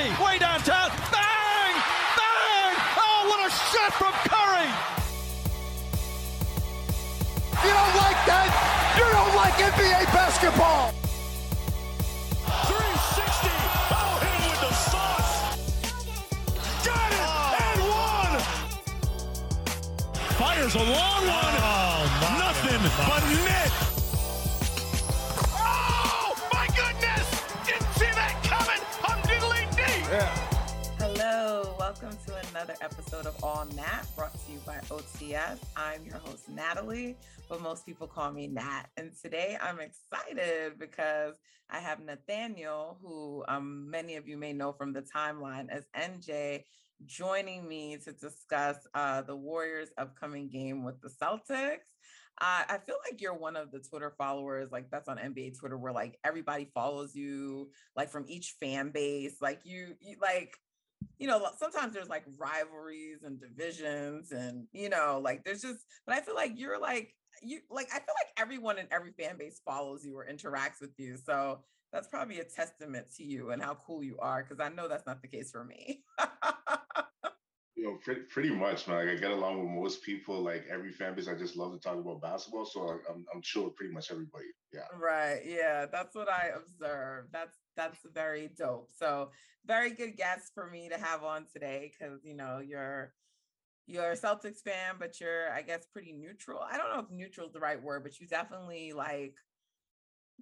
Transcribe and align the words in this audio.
Curry, 0.00 0.24
way 0.24 0.38
downtown. 0.38 0.88
Bang! 1.12 1.74
Bang! 2.16 2.74
Oh, 2.96 3.26
what 3.28 3.40
a 3.46 3.50
shot 3.50 3.92
from 3.92 4.12
Curry! 4.24 4.68
You 7.62 7.70
don't 7.70 7.96
like 7.96 8.20
that? 8.26 8.48
You 8.96 9.04
don't 9.12 9.34
like 9.36 9.54
NBA 9.54 10.04
basketball! 10.12 10.92
360! 12.66 13.48
Oh, 13.92 14.18
hit 14.22 14.32
him 14.32 14.44
with 14.48 14.60
the 14.60 14.72
sauce! 14.88 15.34
Got 16.86 17.12
it! 17.12 17.20
And 17.60 17.80
one! 17.90 18.40
Fires 20.38 20.74
a 20.74 20.78
long 20.78 20.88
one! 20.92 21.09
Another 32.70 32.84
episode 32.84 33.26
of 33.26 33.42
All 33.42 33.66
Nat 33.74 34.02
brought 34.14 34.32
to 34.32 34.52
you 34.52 34.60
by 34.64 34.76
OTS. 34.90 35.58
I'm 35.74 36.04
your 36.04 36.18
host, 36.18 36.48
Natalie, 36.48 37.16
but 37.48 37.60
most 37.60 37.84
people 37.84 38.06
call 38.06 38.30
me 38.30 38.46
Nat. 38.46 38.84
And 38.96 39.10
today 39.20 39.58
I'm 39.60 39.80
excited 39.80 40.78
because 40.78 41.34
I 41.68 41.80
have 41.80 41.98
Nathanael, 41.98 42.98
who 43.02 43.44
um, 43.48 43.90
many 43.90 44.14
of 44.14 44.28
you 44.28 44.36
may 44.36 44.52
know 44.52 44.72
from 44.72 44.92
the 44.92 45.02
timeline 45.02 45.66
as 45.68 45.82
NJ, 45.96 46.62
joining 47.06 47.66
me 47.66 47.96
to 48.04 48.12
discuss 48.12 48.76
uh, 48.94 49.22
the 49.22 49.34
Warriors' 49.34 49.90
upcoming 49.98 50.48
game 50.48 50.84
with 50.84 51.00
the 51.00 51.08
Celtics. 51.08 51.90
Uh, 52.40 52.62
I 52.68 52.78
feel 52.86 52.96
like 53.04 53.20
you're 53.20 53.34
one 53.36 53.56
of 53.56 53.72
the 53.72 53.80
Twitter 53.80 54.14
followers, 54.16 54.70
like 54.70 54.90
that's 54.92 55.08
on 55.08 55.16
NBA 55.16 55.58
Twitter, 55.58 55.76
where 55.76 55.92
like 55.92 56.20
everybody 56.24 56.70
follows 56.72 57.16
you, 57.16 57.70
like 57.96 58.10
from 58.10 58.26
each 58.28 58.54
fan 58.60 58.90
base. 58.90 59.38
Like 59.40 59.62
you, 59.64 59.94
you 60.00 60.18
like 60.22 60.56
you 61.18 61.26
know, 61.26 61.46
sometimes 61.58 61.92
there's 61.92 62.08
like 62.08 62.24
rivalries 62.38 63.22
and 63.24 63.40
divisions 63.40 64.32
and, 64.32 64.66
you 64.72 64.88
know, 64.88 65.20
like 65.22 65.44
there's 65.44 65.62
just, 65.62 65.84
but 66.06 66.14
I 66.14 66.20
feel 66.20 66.34
like 66.34 66.52
you're 66.56 66.80
like, 66.80 67.14
you 67.42 67.60
like, 67.70 67.88
I 67.88 67.98
feel 67.98 68.14
like 68.18 68.32
everyone 68.38 68.78
in 68.78 68.86
every 68.90 69.12
fan 69.12 69.36
base 69.38 69.60
follows 69.64 70.04
you 70.04 70.16
or 70.16 70.26
interacts 70.26 70.80
with 70.80 70.98
you. 70.98 71.16
So 71.16 71.60
that's 71.92 72.08
probably 72.08 72.40
a 72.40 72.44
testament 72.44 73.06
to 73.16 73.24
you 73.24 73.50
and 73.50 73.62
how 73.62 73.74
cool 73.74 74.02
you 74.02 74.16
are. 74.18 74.42
Cause 74.42 74.60
I 74.60 74.68
know 74.68 74.88
that's 74.88 75.06
not 75.06 75.22
the 75.22 75.28
case 75.28 75.50
for 75.50 75.64
me. 75.64 76.02
You 77.80 77.86
know, 77.86 77.98
pretty, 78.04 78.20
pretty 78.28 78.50
much, 78.50 78.86
man. 78.86 79.06
Like 79.06 79.16
I 79.16 79.18
get 79.18 79.30
along 79.30 79.60
with 79.60 79.70
most 79.70 80.02
people. 80.02 80.42
Like 80.42 80.66
every 80.70 80.92
fan 80.92 81.14
base, 81.14 81.28
I 81.28 81.34
just 81.34 81.56
love 81.56 81.72
to 81.72 81.78
talk 81.78 81.96
about 81.96 82.20
basketball. 82.20 82.66
So 82.66 82.98
I'm 83.08 83.24
I'm 83.34 83.40
chill 83.40 83.64
with 83.64 83.74
pretty 83.74 83.90
much 83.90 84.10
everybody. 84.10 84.44
Yeah. 84.70 84.82
right. 84.98 85.40
Yeah. 85.46 85.86
That's 85.90 86.14
what 86.14 86.28
I 86.28 86.50
observe. 86.54 87.28
That's, 87.32 87.56
that's 87.80 87.98
very 88.12 88.50
dope. 88.56 88.90
So 88.92 89.30
very 89.66 89.90
good 89.90 90.16
guest 90.16 90.52
for 90.54 90.68
me 90.68 90.88
to 90.88 90.98
have 90.98 91.24
on 91.24 91.46
today. 91.52 91.92
Cause 92.00 92.20
you 92.24 92.34
know, 92.34 92.60
you're, 92.64 93.12
you're 93.86 94.12
a 94.12 94.16
Celtics 94.16 94.62
fan, 94.62 94.96
but 94.98 95.20
you're, 95.20 95.50
I 95.52 95.62
guess, 95.62 95.86
pretty 95.86 96.12
neutral. 96.12 96.60
I 96.60 96.76
don't 96.76 96.92
know 96.92 97.00
if 97.00 97.10
neutral 97.10 97.46
is 97.46 97.52
the 97.52 97.60
right 97.60 97.82
word, 97.82 98.02
but 98.02 98.20
you 98.20 98.26
definitely 98.26 98.92
like 98.92 99.34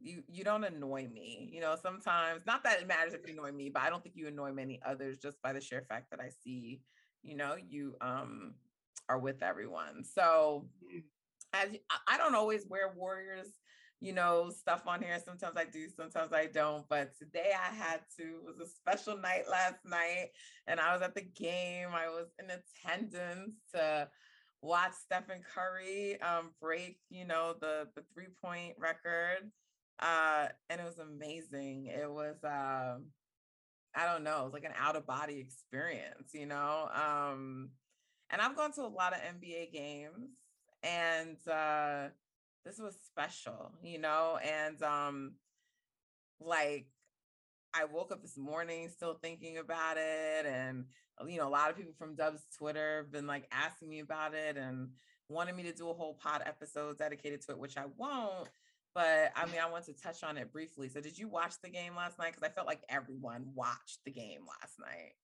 you 0.00 0.22
you 0.28 0.45
don't 0.45 0.64
annoy 0.64 1.08
me. 1.08 1.48
You 1.53 1.61
know, 1.61 1.77
sometimes 1.80 2.42
not 2.47 2.62
that 2.64 2.80
it 2.80 2.86
matters 2.86 3.14
if 3.14 3.27
you 3.27 3.34
annoy 3.34 3.52
me, 3.52 3.69
but 3.69 3.83
I 3.83 3.91
don't 3.91 4.02
think 4.02 4.17
you 4.17 4.28
annoy 4.28 4.52
many 4.52 4.80
others 4.84 5.19
just 5.19 5.41
by 5.42 5.52
the 5.52 5.61
sheer 5.61 5.84
fact 5.89 6.11
that 6.11 6.20
I 6.20 6.30
see, 6.45 6.83
you 7.23 7.36
know, 7.36 7.56
you 7.56 7.97
um 8.00 8.55
are 9.08 9.19
with 9.19 9.42
everyone. 9.42 10.05
So 10.05 10.69
as 11.52 11.70
I- 11.91 12.14
I 12.14 12.19
don't 12.19 12.34
always 12.34 12.67
wear 12.67 12.92
Warriors, 12.95 13.48
you 14.01 14.13
know, 14.13 14.51
stuff 14.51 14.83
on 14.87 15.03
here. 15.03 15.19
Sometimes 15.25 15.57
I 15.57 15.65
do, 15.65 15.89
sometimes 15.89 16.33
I 16.33 16.47
don't. 16.47 16.89
But 16.89 17.17
today 17.19 17.53
I 17.53 17.75
had 17.75 18.01
to. 18.17 18.23
It 18.23 18.45
was 18.47 18.61
a 18.61 18.71
special 18.71 19.17
night 19.19 19.49
last 19.51 19.85
night, 19.85 20.31
and 20.67 20.79
I 20.81 20.93
was 20.93 21.03
at 21.03 21.15
the 21.15 21.23
game. 21.23 21.89
I 21.93 22.09
was 22.09 22.29
in 22.39 22.47
attendance 22.51 23.55
to 23.75 24.09
watch 24.63 24.93
Stephen 24.93 25.43
Curry 25.55 26.21
um, 26.21 26.51
break, 26.61 26.99
you 27.11 27.27
know, 27.27 27.55
the 27.61 27.89
the 27.95 28.03
three 28.14 28.29
point 28.42 28.75
record, 28.79 29.51
uh, 30.01 30.48
and 30.70 30.81
it 30.81 30.85
was 30.85 30.98
amazing. 30.98 31.87
It 31.87 32.11
was. 32.11 32.37
Um, 32.45 33.07
I 33.95 34.05
don't 34.07 34.23
know, 34.23 34.42
it 34.42 34.45
was 34.45 34.53
like 34.53 34.64
an 34.64 34.75
out 34.79 34.97
of 34.97 35.07
body 35.07 35.41
experience, 35.41 36.33
you 36.33 36.47
know. 36.47 36.89
Um, 36.95 37.70
and 38.31 38.41
I've 38.41 38.55
gone 38.55 38.73
to 38.73 38.83
a 38.83 38.87
lot 38.87 39.13
of 39.13 39.20
NBA 39.20 39.73
games, 39.73 40.31
and 40.83 41.37
uh, 41.51 42.08
this 42.68 42.79
was 42.79 42.98
special, 43.06 43.73
you 43.83 43.98
know. 43.98 44.39
And 44.45 44.83
um, 44.83 45.33
like, 46.39 46.86
I 47.74 47.84
woke 47.84 48.12
up 48.12 48.23
this 48.23 48.36
morning 48.36 48.89
still 48.89 49.14
thinking 49.14 49.58
about 49.58 49.96
it, 49.96 50.46
and 50.46 50.84
you 51.27 51.39
know, 51.39 51.48
a 51.48 51.51
lot 51.51 51.70
of 51.70 51.77
people 51.77 51.95
from 51.98 52.14
Dub's 52.14 52.46
Twitter 52.57 52.98
have 52.98 53.11
been 53.11 53.27
like 53.27 53.48
asking 53.51 53.89
me 53.89 54.01
about 54.01 54.34
it 54.34 54.57
and 54.57 54.90
wanted 55.28 55.57
me 55.57 55.62
to 55.64 55.73
do 55.73 55.89
a 55.89 55.95
whole 55.95 56.14
pod 56.14 56.42
episode 56.45 56.98
dedicated 56.98 57.40
to 57.42 57.52
it, 57.52 57.58
which 57.58 57.77
I 57.77 57.84
won't. 57.96 58.48
But 58.95 59.33
I 59.34 59.46
mean, 59.46 59.61
I 59.62 59.70
want 59.70 59.86
to 59.86 59.92
touch 59.95 60.23
on 60.23 60.36
it 60.36 60.52
briefly. 60.52 60.89
So, 60.89 61.01
did 61.01 61.18
you 61.18 61.28
watch 61.28 61.55
the 61.62 61.70
game 61.70 61.95
last 61.96 62.18
night? 62.18 62.33
Because 62.34 62.42
I 62.42 62.52
felt 62.52 62.67
like 62.67 62.83
everyone 62.89 63.46
watched 63.55 64.01
the 64.05 64.11
game 64.11 64.40
last 64.46 64.78
night. 64.78 65.14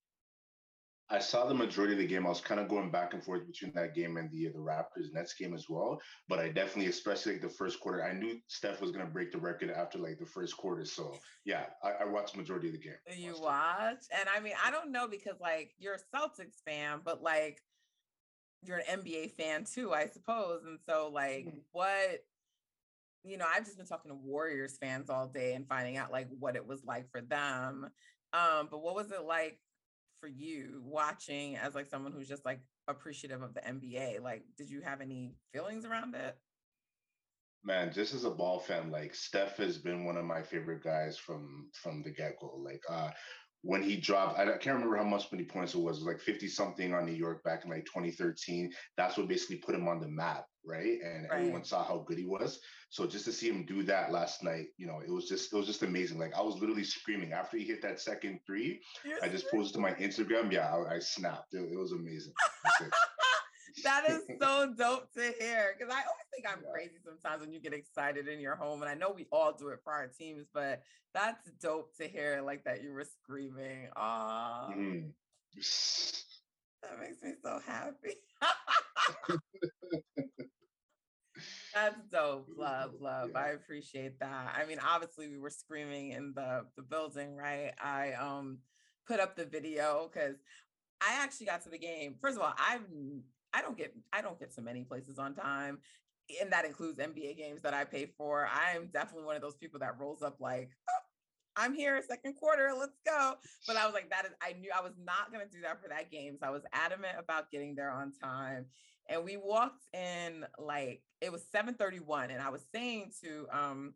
I 1.10 1.18
saw 1.18 1.46
the 1.46 1.54
majority 1.54 1.92
of 1.92 1.98
the 1.98 2.06
game. 2.06 2.26
I 2.26 2.30
was 2.30 2.40
kind 2.40 2.60
of 2.60 2.68
going 2.68 2.90
back 2.90 3.12
and 3.12 3.22
forth 3.22 3.46
between 3.46 3.72
that 3.74 3.94
game 3.94 4.16
and 4.16 4.30
the 4.30 4.48
the 4.48 4.58
Raptors 4.58 5.12
Nets 5.12 5.34
game 5.34 5.52
as 5.54 5.68
well. 5.68 6.00
But 6.28 6.38
I 6.38 6.48
definitely, 6.48 6.86
especially 6.86 7.32
like 7.34 7.42
the 7.42 7.48
first 7.50 7.80
quarter, 7.80 8.02
I 8.02 8.12
knew 8.12 8.40
Steph 8.48 8.80
was 8.80 8.90
gonna 8.90 9.10
break 9.10 9.30
the 9.30 9.38
record 9.38 9.70
after 9.70 9.98
like 9.98 10.18
the 10.18 10.26
first 10.26 10.56
quarter. 10.56 10.84
So 10.84 11.18
yeah, 11.44 11.70
I, 11.82 11.92
I 11.92 12.04
watched 12.06 12.36
majority 12.36 12.68
of 12.68 12.72
the 12.74 12.80
game. 12.80 12.96
You 13.16 13.38
Watched 13.38 14.08
and 14.12 14.28
I 14.28 14.40
mean, 14.40 14.54
I 14.62 14.70
don't 14.70 14.92
know 14.92 15.06
because 15.06 15.38
like 15.40 15.74
you're 15.78 15.94
a 15.94 16.16
Celtics 16.16 16.62
fan, 16.64 17.02
but 17.04 17.22
like 17.22 17.60
you're 18.62 18.78
an 18.78 19.00
NBA 19.02 19.32
fan 19.32 19.64
too, 19.64 19.92
I 19.92 20.08
suppose. 20.08 20.64
And 20.64 20.80
so, 20.88 21.10
like, 21.10 21.44
Mhm. 21.44 21.64
what 21.72 22.26
you 23.22 23.38
know, 23.38 23.46
I've 23.48 23.64
just 23.64 23.78
been 23.78 23.86
talking 23.86 24.10
to 24.10 24.14
Warriors 24.14 24.76
fans 24.78 25.08
all 25.08 25.28
day 25.28 25.54
and 25.54 25.66
finding 25.66 25.96
out 25.96 26.12
like 26.12 26.28
what 26.28 26.56
it 26.56 26.66
was 26.66 26.84
like 26.84 27.10
for 27.10 27.22
them. 27.22 27.90
Um, 28.32 28.68
but 28.70 28.80
what 28.80 28.94
was 28.94 29.10
it 29.12 29.22
like 29.22 29.63
for 30.24 30.28
you 30.28 30.80
watching 30.82 31.54
as 31.58 31.74
like 31.74 31.86
someone 31.86 32.10
who's 32.10 32.26
just 32.28 32.46
like 32.46 32.60
appreciative 32.88 33.42
of 33.42 33.52
the 33.52 33.60
NBA? 33.60 34.22
Like, 34.22 34.44
did 34.56 34.70
you 34.70 34.80
have 34.80 35.02
any 35.02 35.34
feelings 35.52 35.84
around 35.84 36.14
it? 36.14 36.38
Man, 37.62 37.92
just 37.92 38.14
as 38.14 38.24
a 38.24 38.30
ball 38.30 38.58
fan, 38.58 38.90
like 38.90 39.14
Steph 39.14 39.58
has 39.58 39.76
been 39.76 40.06
one 40.06 40.16
of 40.16 40.24
my 40.24 40.40
favorite 40.40 40.82
guys 40.82 41.18
from 41.18 41.68
from 41.74 42.02
the 42.02 42.10
get 42.10 42.36
go. 42.40 42.58
Like 42.64 42.80
uh 42.88 43.10
when 43.60 43.82
he 43.82 43.96
dropped, 43.96 44.38
I 44.38 44.46
can't 44.46 44.76
remember 44.76 44.96
how 44.96 45.04
much 45.04 45.30
many 45.30 45.44
points 45.44 45.74
it 45.74 45.78
was, 45.78 45.98
it 45.98 46.04
was 46.04 46.14
like 46.14 46.20
50 46.20 46.48
something 46.48 46.94
on 46.94 47.04
New 47.04 47.12
York 47.12 47.44
back 47.44 47.64
in 47.64 47.70
like 47.70 47.84
2013. 47.84 48.70
That's 48.96 49.18
what 49.18 49.28
basically 49.28 49.56
put 49.56 49.74
him 49.74 49.88
on 49.88 50.00
the 50.00 50.08
map, 50.08 50.44
right? 50.64 51.00
And 51.02 51.26
everyone 51.30 51.64
saw 51.64 51.84
how 51.84 51.98
good 52.06 52.18
he 52.18 52.26
was. 52.26 52.60
So 52.90 53.06
just 53.06 53.24
to 53.26 53.32
see 53.32 53.48
him 53.48 53.64
do 53.66 53.82
that 53.84 54.12
last 54.12 54.42
night, 54.42 54.66
you 54.76 54.86
know, 54.86 55.00
it 55.00 55.10
was 55.10 55.28
just 55.28 55.52
it 55.52 55.56
was 55.56 55.66
just 55.66 55.82
amazing. 55.82 56.18
Like 56.18 56.34
I 56.34 56.42
was 56.42 56.56
literally 56.56 56.84
screaming 56.84 57.32
after 57.32 57.56
he 57.56 57.64
hit 57.64 57.82
that 57.82 58.00
second 58.00 58.40
three. 58.46 58.82
I 59.22 59.28
just 59.28 59.50
posted 59.50 59.74
to 59.74 59.80
my 59.80 59.92
Instagram. 59.94 60.52
Yeah, 60.52 60.74
I, 60.74 60.96
I 60.96 60.98
snapped. 60.98 61.54
It, 61.54 61.72
it 61.72 61.78
was 61.78 61.92
amazing. 61.92 62.32
That 63.82 64.08
is 64.08 64.22
so 64.40 64.72
dope 64.76 65.12
to 65.14 65.34
hear 65.38 65.74
because 65.76 65.92
I 65.92 65.98
always 65.98 66.26
think 66.32 66.46
I'm 66.48 66.62
Yeah. 66.62 66.70
crazy 66.72 66.94
sometimes 67.04 67.40
when 67.40 67.52
you 67.52 67.60
get 67.60 67.72
excited 67.72 68.28
in 68.28 68.40
your 68.40 68.56
home, 68.56 68.82
and 68.82 68.90
I 68.90 68.94
know 68.94 69.10
we 69.10 69.26
all 69.32 69.52
do 69.52 69.68
it 69.68 69.80
for 69.82 69.92
our 69.92 70.06
teams, 70.06 70.46
but 70.52 70.82
that's 71.12 71.50
dope 71.60 71.96
to 71.96 72.06
hear 72.06 72.40
like 72.42 72.64
that 72.64 72.82
you 72.82 72.92
were 72.92 73.04
screaming. 73.04 73.88
Oh, 73.96 74.68
Mhm. 74.70 75.12
that 76.82 76.98
makes 77.00 77.22
me 77.22 77.34
so 77.42 77.58
happy. 77.66 78.14
That's 81.74 82.00
dope. 82.12 82.48
Love, 82.56 82.92
love. 83.00 83.30
Yeah. 83.32 83.38
I 83.38 83.48
appreciate 83.48 84.20
that. 84.20 84.54
I 84.56 84.64
mean, 84.66 84.78
obviously 84.78 85.28
we 85.28 85.38
were 85.38 85.50
screaming 85.50 86.10
in 86.10 86.32
the 86.34 86.66
the 86.76 86.82
building, 86.82 87.36
right? 87.36 87.72
I 87.82 88.12
um 88.12 88.58
put 89.06 89.20
up 89.20 89.36
the 89.36 89.44
video 89.44 90.10
because 90.12 90.36
I 91.00 91.22
actually 91.22 91.46
got 91.46 91.62
to 91.64 91.70
the 91.70 91.78
game. 91.78 92.14
First 92.20 92.36
of 92.36 92.42
all, 92.42 92.54
I've 92.56 92.82
I 93.52 93.60
don't 93.60 93.76
get 93.76 93.94
I 94.12 94.22
don't 94.22 94.38
get 94.38 94.54
to 94.54 94.62
many 94.62 94.84
places 94.84 95.18
on 95.18 95.34
time. 95.34 95.78
And 96.40 96.50
that 96.52 96.64
includes 96.64 96.98
NBA 96.98 97.36
games 97.36 97.60
that 97.62 97.74
I 97.74 97.84
pay 97.84 98.06
for. 98.16 98.48
I'm 98.50 98.88
definitely 98.94 99.26
one 99.26 99.36
of 99.36 99.42
those 99.42 99.56
people 99.56 99.80
that 99.80 99.98
rolls 99.98 100.22
up 100.22 100.36
like, 100.40 100.70
oh, 100.88 101.02
I'm 101.56 101.74
here, 101.74 102.00
second 102.08 102.34
quarter, 102.36 102.70
let's 102.78 102.98
go. 103.04 103.34
But 103.66 103.76
I 103.76 103.84
was 103.84 103.92
like, 103.92 104.08
that 104.08 104.24
is, 104.24 104.32
I 104.42 104.54
knew 104.54 104.70
I 104.74 104.80
was 104.80 104.94
not 105.04 105.30
going 105.32 105.46
to 105.46 105.54
do 105.54 105.60
that 105.62 105.82
for 105.82 105.88
that 105.88 106.10
game. 106.10 106.36
So 106.40 106.46
I 106.46 106.50
was 106.50 106.62
adamant 106.72 107.16
about 107.18 107.50
getting 107.50 107.74
there 107.74 107.90
on 107.90 108.12
time. 108.22 108.64
And 109.08 109.24
we 109.24 109.36
walked 109.36 109.84
in 109.92 110.44
like, 110.58 111.02
it 111.20 111.30
was 111.30 111.42
731. 111.50 112.30
And 112.30 112.42
I 112.42 112.50
was 112.50 112.64
saying 112.74 113.12
to 113.22 113.46
um 113.52 113.94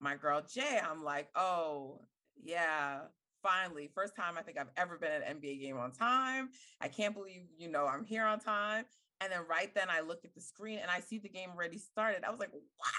my 0.00 0.16
girl 0.16 0.42
Jay, 0.42 0.80
I'm 0.82 1.04
like, 1.04 1.28
oh, 1.34 2.00
yeah, 2.42 3.00
finally, 3.42 3.90
first 3.94 4.16
time 4.16 4.34
I 4.38 4.42
think 4.42 4.58
I've 4.58 4.70
ever 4.76 4.96
been 4.98 5.12
at 5.12 5.26
an 5.26 5.40
NBA 5.40 5.60
game 5.60 5.78
on 5.78 5.92
time. 5.92 6.50
I 6.80 6.88
can't 6.88 7.14
believe, 7.14 7.42
you 7.58 7.70
know, 7.70 7.86
I'm 7.86 8.04
here 8.04 8.24
on 8.24 8.40
time. 8.40 8.84
And 9.22 9.30
then 9.30 9.40
right 9.48 9.74
then 9.74 9.88
I 9.90 10.00
look 10.00 10.24
at 10.24 10.34
the 10.34 10.40
screen 10.40 10.78
and 10.78 10.90
I 10.90 11.00
see 11.00 11.18
the 11.18 11.28
game 11.28 11.50
already 11.54 11.76
started. 11.76 12.24
I 12.24 12.30
was 12.30 12.40
like, 12.40 12.52
what? 12.52 12.94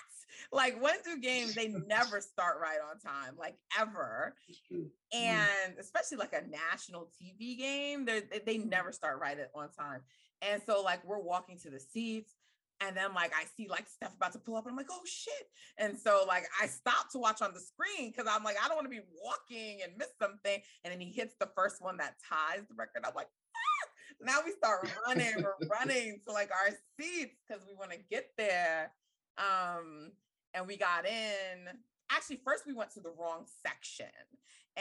like 0.51 0.81
when 0.81 0.95
do 1.03 1.19
games 1.19 1.55
they 1.55 1.67
never 1.67 2.21
start 2.21 2.57
right 2.61 2.79
on 2.89 2.99
time, 2.99 3.35
like 3.37 3.55
ever. 3.79 4.35
Mm. 4.71 4.87
And 5.13 5.73
especially 5.79 6.17
like 6.17 6.33
a 6.33 6.43
national 6.47 7.09
TV 7.21 7.57
game, 7.57 8.05
they 8.05 8.23
they 8.45 8.57
never 8.57 8.91
start 8.91 9.19
right 9.19 9.37
on 9.55 9.69
time. 9.71 10.01
And 10.41 10.61
so 10.65 10.81
like 10.81 11.05
we're 11.05 11.19
walking 11.19 11.57
to 11.59 11.69
the 11.69 11.79
seats 11.79 12.33
and 12.81 12.97
then 12.97 13.13
like 13.13 13.31
I 13.33 13.45
see 13.55 13.67
like 13.67 13.87
Steph 13.87 14.15
about 14.15 14.33
to 14.33 14.39
pull 14.39 14.55
up 14.55 14.65
and 14.65 14.71
I'm 14.71 14.77
like, 14.77 14.89
oh 14.91 15.01
shit. 15.05 15.49
And 15.77 15.97
so 15.97 16.25
like 16.27 16.43
I 16.61 16.67
stop 16.67 17.11
to 17.11 17.19
watch 17.19 17.41
on 17.41 17.53
the 17.53 17.59
screen 17.59 18.11
because 18.11 18.29
I'm 18.29 18.43
like, 18.43 18.55
I 18.63 18.67
don't 18.67 18.75
want 18.75 18.85
to 18.85 18.89
be 18.89 19.05
walking 19.23 19.79
and 19.83 19.93
miss 19.97 20.09
something. 20.19 20.59
And 20.83 20.91
then 20.91 20.99
he 20.99 21.11
hits 21.11 21.35
the 21.39 21.49
first 21.55 21.81
one 21.81 21.97
that 21.97 22.15
ties 22.27 22.65
the 22.67 22.75
record. 22.75 23.03
I'm 23.05 23.13
like, 23.15 23.29
ah! 23.55 23.89
now 24.21 24.39
we 24.43 24.51
start 24.51 24.89
running, 25.07 25.31
we're 25.37 25.67
running 25.69 26.19
to 26.27 26.33
like 26.33 26.49
our 26.51 26.73
seats 26.99 27.35
because 27.47 27.63
we 27.67 27.75
want 27.75 27.91
to 27.91 27.99
get 28.09 28.31
there. 28.37 28.91
Um, 29.37 30.11
and 30.53 30.67
we 30.67 30.75
got 30.75 31.05
in. 31.05 31.69
Actually, 32.11 32.41
first 32.43 32.65
we 32.65 32.73
went 32.73 32.91
to 32.93 32.99
the 32.99 33.13
wrong 33.17 33.45
section. 33.65 34.11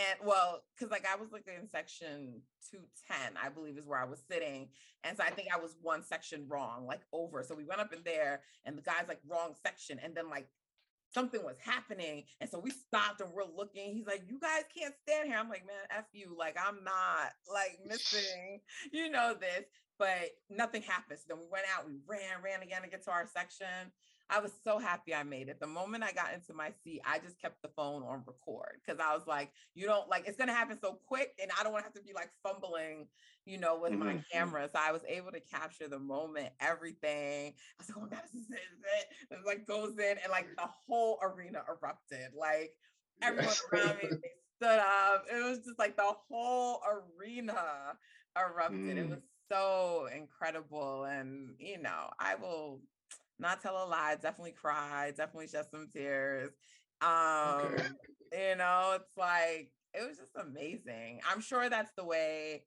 And 0.08 0.26
well, 0.26 0.62
because 0.74 0.90
like 0.90 1.06
I 1.06 1.16
was 1.20 1.32
like 1.32 1.46
in 1.46 1.68
section 1.68 2.40
210, 2.70 3.36
I 3.42 3.48
believe 3.48 3.76
is 3.76 3.86
where 3.86 3.98
I 3.98 4.04
was 4.04 4.22
sitting. 4.30 4.68
And 5.04 5.16
so 5.16 5.24
I 5.24 5.30
think 5.30 5.48
I 5.54 5.58
was 5.58 5.76
one 5.82 6.02
section 6.04 6.46
wrong, 6.48 6.86
like 6.86 7.00
over. 7.12 7.42
So 7.42 7.54
we 7.54 7.64
went 7.64 7.80
up 7.80 7.92
in 7.92 8.00
there 8.04 8.42
and 8.64 8.76
the 8.78 8.82
guy's 8.82 9.08
like 9.08 9.20
wrong 9.28 9.54
section. 9.62 9.98
And 10.02 10.14
then 10.14 10.30
like 10.30 10.48
something 11.12 11.42
was 11.42 11.56
happening. 11.62 12.24
And 12.40 12.48
so 12.48 12.58
we 12.58 12.70
stopped 12.70 13.20
and 13.20 13.32
we're 13.32 13.44
looking. 13.44 13.92
He's 13.94 14.06
like, 14.06 14.22
You 14.28 14.38
guys 14.38 14.62
can't 14.76 14.94
stand 15.06 15.28
here. 15.28 15.38
I'm 15.38 15.48
like, 15.48 15.66
Man, 15.66 15.98
F 15.98 16.06
you. 16.12 16.36
Like, 16.38 16.56
I'm 16.58 16.82
not 16.84 17.32
like 17.52 17.78
missing, 17.86 18.60
you 18.92 19.10
know, 19.10 19.34
this. 19.38 19.64
But 19.98 20.30
nothing 20.48 20.80
happens. 20.80 21.20
So 21.20 21.26
then 21.28 21.38
we 21.40 21.46
went 21.50 21.66
out, 21.76 21.86
we 21.86 21.98
ran, 22.08 22.42
ran 22.42 22.62
again 22.62 22.82
to 22.82 22.88
get 22.88 23.04
to 23.04 23.10
our 23.10 23.26
section. 23.26 23.92
I 24.30 24.40
was 24.40 24.52
so 24.64 24.78
happy 24.78 25.14
I 25.14 25.24
made 25.24 25.48
it. 25.48 25.58
The 25.60 25.66
moment 25.66 26.04
I 26.04 26.12
got 26.12 26.32
into 26.32 26.54
my 26.54 26.70
seat, 26.84 27.00
I 27.04 27.18
just 27.18 27.40
kept 27.40 27.62
the 27.62 27.68
phone 27.76 28.02
on 28.02 28.22
record 28.26 28.80
because 28.84 29.00
I 29.00 29.14
was 29.14 29.26
like, 29.26 29.50
you 29.74 29.86
don't 29.86 30.08
like 30.08 30.26
it's 30.26 30.38
gonna 30.38 30.52
happen 30.52 30.78
so 30.80 30.98
quick, 31.06 31.32
and 31.40 31.50
I 31.58 31.62
don't 31.62 31.72
want 31.72 31.84
to 31.84 31.86
have 31.88 31.94
to 31.94 32.02
be 32.02 32.12
like 32.14 32.30
fumbling, 32.42 33.08
you 33.44 33.58
know, 33.58 33.78
with 33.78 33.92
mm-hmm. 33.92 34.06
my 34.06 34.24
camera. 34.32 34.68
So 34.72 34.78
I 34.80 34.92
was 34.92 35.02
able 35.08 35.32
to 35.32 35.40
capture 35.40 35.88
the 35.88 35.98
moment, 35.98 36.50
everything. 36.60 37.54
I 37.54 37.82
was 37.82 37.88
like, 37.88 37.98
oh 37.98 38.00
my 38.02 38.08
god, 38.08 38.22
this 38.32 38.42
is 38.42 38.50
it. 38.50 38.58
it. 39.30 39.34
it 39.34 39.46
like 39.46 39.66
goes 39.66 39.98
in, 39.98 40.16
and 40.22 40.30
like 40.30 40.46
the 40.56 40.68
whole 40.86 41.18
arena 41.22 41.62
erupted. 41.68 42.32
Like 42.38 42.72
everyone 43.22 43.54
around 43.72 43.98
me, 44.02 44.08
they 44.10 44.30
stood 44.62 44.78
up. 44.78 45.26
It 45.32 45.44
was 45.44 45.58
just 45.58 45.78
like 45.78 45.96
the 45.96 46.14
whole 46.28 46.80
arena 47.18 47.96
erupted. 48.38 48.96
Mm. 48.96 48.98
It 48.98 49.08
was 49.10 49.22
so 49.50 50.08
incredible, 50.14 51.04
and 51.04 51.54
you 51.58 51.82
know, 51.82 52.10
I 52.18 52.36
will 52.36 52.80
not 53.40 53.62
tell 53.62 53.82
a 53.82 53.86
lie, 53.88 54.16
definitely 54.20 54.52
cry, 54.52 55.12
definitely 55.16 55.48
shed 55.48 55.66
some 55.70 55.88
tears. 55.92 56.50
Um, 57.02 57.74
okay. 57.74 57.82
you 58.32 58.56
know, 58.56 58.92
it's 58.96 59.16
like 59.16 59.72
it 59.94 60.06
was 60.06 60.18
just 60.18 60.36
amazing. 60.36 61.20
I'm 61.28 61.40
sure 61.40 61.68
that's 61.68 61.92
the 61.96 62.04
way 62.04 62.64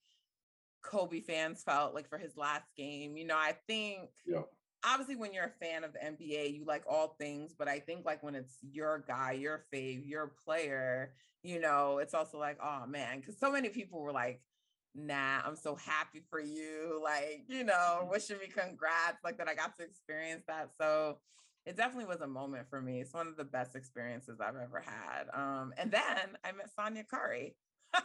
Kobe 0.84 1.22
fans 1.22 1.64
felt 1.64 1.94
like 1.94 2.10
for 2.10 2.18
his 2.18 2.36
last 2.36 2.68
game. 2.76 3.16
You 3.16 3.26
know, 3.26 3.38
I 3.38 3.56
think 3.68 4.10
yeah. 4.26 4.42
obviously 4.86 5.16
when 5.16 5.34
you're 5.34 5.46
a 5.46 5.66
fan 5.66 5.84
of 5.84 5.94
the 5.94 6.00
NBA, 6.00 6.56
you 6.56 6.66
like 6.66 6.84
all 6.90 7.16
things, 7.20 7.54
but 7.58 7.68
I 7.68 7.80
think 7.80 8.06
like 8.06 8.24
when 8.24 8.36
it's 8.36 8.58
your 8.62 9.04
guy, 9.08 9.34
your 9.34 9.66
fave, 9.74 10.08
your 10.08 10.34
player, 10.44 11.14
you 11.44 11.60
know, 11.60 12.00
it's 12.00 12.14
also 12.14 12.40
like, 12.40 12.58
oh 12.64 12.86
man, 12.88 13.20
because 13.20 13.40
so 13.40 13.52
many 13.52 13.70
people 13.70 14.02
were 14.02 14.12
like, 14.12 14.42
nah, 14.96 15.40
I'm 15.46 15.56
so 15.56 15.76
happy 15.76 16.22
for 16.30 16.40
you. 16.40 17.00
Like, 17.04 17.46
you 17.48 17.64
know, 17.64 18.00
mm-hmm. 18.02 18.10
wishing 18.10 18.38
me 18.38 18.48
congrats, 18.48 19.24
like 19.24 19.38
that 19.38 19.48
I 19.48 19.56
got 19.56 19.76
to 19.78 19.84
experience 19.84 20.44
that. 20.48 20.70
So 20.78 21.18
it 21.66 21.78
definitely 21.78 22.06
was 22.06 22.22
a 22.22 22.28
moment 22.28 22.68
for 22.70 22.82
me. 22.82 23.02
It's 23.02 23.14
one 23.14 23.28
of 23.28 23.38
the 23.38 23.44
best 23.44 23.76
experiences 23.76 24.40
I've 24.42 24.56
ever 24.56 24.84
had. 24.86 25.26
Um, 25.34 25.74
and 25.78 25.92
then 25.92 26.38
I 26.44 26.52
met 26.52 26.70
Sonya 26.76 27.04
Curry. 27.04 27.56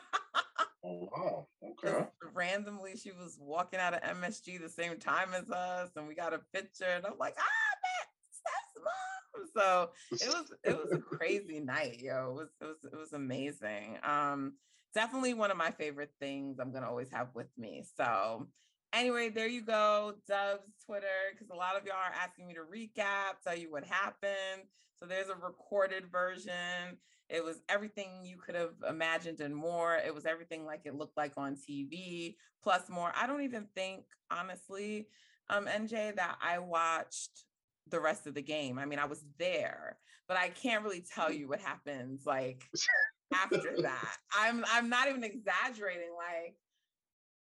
oh, 0.85 1.08
wow. 1.12 1.49
Okay. 1.62 1.99
Just 2.00 2.35
randomly, 2.35 2.96
she 2.96 3.11
was 3.11 3.37
walking 3.40 3.81
out 3.81 3.94
of 3.94 4.02
MSG 4.02 4.61
the 4.61 4.69
same 4.69 4.99
time 4.99 5.35
as 5.35 5.50
us, 5.50 5.90
and 5.96 6.06
we 6.06 6.14
got 6.14 6.35
a 6.35 6.40
picture. 6.55 6.87
And 6.87 7.05
I'm 7.05 7.19
like, 7.19 7.35
ah, 7.38 7.75
man, 7.82 8.06
Steph's 8.31 8.85
mom. 8.85 9.46
So 9.55 9.90
it 10.12 10.29
was 10.29 10.52
it 10.64 10.76
was 10.76 10.93
a 10.93 10.99
crazy 10.99 11.61
night, 11.61 12.00
yo. 12.00 12.31
It 12.31 12.35
was 12.35 12.49
it 12.61 12.64
was 12.64 12.93
it 12.93 12.96
was 12.96 13.12
amazing. 13.12 13.99
Um, 14.05 14.55
definitely 14.99 15.33
one 15.33 15.53
of 15.53 15.56
my 15.56 15.71
favorite 15.71 16.11
things 16.19 16.59
I'm 16.59 16.73
gonna 16.73 16.89
always 16.89 17.09
have 17.12 17.29
with 17.33 17.47
me. 17.56 17.85
So 17.97 18.49
anyway, 18.93 19.29
there 19.29 19.47
you 19.47 19.62
go, 19.62 20.15
Dubs 20.27 20.73
Twitter, 20.85 21.06
because 21.31 21.50
a 21.50 21.55
lot 21.55 21.77
of 21.77 21.87
y'all 21.87 21.95
are 21.95 22.21
asking 22.21 22.49
me 22.49 22.55
to 22.55 22.62
recap, 22.62 23.41
tell 23.45 23.56
you 23.56 23.71
what 23.71 23.85
happened. 23.85 24.65
So 24.99 25.06
there's 25.06 25.29
a 25.29 25.37
recorded 25.37 26.11
version. 26.11 26.99
It 27.29 27.45
was 27.45 27.61
everything 27.69 28.25
you 28.25 28.39
could 28.39 28.56
have 28.56 28.73
imagined 28.89 29.41
and 29.41 29.55
more. 29.55 29.95
It 30.05 30.12
was 30.12 30.27
everything 30.27 30.67
like 30.67 30.81
it 30.85 30.97
looked 30.97 31.17
like 31.17 31.35
on 31.37 31.55
TV, 31.55 32.35
plus 32.65 32.89
more. 32.89 33.12
I 33.15 33.29
don't 33.29 33.43
even 33.43 33.69
think, 33.77 34.03
honestly, 34.33 35.06
um, 35.49 35.67
NJ, 35.67 36.17
that 36.17 36.39
I 36.43 36.59
watched 36.59 37.45
the 37.89 38.00
rest 38.00 38.27
of 38.27 38.35
the 38.35 38.43
game. 38.43 38.81
I 38.81 38.85
mean, 38.85 38.99
I 38.99 39.06
was 39.06 39.23
there, 39.39 39.97
but 40.27 40.37
I 40.37 40.49
can't 40.49 40.83
really 40.83 41.05
tell 41.15 41.31
you 41.31 41.47
what 41.47 41.61
happens 41.61 42.27
like 42.27 42.65
after 43.34 43.82
that. 43.82 44.16
I'm 44.36 44.64
I'm 44.70 44.88
not 44.88 45.08
even 45.08 45.25
exaggerating. 45.25 46.10
Like, 46.16 46.56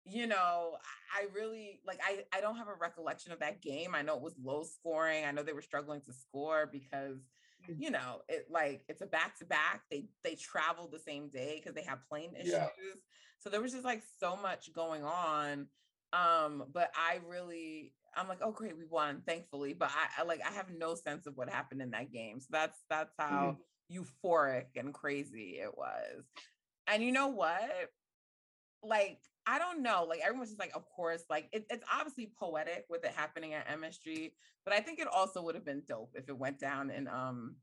you 0.06 0.28
know, 0.28 0.78
I 1.14 1.28
really 1.34 1.82
like 1.86 2.00
I 2.04 2.24
I 2.36 2.42
don't 2.42 2.58
have 2.58 2.68
a 2.68 2.76
recollection 2.80 3.32
of 3.32 3.40
that 3.40 3.62
game. 3.62 3.96
I 3.96 4.02
know 4.02 4.16
it 4.16 4.22
was 4.22 4.36
low 4.42 4.64
scoring. 4.64 5.26
I 5.26 5.32
know 5.32 5.44
they 5.44 5.54
were 5.54 5.62
struggling 5.62 6.02
to 6.02 6.14
score 6.14 6.70
because 6.72 7.18
mm. 7.70 7.76
you 7.78 7.92
know 7.92 8.22
it 8.30 8.48
like 8.50 8.84
it's 8.88 9.02
a 9.02 9.08
back 9.08 9.38
to 9.40 9.46
back. 9.46 9.82
They 9.90 10.06
they 10.24 10.36
traveled 10.36 10.92
the 10.92 11.00
same 11.00 11.30
day 11.30 11.60
because 11.60 11.76
they 11.76 11.84
have 11.84 12.00
plane 12.10 12.34
issues. 12.36 12.54
Yeah. 12.54 12.68
So 13.40 13.50
there 13.50 13.62
was 13.62 13.74
just 13.74 13.86
like 13.86 14.04
so 14.20 14.38
much 14.38 14.74
going 14.74 15.04
on. 15.04 15.68
Um, 16.14 16.66
but 16.72 16.92
I 16.96 17.20
really 17.28 17.94
I'm 18.16 18.28
like, 18.28 18.40
oh 18.42 18.52
great, 18.52 18.78
we 18.78 18.86
won, 18.90 19.24
thankfully. 19.26 19.74
But 19.74 19.90
I, 19.90 20.22
I 20.22 20.26
like 20.26 20.42
I 20.48 20.52
have 20.54 20.68
no 20.70 20.96
sense 20.96 21.26
of 21.26 21.36
what 21.36 21.50
happened 21.50 21.82
in 21.82 21.92
that 21.92 22.12
game. 22.12 22.40
So 22.40 22.48
that's 22.52 22.80
that's 22.90 23.14
how 23.18 23.30
mm-hmm 23.32 23.62
euphoric 23.92 24.66
and 24.76 24.94
crazy 24.94 25.60
it 25.62 25.78
was. 25.78 26.24
And 26.88 27.04
you 27.04 27.12
know 27.12 27.28
what? 27.28 27.90
Like, 28.82 29.20
I 29.46 29.60
don't 29.60 29.82
know. 29.82 30.06
Like 30.08 30.20
everyone's 30.24 30.50
just 30.50 30.60
like, 30.60 30.76
of 30.76 30.86
course, 30.86 31.24
like 31.30 31.50
it, 31.52 31.66
it's 31.70 31.86
obviously 31.92 32.32
poetic 32.38 32.86
with 32.90 33.04
it 33.04 33.12
happening 33.12 33.54
at 33.54 33.68
MSG, 33.68 34.32
but 34.66 34.74
I 34.74 34.80
think 34.80 35.00
it 35.00 35.08
also 35.08 35.42
would 35.44 35.56
have 35.56 35.66
been 35.66 35.84
dope 35.88 36.14
if 36.16 36.30
it 36.30 36.38
went 36.38 36.60
down 36.60 36.90
in 36.90 37.08
um 37.08 37.56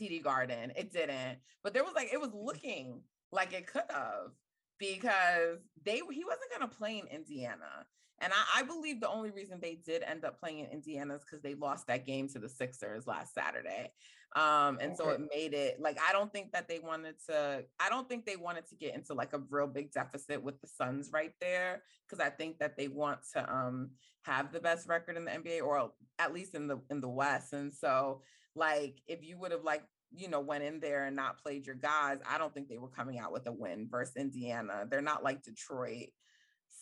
TD 0.00 0.22
Garden. 0.22 0.72
It 0.76 0.92
didn't, 0.92 1.38
but 1.62 1.74
there 1.74 1.84
was 1.84 1.94
like 1.94 2.12
it 2.12 2.20
was 2.20 2.32
looking 2.34 3.02
like 3.32 3.52
it 3.52 3.66
could 3.66 3.82
have 3.90 4.32
because 4.78 5.58
they 5.84 5.96
he 5.96 6.24
wasn't 6.24 6.52
gonna 6.52 6.68
play 6.68 6.98
in 6.98 7.06
Indiana. 7.06 7.86
And 8.20 8.32
I, 8.32 8.60
I, 8.60 8.62
believe 8.64 9.00
the 9.00 9.08
only 9.08 9.30
reason 9.30 9.58
they 9.60 9.78
did 9.84 10.02
end 10.02 10.24
up 10.24 10.40
playing 10.40 10.60
in 10.60 10.66
Indiana 10.66 11.14
is 11.14 11.22
because 11.24 11.40
they 11.40 11.54
lost 11.54 11.86
that 11.86 12.04
game 12.04 12.28
to 12.30 12.38
the 12.38 12.48
Sixers 12.48 13.06
last 13.06 13.34
Saturday. 13.34 13.92
Um, 14.36 14.78
and 14.80 14.92
okay. 14.92 14.96
so 14.96 15.08
it 15.10 15.20
made 15.34 15.54
it 15.54 15.80
like 15.80 15.98
I 16.06 16.12
don't 16.12 16.30
think 16.30 16.52
that 16.52 16.68
they 16.68 16.80
wanted 16.80 17.14
to, 17.28 17.64
I 17.80 17.88
don't 17.88 18.08
think 18.08 18.26
they 18.26 18.36
wanted 18.36 18.66
to 18.68 18.74
get 18.74 18.94
into 18.94 19.14
like 19.14 19.32
a 19.32 19.40
real 19.50 19.66
big 19.66 19.92
deficit 19.92 20.42
with 20.42 20.60
the 20.60 20.66
Suns 20.66 21.10
right 21.12 21.32
there. 21.40 21.82
Cause 22.10 22.20
I 22.20 22.28
think 22.28 22.58
that 22.58 22.76
they 22.76 22.88
want 22.88 23.20
to 23.34 23.50
um 23.50 23.90
have 24.22 24.52
the 24.52 24.60
best 24.60 24.88
record 24.88 25.16
in 25.16 25.24
the 25.24 25.30
NBA 25.30 25.62
or 25.62 25.92
at 26.18 26.34
least 26.34 26.54
in 26.54 26.66
the 26.66 26.78
in 26.90 27.00
the 27.00 27.08
West. 27.08 27.52
And 27.52 27.72
so 27.72 28.20
like 28.54 29.00
if 29.06 29.24
you 29.24 29.38
would 29.38 29.52
have 29.52 29.64
like 29.64 29.84
you 30.14 30.28
know, 30.28 30.40
went 30.40 30.64
in 30.64 30.80
there 30.80 31.04
and 31.04 31.16
not 31.16 31.42
played 31.42 31.66
your 31.66 31.76
guys, 31.76 32.18
I 32.28 32.38
don't 32.38 32.52
think 32.52 32.68
they 32.68 32.78
were 32.78 32.88
coming 32.88 33.18
out 33.18 33.32
with 33.32 33.46
a 33.46 33.52
win 33.52 33.88
versus 33.90 34.16
Indiana. 34.16 34.86
They're 34.88 35.02
not 35.02 35.22
like 35.22 35.42
Detroit. 35.42 36.08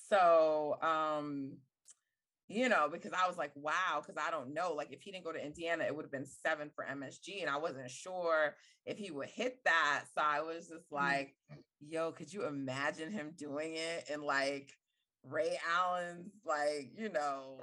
So, 0.09 0.77
um, 0.83 1.59
you 2.49 2.69
know, 2.69 2.89
because 2.91 3.13
I 3.13 3.27
was 3.27 3.37
like, 3.37 3.51
wow, 3.57 4.01
because 4.01 4.23
I 4.25 4.31
don't 4.31 4.55
know. 4.55 4.73
Like, 4.73 4.93
if 4.93 5.03
he 5.03 5.11
didn't 5.11 5.25
go 5.25 5.33
to 5.33 5.45
Indiana, 5.45 5.85
it 5.85 5.95
would 5.95 6.05
have 6.05 6.13
been 6.13 6.27
seven 6.27 6.71
for 6.75 6.85
MSG. 6.85 7.41
And 7.41 7.51
I 7.51 7.57
wasn't 7.57 7.91
sure 7.91 8.55
if 8.85 8.99
he 8.99 9.11
would 9.11 9.29
hit 9.29 9.59
that. 9.65 10.05
So 10.15 10.23
I 10.25 10.41
was 10.43 10.69
just 10.69 10.91
mm. 10.91 10.95
like, 10.95 11.35
yo, 11.81 12.13
could 12.13 12.33
you 12.33 12.47
imagine 12.47 13.11
him 13.11 13.33
doing 13.37 13.75
it? 13.75 14.09
And 14.13 14.23
like 14.23 14.71
Ray 15.25 15.59
Allen's, 15.77 16.33
like, 16.45 16.93
you 16.97 17.09
know, 17.09 17.59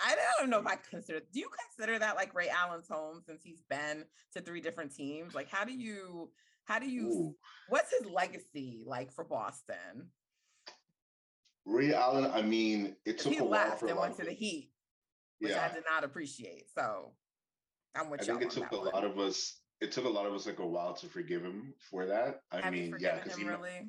I 0.00 0.16
don't 0.40 0.50
know 0.50 0.58
if 0.58 0.66
I 0.66 0.76
consider, 0.90 1.20
do 1.32 1.38
you 1.38 1.48
consider 1.76 1.98
that 2.00 2.16
like 2.16 2.34
Ray 2.34 2.48
Allen's 2.48 2.88
home 2.88 3.20
since 3.24 3.42
he's 3.44 3.62
been 3.70 4.04
to 4.32 4.40
three 4.40 4.60
different 4.60 4.94
teams? 4.94 5.34
Like, 5.34 5.48
how 5.48 5.64
do 5.64 5.72
you, 5.72 6.30
how 6.64 6.80
do 6.80 6.90
you, 6.90 7.08
Ooh. 7.08 7.34
what's 7.68 7.92
his 7.96 8.10
legacy 8.10 8.82
like 8.84 9.12
for 9.12 9.22
Boston? 9.22 10.10
Ray 11.66 11.94
Allen, 11.94 12.30
I 12.32 12.42
mean, 12.42 12.96
it 13.04 13.18
took 13.18 13.32
he 13.32 13.38
a 13.38 13.44
while 13.44 13.76
for 13.76 13.86
and 13.86 13.98
went 13.98 14.16
to 14.18 14.24
the 14.24 14.32
Heat, 14.32 14.70
which 15.38 15.52
yeah. 15.52 15.68
I 15.70 15.74
did 15.74 15.84
not 15.90 16.04
appreciate. 16.04 16.64
So 16.74 17.12
I'm 17.94 18.10
with 18.10 18.26
you. 18.26 18.34
I 18.34 18.38
think 18.38 18.50
it 18.52 18.54
took 18.54 18.72
a 18.72 18.76
one. 18.76 18.86
lot 18.92 19.04
of 19.04 19.18
us. 19.18 19.60
It 19.80 19.92
took 19.92 20.04
a 20.04 20.08
lot 20.08 20.26
of 20.26 20.32
us 20.34 20.46
like 20.46 20.60
a 20.60 20.66
while 20.66 20.94
to 20.94 21.06
forgive 21.06 21.42
him 21.42 21.74
for 21.90 22.06
that. 22.06 22.40
I 22.52 22.60
Have 22.60 22.72
mean, 22.72 22.94
yeah, 22.98 23.18
because 23.18 23.36
he 23.38 23.44
really. 23.44 23.88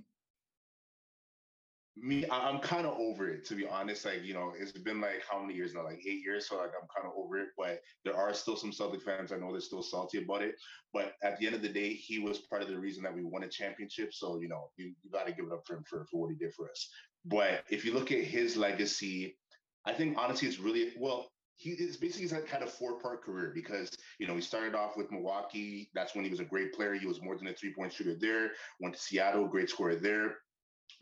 Me, 1.97 2.25
I'm 2.29 2.59
kind 2.59 2.85
of 2.85 2.97
over 2.99 3.29
it 3.29 3.45
to 3.45 3.55
be 3.55 3.65
honest. 3.65 4.05
Like, 4.05 4.23
you 4.23 4.33
know, 4.33 4.53
it's 4.57 4.71
been 4.71 4.99
like 4.99 5.23
how 5.29 5.41
many 5.41 5.53
years 5.53 5.73
now? 5.73 5.83
Like 5.83 5.99
eight 6.05 6.21
years. 6.23 6.49
So 6.49 6.57
like 6.57 6.71
I'm 6.79 6.87
kind 6.95 7.07
of 7.07 7.13
over 7.17 7.37
it. 7.37 7.49
But 7.57 7.79
there 8.03 8.15
are 8.15 8.33
still 8.33 8.57
some 8.57 8.73
Celtic 8.73 9.01
fans. 9.01 9.31
I 9.31 9.37
know 9.37 9.51
they're 9.51 9.61
still 9.61 9.83
salty 9.83 10.21
about 10.23 10.41
it. 10.41 10.55
But 10.93 11.13
at 11.23 11.39
the 11.39 11.45
end 11.45 11.55
of 11.55 11.61
the 11.61 11.69
day, 11.69 11.93
he 11.93 12.19
was 12.19 12.39
part 12.39 12.61
of 12.61 12.67
the 12.67 12.77
reason 12.77 13.03
that 13.03 13.15
we 13.15 13.23
won 13.23 13.43
a 13.43 13.49
championship. 13.49 14.13
So, 14.13 14.39
you 14.41 14.49
know, 14.49 14.69
you, 14.77 14.93
you 15.03 15.11
gotta 15.11 15.31
give 15.31 15.45
it 15.45 15.53
up 15.53 15.63
for 15.65 15.77
him 15.77 15.83
for, 15.89 16.05
for 16.11 16.21
what 16.21 16.31
he 16.31 16.37
did 16.37 16.53
for 16.53 16.69
us. 16.69 16.89
But 17.25 17.63
if 17.69 17.85
you 17.85 17.93
look 17.93 18.11
at 18.11 18.23
his 18.23 18.57
legacy, 18.57 19.37
I 19.85 19.93
think 19.93 20.17
honestly 20.17 20.47
it's 20.47 20.59
really 20.59 20.93
well, 20.99 21.31
he 21.57 21.71
is 21.71 21.95
basically 21.95 22.23
he's 22.23 22.31
had 22.31 22.47
kind 22.47 22.63
of 22.63 22.71
four 22.71 22.99
part 22.99 23.23
career 23.23 23.51
because 23.55 23.89
you 24.19 24.27
know 24.27 24.35
he 24.35 24.41
started 24.41 24.75
off 24.75 24.97
with 24.97 25.11
Milwaukee. 25.11 25.89
That's 25.93 26.13
when 26.13 26.25
he 26.25 26.29
was 26.29 26.41
a 26.41 26.45
great 26.45 26.73
player. 26.73 26.93
He 26.95 27.07
was 27.07 27.21
more 27.21 27.37
than 27.37 27.47
a 27.47 27.53
three 27.53 27.73
point 27.73 27.93
shooter 27.93 28.15
there. 28.19 28.51
Went 28.81 28.95
to 28.95 29.01
Seattle, 29.01 29.47
great 29.47 29.69
scorer 29.69 29.95
there. 29.95 30.35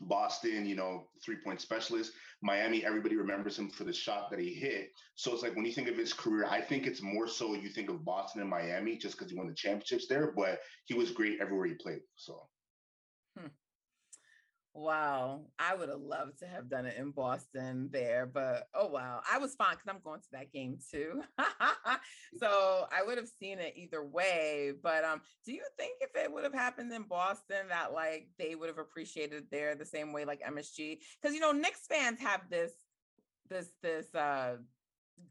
Boston, 0.00 0.66
you 0.66 0.74
know, 0.74 1.06
three 1.24 1.36
point 1.36 1.60
specialist. 1.60 2.12
Miami, 2.42 2.84
everybody 2.84 3.16
remembers 3.16 3.58
him 3.58 3.70
for 3.70 3.84
the 3.84 3.92
shot 3.92 4.30
that 4.30 4.38
he 4.38 4.52
hit. 4.52 4.90
So 5.14 5.32
it's 5.32 5.42
like 5.42 5.56
when 5.56 5.64
you 5.64 5.72
think 5.72 5.88
of 5.88 5.96
his 5.96 6.12
career, 6.12 6.46
I 6.46 6.60
think 6.60 6.86
it's 6.86 7.02
more 7.02 7.26
so 7.26 7.54
you 7.54 7.68
think 7.68 7.88
of 7.88 8.04
Boston 8.04 8.40
and 8.40 8.50
Miami 8.50 8.96
just 8.96 9.16
because 9.16 9.30
he 9.30 9.36
won 9.36 9.46
the 9.46 9.54
championships 9.54 10.06
there, 10.08 10.32
but 10.36 10.60
he 10.84 10.94
was 10.94 11.10
great 11.10 11.40
everywhere 11.40 11.66
he 11.66 11.74
played. 11.74 12.02
So 12.16 12.46
hmm. 13.38 13.46
Wow, 14.76 15.42
I 15.56 15.76
would 15.76 15.88
have 15.88 16.00
loved 16.00 16.40
to 16.40 16.48
have 16.48 16.68
done 16.68 16.84
it 16.84 16.96
in 16.98 17.12
Boston 17.12 17.90
there, 17.92 18.26
but 18.26 18.66
oh 18.74 18.88
wow, 18.88 19.20
I 19.30 19.38
was 19.38 19.54
fine 19.54 19.76
because 19.76 19.86
I'm 19.88 20.02
going 20.02 20.20
to 20.20 20.26
that 20.32 20.52
game 20.52 20.78
too. 20.90 21.22
so 22.38 22.86
I 22.90 23.04
would 23.06 23.16
have 23.16 23.28
seen 23.40 23.60
it 23.60 23.74
either 23.76 24.04
way. 24.04 24.72
But 24.82 25.04
um, 25.04 25.20
do 25.46 25.52
you 25.52 25.62
think 25.78 25.98
if 26.00 26.10
it 26.16 26.32
would 26.32 26.42
have 26.42 26.52
happened 26.52 26.92
in 26.92 27.04
Boston 27.04 27.68
that 27.68 27.92
like 27.92 28.26
they 28.36 28.56
would 28.56 28.68
have 28.68 28.78
appreciated 28.78 29.44
there 29.52 29.76
the 29.76 29.86
same 29.86 30.12
way 30.12 30.24
like 30.24 30.40
MSG? 30.42 30.98
Because 31.22 31.36
you 31.36 31.40
know, 31.40 31.52
Knicks 31.52 31.86
fans 31.88 32.18
have 32.18 32.40
this 32.50 32.72
this 33.48 33.68
this 33.80 34.12
uh 34.16 34.56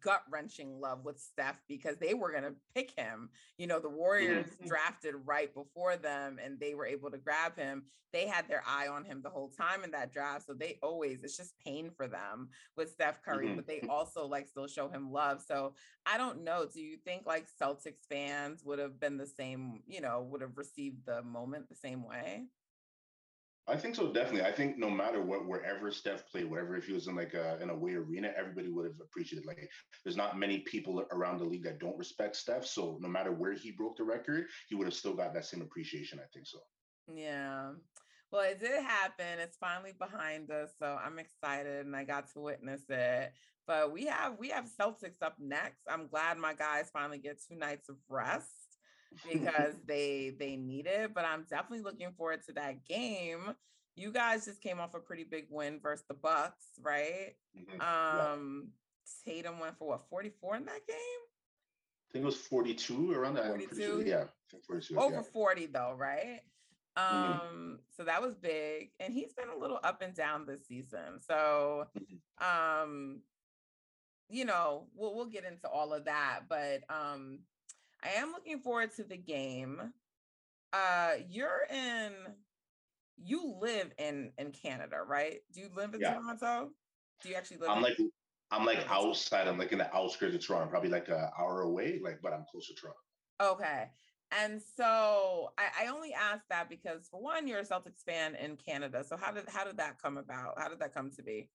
gut 0.03 0.23
wrenching 0.29 0.79
love 0.79 1.05
with 1.05 1.19
Steph 1.19 1.61
because 1.67 1.97
they 1.97 2.13
were 2.13 2.31
going 2.31 2.43
to 2.43 2.55
pick 2.75 2.91
him. 2.95 3.29
You 3.57 3.67
know, 3.67 3.79
the 3.79 3.89
Warriors 3.89 4.47
mm-hmm. 4.47 4.67
drafted 4.67 5.15
right 5.25 5.53
before 5.53 5.95
them 5.97 6.39
and 6.43 6.59
they 6.59 6.73
were 6.73 6.85
able 6.85 7.11
to 7.11 7.17
grab 7.17 7.57
him. 7.57 7.83
They 8.11 8.27
had 8.27 8.47
their 8.47 8.63
eye 8.67 8.87
on 8.87 9.05
him 9.05 9.21
the 9.23 9.29
whole 9.29 9.49
time 9.49 9.83
in 9.83 9.91
that 9.91 10.13
draft. 10.13 10.45
So 10.45 10.53
they 10.53 10.77
always, 10.83 11.23
it's 11.23 11.37
just 11.37 11.57
pain 11.65 11.89
for 11.95 12.07
them 12.07 12.49
with 12.77 12.91
Steph 12.91 13.23
Curry, 13.23 13.47
mm-hmm. 13.47 13.55
but 13.55 13.67
they 13.67 13.81
also 13.89 14.27
like 14.27 14.47
still 14.47 14.67
show 14.67 14.87
him 14.87 15.11
love. 15.11 15.41
So 15.41 15.73
I 16.05 16.17
don't 16.17 16.43
know. 16.43 16.67
Do 16.71 16.79
you 16.79 16.97
think 16.97 17.23
like 17.25 17.47
Celtics 17.61 18.05
fans 18.09 18.61
would 18.63 18.79
have 18.79 18.99
been 18.99 19.17
the 19.17 19.25
same, 19.25 19.81
you 19.87 20.01
know, 20.01 20.27
would 20.29 20.41
have 20.41 20.57
received 20.57 21.05
the 21.05 21.23
moment 21.23 21.69
the 21.69 21.75
same 21.75 22.07
way? 22.07 22.43
I 23.65 23.77
think 23.77 23.95
so, 23.95 24.11
definitely. 24.11 24.43
I 24.43 24.51
think 24.51 24.77
no 24.77 24.89
matter 24.89 25.21
what, 25.21 25.47
wherever 25.47 25.89
Steph 25.89 26.29
played, 26.29 26.49
whatever 26.49 26.75
if 26.75 26.85
he 26.85 26.93
was 26.93 27.07
in 27.07 27.15
like 27.15 27.33
a 27.33 27.57
an 27.61 27.69
away 27.69 27.93
arena, 27.93 28.33
everybody 28.35 28.67
would 28.67 28.85
have 28.85 28.99
appreciated. 29.01 29.45
Like, 29.45 29.69
there's 30.03 30.17
not 30.17 30.37
many 30.37 30.59
people 30.59 31.05
around 31.11 31.37
the 31.37 31.45
league 31.45 31.63
that 31.63 31.79
don't 31.79 31.97
respect 31.97 32.35
Steph. 32.35 32.65
So 32.65 32.97
no 32.99 33.07
matter 33.07 33.31
where 33.31 33.53
he 33.53 33.71
broke 33.71 33.95
the 33.95 34.03
record, 34.03 34.47
he 34.67 34.75
would 34.75 34.87
have 34.87 34.93
still 34.93 35.13
got 35.13 35.33
that 35.33 35.45
same 35.45 35.61
appreciation. 35.61 36.19
I 36.19 36.27
think 36.33 36.45
so. 36.45 36.59
Yeah. 37.13 37.71
Well, 38.31 38.41
it 38.41 38.59
did 38.59 38.83
happen. 38.83 39.39
It's 39.39 39.57
finally 39.57 39.93
behind 39.97 40.51
us, 40.51 40.71
so 40.77 40.97
I'm 41.01 41.19
excited, 41.19 41.85
and 41.85 41.95
I 41.95 42.03
got 42.03 42.33
to 42.33 42.39
witness 42.39 42.81
it. 42.89 43.31
But 43.65 43.93
we 43.93 44.07
have 44.07 44.37
we 44.37 44.49
have 44.49 44.65
Celtics 44.77 45.21
up 45.21 45.35
next. 45.39 45.79
I'm 45.89 46.07
glad 46.07 46.37
my 46.37 46.53
guys 46.53 46.89
finally 46.91 47.19
get 47.19 47.39
two 47.47 47.55
nights 47.55 47.87
of 47.87 47.95
rest 48.09 48.62
because 49.31 49.73
they 49.87 50.33
they 50.39 50.55
need 50.55 50.87
it. 50.87 51.13
But 51.13 51.25
I'm 51.25 51.45
definitely 51.49 51.83
looking 51.83 52.11
forward 52.17 52.41
to 52.47 52.53
that 52.53 52.85
game. 52.85 53.55
You 53.95 54.11
guys 54.11 54.45
just 54.45 54.61
came 54.61 54.79
off 54.79 54.95
a 54.95 54.99
pretty 54.99 55.23
big 55.23 55.45
win 55.49 55.79
versus 55.81 56.05
the 56.07 56.15
Bucks, 56.15 56.65
right? 56.81 57.35
Mm-hmm. 57.57 57.81
Um, 57.81 58.71
yeah. 59.25 59.33
Tatum 59.33 59.59
went 59.59 59.77
for 59.77 59.89
what 59.89 60.09
44 60.09 60.55
in 60.57 60.65
that 60.65 60.87
game. 60.87 60.97
I 60.97 62.11
think 62.11 62.23
it 62.23 62.25
was 62.25 62.37
42 62.37 63.11
around 63.13 63.35
that. 63.35 63.47
42, 63.47 63.75
sure. 63.75 64.01
yeah, 64.05 64.23
42, 64.67 64.99
over 64.99 65.15
yeah. 65.15 65.21
40 65.21 65.65
though, 65.67 65.95
right? 65.97 66.41
Mm-hmm. 66.97 67.15
Um, 67.15 67.39
mm-hmm. 67.39 67.73
so 67.95 68.03
that 68.03 68.21
was 68.21 68.35
big, 68.35 68.91
and 68.99 69.13
he's 69.13 69.33
been 69.33 69.49
a 69.49 69.59
little 69.59 69.79
up 69.83 70.01
and 70.01 70.13
down 70.13 70.45
this 70.45 70.67
season. 70.67 71.19
So, 71.27 71.87
mm-hmm. 71.97 72.83
um, 72.83 73.21
you 74.29 74.45
know, 74.45 74.87
we'll 74.95 75.15
we'll 75.15 75.25
get 75.25 75.45
into 75.45 75.67
all 75.67 75.93
of 75.93 76.05
that, 76.05 76.41
but 76.47 76.81
um, 76.89 77.39
I 78.03 78.19
am 78.19 78.31
looking 78.31 78.59
forward 78.59 78.93
to 78.95 79.03
the 79.03 79.17
game. 79.17 79.79
Uh, 80.71 81.11
you're 81.29 81.67
in, 81.71 82.11
you 83.17 83.55
live 83.61 83.91
in 83.97 84.31
in 84.37 84.51
Canada, 84.51 84.97
right? 85.07 85.37
Do 85.53 85.61
you 85.61 85.69
live 85.75 85.93
in 85.93 86.01
yeah. 86.01 86.15
Toronto? 86.15 86.71
Do 87.21 87.29
you 87.29 87.35
actually 87.35 87.57
live? 87.57 87.69
I'm 87.69 87.77
in- 87.77 87.83
like, 87.83 87.97
I'm 88.51 88.65
like 88.65 88.85
outside. 88.89 89.47
I'm 89.47 89.57
like 89.57 89.71
in 89.71 89.77
the 89.77 89.95
outskirts 89.95 90.35
of 90.35 90.45
Toronto, 90.45 90.69
probably 90.69 90.89
like 90.89 91.07
an 91.07 91.29
hour 91.39 91.61
away. 91.61 91.99
Like, 92.03 92.19
but 92.21 92.33
I'm 92.33 92.45
close 92.51 92.67
to 92.67 92.73
Toronto. 92.73 92.99
Okay. 93.41 93.89
And 94.31 94.61
so 94.75 95.49
I, 95.59 95.85
I, 95.85 95.87
only 95.89 96.11
asked 96.13 96.49
that 96.49 96.67
because 96.67 97.07
for 97.09 97.21
one, 97.21 97.47
you're 97.47 97.59
a 97.59 97.65
Celtics 97.65 98.03
fan 98.03 98.35
in 98.35 98.57
Canada. 98.57 99.03
So 99.07 99.15
how 99.15 99.31
did 99.31 99.43
how 99.47 99.63
did 99.63 99.77
that 99.77 100.01
come 100.01 100.17
about? 100.17 100.55
How 100.57 100.69
did 100.69 100.79
that 100.79 100.93
come 100.93 101.11
to 101.11 101.23
be? 101.23 101.49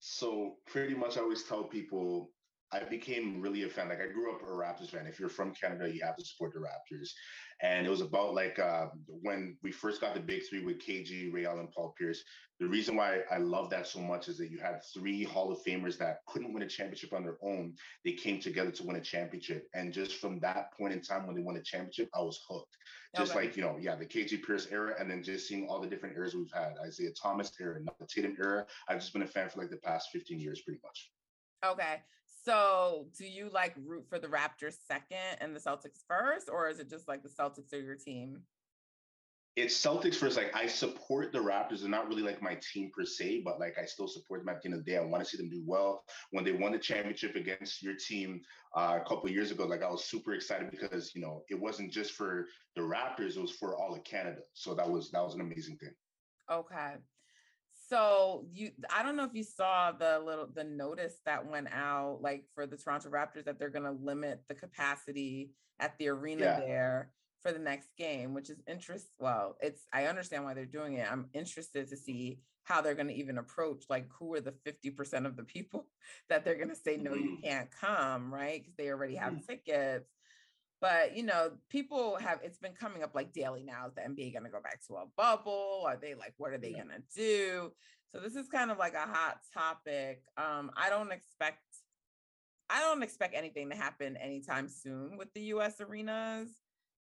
So 0.00 0.56
pretty 0.66 0.94
much 0.94 1.16
I 1.16 1.20
always 1.20 1.44
tell 1.44 1.64
people 1.64 2.30
I 2.70 2.84
became 2.84 3.40
really 3.40 3.62
a 3.62 3.68
fan. 3.68 3.88
Like 3.88 4.00
I 4.00 4.12
grew 4.12 4.34
up 4.34 4.42
a 4.42 4.46
Raptors 4.46 4.90
fan. 4.90 5.06
If 5.06 5.18
you're 5.18 5.30
from 5.30 5.54
Canada, 5.54 5.90
you 5.92 6.02
have 6.04 6.16
to 6.16 6.24
support 6.24 6.52
the 6.52 6.60
Raptors. 6.60 7.10
And 7.62 7.86
it 7.86 7.90
was 7.90 8.02
about 8.02 8.34
like 8.34 8.58
uh, 8.58 8.88
when 9.06 9.56
we 9.62 9.72
first 9.72 10.00
got 10.00 10.14
the 10.14 10.20
big 10.20 10.42
three 10.48 10.64
with 10.64 10.78
KG, 10.78 11.32
Ray 11.32 11.46
Allen, 11.46 11.68
Paul 11.74 11.94
Pierce. 11.98 12.22
The 12.60 12.66
reason 12.66 12.96
why 12.96 13.20
I 13.30 13.38
love 13.38 13.70
that 13.70 13.86
so 13.86 14.00
much 14.00 14.28
is 14.28 14.36
that 14.38 14.50
you 14.50 14.58
had 14.58 14.80
three 14.92 15.24
Hall 15.24 15.50
of 15.50 15.62
Famers 15.64 15.96
that 15.98 16.18
couldn't 16.26 16.52
win 16.52 16.62
a 16.62 16.68
championship 16.68 17.12
on 17.12 17.22
their 17.22 17.38
own. 17.42 17.74
They 18.04 18.12
came 18.12 18.40
together 18.40 18.70
to 18.72 18.82
win 18.84 18.96
a 18.96 19.00
championship. 19.00 19.66
And 19.74 19.92
just 19.92 20.16
from 20.16 20.38
that 20.40 20.72
point 20.76 20.92
in 20.92 21.00
time 21.00 21.26
when 21.26 21.36
they 21.36 21.42
won 21.42 21.56
a 21.56 21.62
championship, 21.62 22.10
I 22.14 22.20
was 22.20 22.40
hooked. 22.48 22.76
Just 23.16 23.32
okay. 23.32 23.46
like, 23.46 23.56
you 23.56 23.62
know, 23.62 23.76
yeah, 23.80 23.94
the 23.94 24.04
KG 24.04 24.44
Pierce 24.44 24.66
era, 24.70 24.94
and 24.98 25.10
then 25.10 25.22
just 25.22 25.48
seeing 25.48 25.66
all 25.68 25.80
the 25.80 25.88
different 25.88 26.16
eras 26.16 26.34
we've 26.34 26.52
had. 26.52 26.74
Isaiah 26.84 27.12
Thomas 27.20 27.52
era, 27.60 27.80
not 27.82 27.98
the 27.98 28.06
Tatum 28.06 28.36
era. 28.38 28.66
I've 28.88 29.00
just 29.00 29.12
been 29.12 29.22
a 29.22 29.26
fan 29.26 29.48
for 29.48 29.60
like 29.60 29.70
the 29.70 29.78
past 29.78 30.08
15 30.12 30.38
years, 30.38 30.60
pretty 30.60 30.80
much. 30.84 31.10
Okay. 31.64 32.02
So, 32.44 33.06
do 33.16 33.26
you 33.26 33.50
like 33.52 33.74
root 33.84 34.06
for 34.08 34.18
the 34.18 34.28
Raptors 34.28 34.76
second 34.86 35.38
and 35.40 35.54
the 35.54 35.60
Celtics 35.60 36.02
first, 36.06 36.48
or 36.48 36.68
is 36.68 36.78
it 36.78 36.88
just 36.88 37.08
like 37.08 37.22
the 37.22 37.28
Celtics 37.28 37.72
are 37.72 37.80
your 37.80 37.96
team? 37.96 38.42
It's 39.56 39.74
Celtics 39.74 40.14
first. 40.14 40.36
Like 40.36 40.54
I 40.54 40.66
support 40.66 41.32
the 41.32 41.40
Raptors. 41.40 41.80
They're 41.80 41.90
not 41.90 42.06
really 42.06 42.22
like 42.22 42.40
my 42.40 42.56
team 42.72 42.92
per 42.96 43.04
se, 43.04 43.42
but 43.44 43.58
like 43.58 43.76
I 43.76 43.84
still 43.84 44.06
support 44.06 44.40
them 44.40 44.54
at 44.54 44.62
the 44.62 44.68
end 44.68 44.78
of 44.78 44.84
the 44.84 44.90
day. 44.90 44.98
I 44.98 45.00
want 45.00 45.24
to 45.24 45.28
see 45.28 45.36
them 45.36 45.50
do 45.50 45.62
well. 45.66 46.04
When 46.30 46.44
they 46.44 46.52
won 46.52 46.72
the 46.72 46.78
championship 46.78 47.34
against 47.34 47.82
your 47.82 47.94
team 47.94 48.40
uh, 48.76 49.00
a 49.04 49.08
couple 49.08 49.28
years 49.30 49.50
ago, 49.50 49.66
like 49.66 49.82
I 49.82 49.90
was 49.90 50.04
super 50.04 50.32
excited 50.34 50.70
because 50.70 51.12
you 51.14 51.20
know 51.20 51.42
it 51.50 51.58
wasn't 51.58 51.92
just 51.92 52.12
for 52.12 52.46
the 52.76 52.82
Raptors; 52.82 53.36
it 53.36 53.40
was 53.40 53.50
for 53.50 53.76
all 53.76 53.94
of 53.94 54.04
Canada. 54.04 54.42
So 54.54 54.74
that 54.74 54.88
was 54.88 55.10
that 55.10 55.24
was 55.24 55.34
an 55.34 55.40
amazing 55.40 55.76
thing. 55.78 55.94
Okay. 56.50 56.94
So 57.88 58.44
you 58.52 58.72
I 58.94 59.02
don't 59.02 59.16
know 59.16 59.24
if 59.24 59.34
you 59.34 59.42
saw 59.42 59.92
the 59.92 60.20
little 60.24 60.48
the 60.54 60.64
notice 60.64 61.14
that 61.24 61.46
went 61.46 61.68
out 61.72 62.18
like 62.20 62.44
for 62.54 62.66
the 62.66 62.76
Toronto 62.76 63.08
Raptors 63.08 63.44
that 63.44 63.58
they're 63.58 63.70
going 63.70 63.84
to 63.84 64.04
limit 64.04 64.42
the 64.48 64.54
capacity 64.54 65.52
at 65.80 65.96
the 65.98 66.08
arena 66.08 66.44
yeah. 66.44 66.60
there 66.60 67.10
for 67.40 67.52
the 67.52 67.58
next 67.58 67.88
game, 67.96 68.34
which 68.34 68.50
is 68.50 68.58
interest 68.66 69.06
well, 69.18 69.56
it's 69.60 69.86
I 69.92 70.04
understand 70.04 70.44
why 70.44 70.52
they're 70.52 70.66
doing 70.66 70.94
it. 70.94 71.10
I'm 71.10 71.30
interested 71.32 71.88
to 71.88 71.96
see 71.96 72.40
how 72.64 72.82
they're 72.82 72.94
going 72.94 73.08
to 73.08 73.14
even 73.14 73.38
approach 73.38 73.84
like 73.88 74.06
who 74.18 74.34
are 74.34 74.40
the 74.42 74.52
50% 74.66 75.24
of 75.24 75.36
the 75.36 75.44
people 75.44 75.86
that 76.28 76.44
they're 76.44 76.56
going 76.56 76.68
to 76.68 76.76
say 76.76 76.98
no 76.98 77.14
you 77.14 77.38
mm-hmm. 77.38 77.46
can't 77.46 77.70
come, 77.70 78.32
right? 78.32 78.64
Cuz 78.64 78.74
they 78.76 78.90
already 78.90 79.14
have 79.14 79.32
mm-hmm. 79.32 79.46
tickets. 79.50 80.10
But 80.80 81.16
you 81.16 81.24
know, 81.24 81.52
people 81.68 82.16
have 82.16 82.40
it's 82.42 82.58
been 82.58 82.72
coming 82.72 83.02
up 83.02 83.14
like 83.14 83.32
daily 83.32 83.64
now. 83.64 83.86
Is 83.86 83.94
the 83.94 84.02
NBA 84.02 84.34
gonna 84.34 84.50
go 84.50 84.60
back 84.60 84.80
to 84.86 84.94
a 84.94 85.04
bubble? 85.16 85.84
Are 85.86 85.96
they 85.96 86.14
like, 86.14 86.34
what 86.36 86.52
are 86.52 86.58
they 86.58 86.70
yeah. 86.70 86.82
gonna 86.82 87.02
do? 87.14 87.72
So 88.14 88.20
this 88.20 88.36
is 88.36 88.48
kind 88.48 88.70
of 88.70 88.78
like 88.78 88.94
a 88.94 89.00
hot 89.00 89.38
topic. 89.52 90.22
Um, 90.36 90.70
I 90.76 90.88
don't 90.88 91.12
expect 91.12 91.62
I 92.70 92.80
don't 92.80 93.02
expect 93.02 93.34
anything 93.34 93.70
to 93.70 93.76
happen 93.76 94.16
anytime 94.16 94.68
soon 94.68 95.16
with 95.16 95.32
the 95.34 95.40
US 95.54 95.80
arenas. 95.80 96.48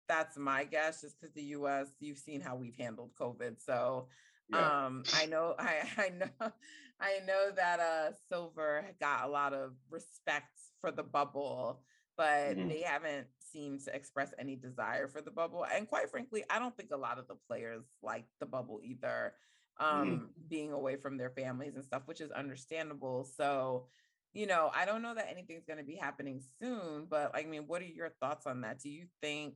That's 0.08 0.36
my 0.38 0.64
guess, 0.64 1.02
just 1.02 1.20
because 1.20 1.34
the 1.34 1.42
US, 1.42 1.88
you've 2.00 2.18
seen 2.18 2.40
how 2.40 2.56
we've 2.56 2.76
handled 2.76 3.10
COVID. 3.20 3.56
So 3.64 4.08
yeah. 4.50 4.86
um 4.86 5.04
I 5.14 5.26
know 5.26 5.54
I 5.58 5.82
I 5.96 6.08
know 6.10 6.52
I 7.00 7.18
know 7.26 7.50
that 7.54 7.80
uh 7.80 8.12
Silver 8.28 8.84
got 9.00 9.24
a 9.24 9.28
lot 9.28 9.52
of 9.52 9.72
respect 9.90 10.58
for 10.80 10.90
the 10.90 11.02
bubble, 11.02 11.82
but 12.16 12.56
mm-hmm. 12.56 12.68
they 12.68 12.80
haven't 12.80 13.26
seem 13.52 13.78
to 13.80 13.94
express 13.94 14.32
any 14.38 14.56
desire 14.56 15.08
for 15.08 15.20
the 15.20 15.30
bubble. 15.30 15.64
And 15.64 15.88
quite 15.88 16.10
frankly, 16.10 16.44
I 16.50 16.58
don't 16.58 16.76
think 16.76 16.90
a 16.92 16.96
lot 16.96 17.18
of 17.18 17.26
the 17.28 17.36
players 17.48 17.84
like 18.02 18.26
the 18.40 18.46
bubble 18.46 18.80
either, 18.84 19.34
mm-hmm. 19.80 20.00
um, 20.00 20.08
mm-hmm. 20.08 20.24
being 20.48 20.72
away 20.72 20.96
from 20.96 21.16
their 21.16 21.30
families 21.30 21.74
and 21.74 21.84
stuff, 21.84 22.02
which 22.06 22.20
is 22.20 22.30
understandable. 22.30 23.24
So, 23.36 23.86
you 24.32 24.46
know, 24.46 24.70
I 24.74 24.84
don't 24.84 25.02
know 25.02 25.14
that 25.14 25.28
anything's 25.30 25.64
going 25.64 25.78
to 25.78 25.84
be 25.84 25.96
happening 25.96 26.40
soon, 26.60 27.06
but 27.08 27.32
I 27.34 27.44
mean, 27.44 27.64
what 27.66 27.82
are 27.82 27.86
your 27.86 28.10
thoughts 28.20 28.46
on 28.46 28.60
that? 28.62 28.80
Do 28.80 28.90
you 28.90 29.06
think, 29.22 29.54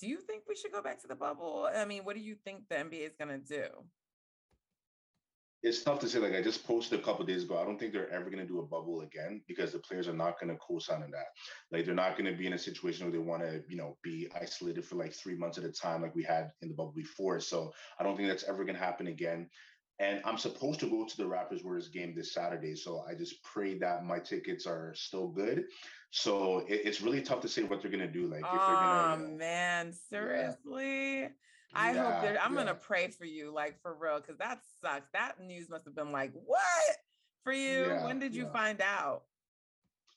do 0.00 0.06
you 0.06 0.18
think 0.18 0.44
we 0.48 0.54
should 0.54 0.72
go 0.72 0.82
back 0.82 1.00
to 1.02 1.08
the 1.08 1.14
bubble? 1.14 1.68
I 1.74 1.84
mean, 1.84 2.04
what 2.04 2.16
do 2.16 2.22
you 2.22 2.36
think 2.44 2.68
the 2.68 2.76
NBA 2.76 3.06
is 3.06 3.16
going 3.18 3.40
to 3.40 3.46
do? 3.46 3.66
It's 5.62 5.82
tough 5.82 5.98
to 6.00 6.08
say. 6.08 6.18
Like 6.18 6.34
I 6.34 6.42
just 6.42 6.66
posted 6.66 6.98
a 6.98 7.02
couple 7.02 7.24
days 7.24 7.44
ago, 7.44 7.58
I 7.58 7.64
don't 7.64 7.78
think 7.78 7.92
they're 7.92 8.12
ever 8.12 8.30
going 8.30 8.38
to 8.38 8.46
do 8.46 8.60
a 8.60 8.66
bubble 8.66 9.00
again 9.00 9.42
because 9.48 9.72
the 9.72 9.78
players 9.78 10.08
are 10.08 10.12
not 10.12 10.38
going 10.38 10.52
to 10.52 10.58
co-sign 10.58 11.02
on 11.02 11.10
that. 11.10 11.26
Like 11.72 11.84
they're 11.84 11.94
not 11.94 12.16
going 12.16 12.30
to 12.30 12.38
be 12.38 12.46
in 12.46 12.52
a 12.52 12.58
situation 12.58 13.04
where 13.06 13.12
they 13.12 13.18
want 13.18 13.42
to, 13.42 13.62
you 13.68 13.76
know, 13.76 13.96
be 14.02 14.28
isolated 14.40 14.84
for 14.84 14.96
like 14.96 15.12
three 15.12 15.36
months 15.36 15.58
at 15.58 15.64
a 15.64 15.72
time, 15.72 16.02
like 16.02 16.14
we 16.14 16.22
had 16.22 16.50
in 16.62 16.68
the 16.68 16.74
bubble 16.74 16.94
before. 16.94 17.40
So 17.40 17.72
I 17.98 18.04
don't 18.04 18.16
think 18.16 18.28
that's 18.28 18.44
ever 18.44 18.64
going 18.64 18.76
to 18.76 18.84
happen 18.84 19.08
again. 19.08 19.48
And 20.00 20.22
I'm 20.24 20.38
supposed 20.38 20.78
to 20.80 20.88
go 20.88 21.04
to 21.04 21.16
the 21.16 21.24
Raptors 21.24 21.64
Warriors 21.64 21.88
game 21.88 22.14
this 22.14 22.32
Saturday, 22.32 22.76
so 22.76 23.02
I 23.08 23.14
just 23.14 23.42
pray 23.42 23.76
that 23.78 24.04
my 24.04 24.20
tickets 24.20 24.64
are 24.64 24.94
still 24.94 25.26
good. 25.26 25.64
So 26.12 26.58
it, 26.68 26.82
it's 26.84 27.00
really 27.00 27.20
tough 27.20 27.40
to 27.40 27.48
say 27.48 27.64
what 27.64 27.82
they're 27.82 27.90
going 27.90 28.06
to 28.06 28.12
do. 28.12 28.28
Like, 28.28 28.42
if 28.42 28.46
oh 28.48 28.56
they're 28.56 28.76
gonna, 28.76 29.24
you 29.24 29.30
know, 29.30 29.36
man, 29.38 29.92
seriously. 30.08 31.22
Yeah. 31.22 31.28
I 31.74 31.92
yeah, 31.92 32.02
hope 32.02 32.22
that 32.22 32.44
I'm 32.44 32.54
yeah. 32.54 32.60
gonna 32.60 32.74
pray 32.74 33.08
for 33.08 33.24
you, 33.24 33.52
like 33.52 33.80
for 33.82 33.94
real, 33.94 34.20
because 34.20 34.38
that 34.38 34.60
sucks. 34.80 35.08
That 35.12 35.40
news 35.40 35.68
must 35.68 35.84
have 35.84 35.94
been 35.94 36.12
like, 36.12 36.32
what 36.32 36.96
for 37.44 37.52
you? 37.52 37.86
Yeah, 37.86 38.04
when 38.04 38.18
did 38.18 38.34
you 38.34 38.46
find 38.46 38.80
out? 38.80 39.22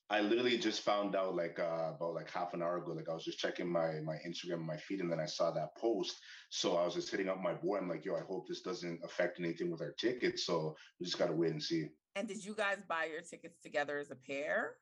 I 0.09 0.19
literally 0.19 0.57
just 0.57 0.81
found 0.81 1.15
out 1.15 1.35
like 1.35 1.57
uh, 1.57 1.93
about 1.95 2.15
like 2.15 2.29
half 2.29 2.53
an 2.53 2.61
hour 2.61 2.77
ago. 2.77 2.91
Like 2.91 3.07
I 3.09 3.13
was 3.13 3.23
just 3.23 3.39
checking 3.39 3.71
my 3.71 4.01
my 4.03 4.17
Instagram, 4.27 4.65
my 4.65 4.75
feed, 4.75 4.99
and 4.99 5.09
then 5.09 5.21
I 5.21 5.25
saw 5.25 5.51
that 5.51 5.75
post. 5.77 6.19
So 6.49 6.75
I 6.75 6.83
was 6.83 6.95
just 6.95 7.09
hitting 7.09 7.29
up 7.29 7.41
my 7.41 7.53
boy. 7.53 7.77
I'm 7.77 7.87
like, 7.87 8.03
yo, 8.03 8.15
I 8.15 8.21
hope 8.27 8.47
this 8.47 8.61
doesn't 8.61 8.99
affect 9.05 9.39
anything 9.39 9.71
with 9.71 9.81
our 9.81 9.93
tickets. 9.93 10.45
So 10.45 10.75
we 10.99 11.05
just 11.05 11.17
gotta 11.17 11.33
wait 11.33 11.51
and 11.51 11.63
see. 11.63 11.85
And 12.17 12.27
did 12.27 12.43
you 12.43 12.53
guys 12.53 12.79
buy 12.89 13.05
your 13.05 13.21
tickets 13.21 13.57
together 13.61 13.99
as 13.99 14.11
a 14.11 14.15
pair? 14.15 14.75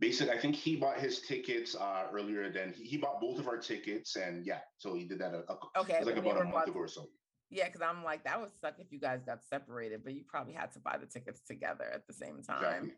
Basically, 0.00 0.32
I 0.32 0.38
think 0.38 0.56
he 0.56 0.76
bought 0.76 0.98
his 0.98 1.20
tickets 1.20 1.76
uh, 1.76 2.04
earlier 2.12 2.50
than 2.50 2.72
he, 2.72 2.84
he 2.84 2.96
bought 2.96 3.20
both 3.20 3.38
of 3.38 3.46
our 3.46 3.58
tickets, 3.58 4.16
and 4.16 4.44
yeah, 4.44 4.60
so 4.78 4.94
he 4.94 5.04
did 5.04 5.18
that. 5.20 5.34
A, 5.34 5.52
a, 5.52 5.80
okay, 5.80 6.02
like 6.02 6.16
about 6.16 6.40
a 6.40 6.44
month 6.44 6.68
ago 6.68 6.80
or 6.80 6.88
so. 6.88 7.06
Yeah, 7.50 7.66
because 7.66 7.82
I'm 7.82 8.02
like 8.02 8.24
that 8.24 8.40
would 8.40 8.50
suck 8.60 8.74
if 8.78 8.90
you 8.90 8.98
guys 8.98 9.20
got 9.24 9.44
separated, 9.44 10.02
but 10.02 10.14
you 10.14 10.22
probably 10.26 10.54
had 10.54 10.72
to 10.72 10.78
buy 10.80 10.96
the 10.98 11.06
tickets 11.06 11.42
together 11.46 11.84
at 11.92 12.06
the 12.06 12.14
same 12.14 12.42
time. 12.42 12.64
Exactly. 12.64 12.92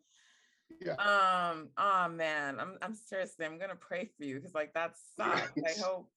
Yeah. 0.81 0.93
Um. 0.95 1.69
Oh 1.77 2.09
man, 2.09 2.59
I'm 2.61 2.79
I'm 2.81 2.95
seriously 2.95 3.45
I'm 3.45 3.59
gonna 3.59 3.77
pray 3.77 4.11
for 4.17 4.25
you 4.25 4.37
because 4.37 4.55
like 4.55 4.73
that 4.75 4.95
sucks. 5.17 5.53
I 5.57 5.81
hope. 5.81 6.09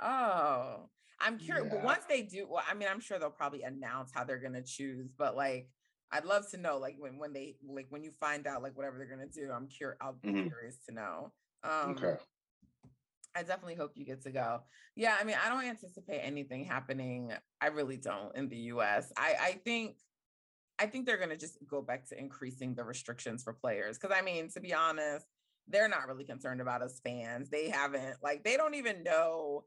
Oh, 0.00 0.88
I'm 1.20 1.38
curious. 1.38 1.66
Yeah. 1.66 1.76
But 1.76 1.84
once 1.84 2.04
they 2.08 2.22
do, 2.22 2.46
well, 2.48 2.64
I 2.68 2.74
mean, 2.74 2.88
I'm 2.90 3.00
sure 3.00 3.18
they'll 3.18 3.30
probably 3.30 3.62
announce 3.62 4.10
how 4.12 4.24
they're 4.24 4.38
gonna 4.38 4.62
choose. 4.62 5.08
But 5.16 5.36
like, 5.36 5.68
I'd 6.14 6.24
love 6.24 6.48
to 6.52 6.56
know, 6.56 6.78
like 6.78 6.94
when 6.98 7.18
when 7.18 7.32
they 7.32 7.56
like 7.68 7.86
when 7.88 8.04
you 8.04 8.12
find 8.20 8.46
out 8.46 8.62
like 8.62 8.76
whatever 8.76 8.98
they're 8.98 9.08
gonna 9.08 9.26
do. 9.26 9.50
I'm 9.52 9.66
curious. 9.66 9.98
I'll 10.00 10.12
be 10.12 10.28
mm-hmm. 10.28 10.46
curious 10.46 10.78
to 10.88 10.94
know. 10.94 11.32
Um, 11.64 11.90
okay. 11.90 12.14
I 13.34 13.42
definitely 13.42 13.74
hope 13.74 13.92
you 13.96 14.04
get 14.04 14.22
to 14.22 14.30
go. 14.30 14.60
Yeah, 14.94 15.16
I 15.20 15.24
mean, 15.24 15.36
I 15.44 15.48
don't 15.48 15.64
anticipate 15.64 16.20
anything 16.20 16.64
happening. 16.64 17.32
I 17.60 17.66
really 17.66 17.96
don't 17.96 18.34
in 18.36 18.48
the 18.48 18.56
U.S. 18.56 19.12
I 19.16 19.34
I 19.40 19.52
think 19.64 19.96
I 20.78 20.86
think 20.86 21.04
they're 21.04 21.18
gonna 21.18 21.36
just 21.36 21.58
go 21.68 21.82
back 21.82 22.08
to 22.10 22.18
increasing 22.18 22.76
the 22.76 22.84
restrictions 22.84 23.42
for 23.42 23.52
players. 23.52 23.98
Because 23.98 24.16
I 24.16 24.22
mean, 24.22 24.48
to 24.50 24.60
be 24.60 24.72
honest, 24.72 25.26
they're 25.66 25.88
not 25.88 26.06
really 26.06 26.24
concerned 26.24 26.60
about 26.60 26.80
us 26.80 27.00
fans. 27.04 27.50
They 27.50 27.70
haven't 27.70 28.18
like 28.22 28.44
they 28.44 28.56
don't 28.56 28.74
even 28.74 29.02
know 29.02 29.64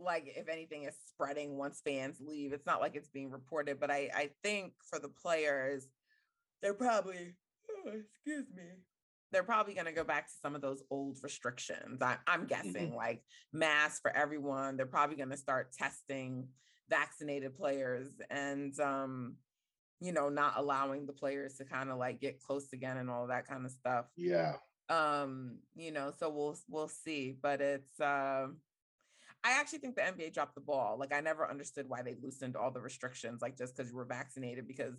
like 0.00 0.24
if 0.26 0.48
anything 0.48 0.84
is 0.84 0.94
spreading 1.06 1.56
once 1.56 1.80
fans 1.84 2.18
leave. 2.20 2.52
It's 2.52 2.66
not 2.66 2.80
like 2.80 2.94
it's 2.94 3.08
being 3.08 3.30
reported, 3.30 3.80
but 3.80 3.90
I 3.90 4.10
I 4.14 4.30
think 4.42 4.72
for 4.88 4.98
the 4.98 5.08
players, 5.08 5.86
they're 6.62 6.74
probably 6.74 7.34
oh, 7.70 7.92
excuse 7.92 8.46
me. 8.54 8.64
They're 9.30 9.42
probably 9.42 9.74
going 9.74 9.86
to 9.86 9.92
go 9.92 10.04
back 10.04 10.26
to 10.26 10.32
some 10.42 10.54
of 10.54 10.62
those 10.62 10.82
old 10.90 11.18
restrictions. 11.22 12.00
I, 12.00 12.16
am 12.26 12.46
guessing, 12.46 12.88
mm-hmm. 12.88 12.96
like 12.96 13.22
masks 13.52 14.00
for 14.00 14.10
everyone. 14.16 14.78
They're 14.78 14.86
probably 14.86 15.16
going 15.16 15.28
to 15.28 15.36
start 15.36 15.72
testing 15.72 16.48
vaccinated 16.88 17.54
players 17.54 18.08
and, 18.30 18.72
um, 18.80 19.36
you 20.00 20.12
know, 20.12 20.30
not 20.30 20.54
allowing 20.56 21.04
the 21.04 21.12
players 21.12 21.56
to 21.56 21.66
kind 21.66 21.90
of 21.90 21.98
like 21.98 22.22
get 22.22 22.40
close 22.40 22.72
again 22.72 22.96
and 22.96 23.10
all 23.10 23.26
that 23.26 23.46
kind 23.46 23.66
of 23.66 23.70
stuff. 23.70 24.06
Yeah. 24.16 24.54
Um, 24.88 25.58
you 25.74 25.92
know, 25.92 26.10
so 26.18 26.30
we'll 26.30 26.56
we'll 26.66 26.88
see, 26.88 27.36
but 27.42 27.60
it's 27.60 28.00
um. 28.00 28.56
I 29.44 29.52
actually 29.52 29.78
think 29.78 29.94
the 29.94 30.02
NBA 30.02 30.34
dropped 30.34 30.54
the 30.54 30.60
ball. 30.60 30.96
Like 30.98 31.12
I 31.12 31.20
never 31.20 31.48
understood 31.48 31.88
why 31.88 32.02
they 32.02 32.16
loosened 32.20 32.56
all 32.56 32.70
the 32.70 32.80
restrictions, 32.80 33.40
like 33.40 33.56
just 33.56 33.76
because 33.76 33.90
you 33.90 33.96
were 33.96 34.04
vaccinated, 34.04 34.66
because 34.66 34.94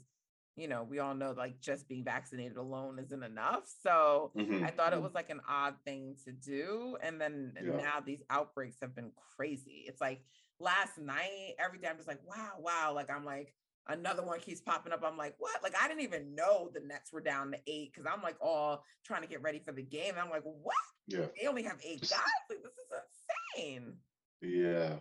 you 0.55 0.67
know, 0.67 0.83
we 0.83 0.99
all 0.99 1.15
know 1.15 1.33
like 1.37 1.59
just 1.61 1.87
being 1.87 2.03
vaccinated 2.03 2.57
alone 2.57 2.99
isn't 2.99 3.23
enough. 3.23 3.63
So 3.81 4.31
mm-hmm. 4.37 4.63
I 4.63 4.71
thought 4.71 4.91
it 4.91 4.95
mm-hmm. 4.95 5.03
was 5.03 5.13
like 5.13 5.29
an 5.29 5.39
odd 5.47 5.75
thing 5.85 6.15
to 6.25 6.31
do. 6.31 6.97
And 7.01 7.19
then 7.19 7.53
yeah. 7.55 7.77
now 7.77 7.99
these 8.05 8.21
outbreaks 8.29 8.77
have 8.81 8.93
been 8.93 9.11
crazy. 9.37 9.85
It's 9.87 10.01
like 10.01 10.21
last 10.59 10.97
night, 10.97 11.55
every 11.57 11.79
day 11.79 11.87
I'm 11.87 11.95
just 11.95 12.09
like, 12.09 12.19
wow, 12.25 12.53
wow. 12.59 12.91
Like 12.93 13.09
I'm 13.09 13.23
like, 13.23 13.53
another 13.87 14.21
one 14.21 14.39
keeps 14.39 14.59
popping 14.59 14.91
up. 14.91 15.01
I'm 15.05 15.17
like, 15.17 15.35
what? 15.37 15.63
Like 15.63 15.75
I 15.81 15.87
didn't 15.87 16.03
even 16.03 16.35
know 16.35 16.69
the 16.73 16.81
Nets 16.81 17.13
were 17.13 17.21
down 17.21 17.51
to 17.51 17.57
eight 17.65 17.93
because 17.93 18.11
I'm 18.11 18.21
like 18.21 18.35
all 18.41 18.83
trying 19.05 19.21
to 19.21 19.29
get 19.29 19.41
ready 19.41 19.59
for 19.59 19.71
the 19.71 19.81
game. 19.81 20.11
And 20.11 20.19
I'm 20.19 20.29
like, 20.29 20.43
what? 20.43 20.75
Yeah. 21.07 21.25
They 21.39 21.47
only 21.47 21.63
have 21.63 21.79
eight 21.85 22.01
guys. 22.01 22.19
Like 22.49 22.59
this 22.63 22.73
is 22.73 23.63
insane. 23.63 23.93
Yeah. 24.41 24.95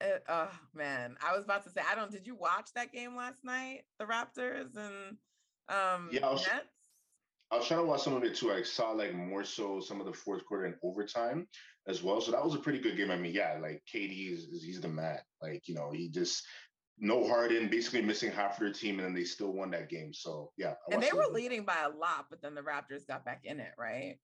It, 0.00 0.22
oh 0.28 0.50
man, 0.74 1.16
I 1.26 1.34
was 1.34 1.44
about 1.44 1.64
to 1.64 1.70
say 1.70 1.80
I 1.90 1.94
don't. 1.94 2.10
Did 2.10 2.26
you 2.26 2.36
watch 2.36 2.70
that 2.74 2.92
game 2.92 3.16
last 3.16 3.44
night? 3.44 3.82
The 3.98 4.04
Raptors 4.04 4.76
and 4.76 5.16
um 5.68 6.08
yeah, 6.12 6.26
I 6.26 6.32
was, 6.32 6.46
Nets. 6.46 6.66
I 7.50 7.56
was 7.56 7.66
trying 7.66 7.80
to 7.80 7.86
watch 7.86 8.02
some 8.02 8.14
of 8.14 8.22
it 8.22 8.36
too. 8.36 8.52
I 8.52 8.62
saw 8.62 8.92
like 8.92 9.14
more 9.14 9.42
so 9.42 9.80
some 9.80 10.00
of 10.00 10.06
the 10.06 10.12
fourth 10.12 10.44
quarter 10.46 10.66
and 10.66 10.76
overtime 10.84 11.48
as 11.88 12.02
well. 12.02 12.20
So 12.20 12.30
that 12.30 12.44
was 12.44 12.54
a 12.54 12.58
pretty 12.58 12.78
good 12.78 12.96
game. 12.96 13.10
I 13.10 13.16
mean, 13.16 13.34
yeah, 13.34 13.58
like 13.60 13.82
KD 13.92 14.32
is, 14.32 14.62
he's 14.62 14.80
the 14.80 14.88
man. 14.88 15.18
Like 15.42 15.66
you 15.66 15.74
know, 15.74 15.90
he 15.90 16.08
just 16.08 16.46
no 17.00 17.26
Harden, 17.26 17.68
basically 17.68 18.02
missing 18.02 18.30
half 18.30 18.54
of 18.54 18.60
their 18.60 18.72
team, 18.72 18.98
and 18.98 19.06
then 19.06 19.14
they 19.14 19.24
still 19.24 19.52
won 19.52 19.70
that 19.70 19.88
game. 19.88 20.12
So 20.12 20.52
yeah, 20.56 20.74
and 20.90 21.02
they 21.02 21.12
were 21.12 21.26
leading 21.32 21.64
by 21.64 21.80
a 21.84 21.88
lot, 21.88 22.26
but 22.30 22.42
then 22.42 22.54
the 22.54 22.62
Raptors 22.62 23.06
got 23.06 23.24
back 23.24 23.40
in 23.44 23.60
it, 23.60 23.72
right? 23.78 24.18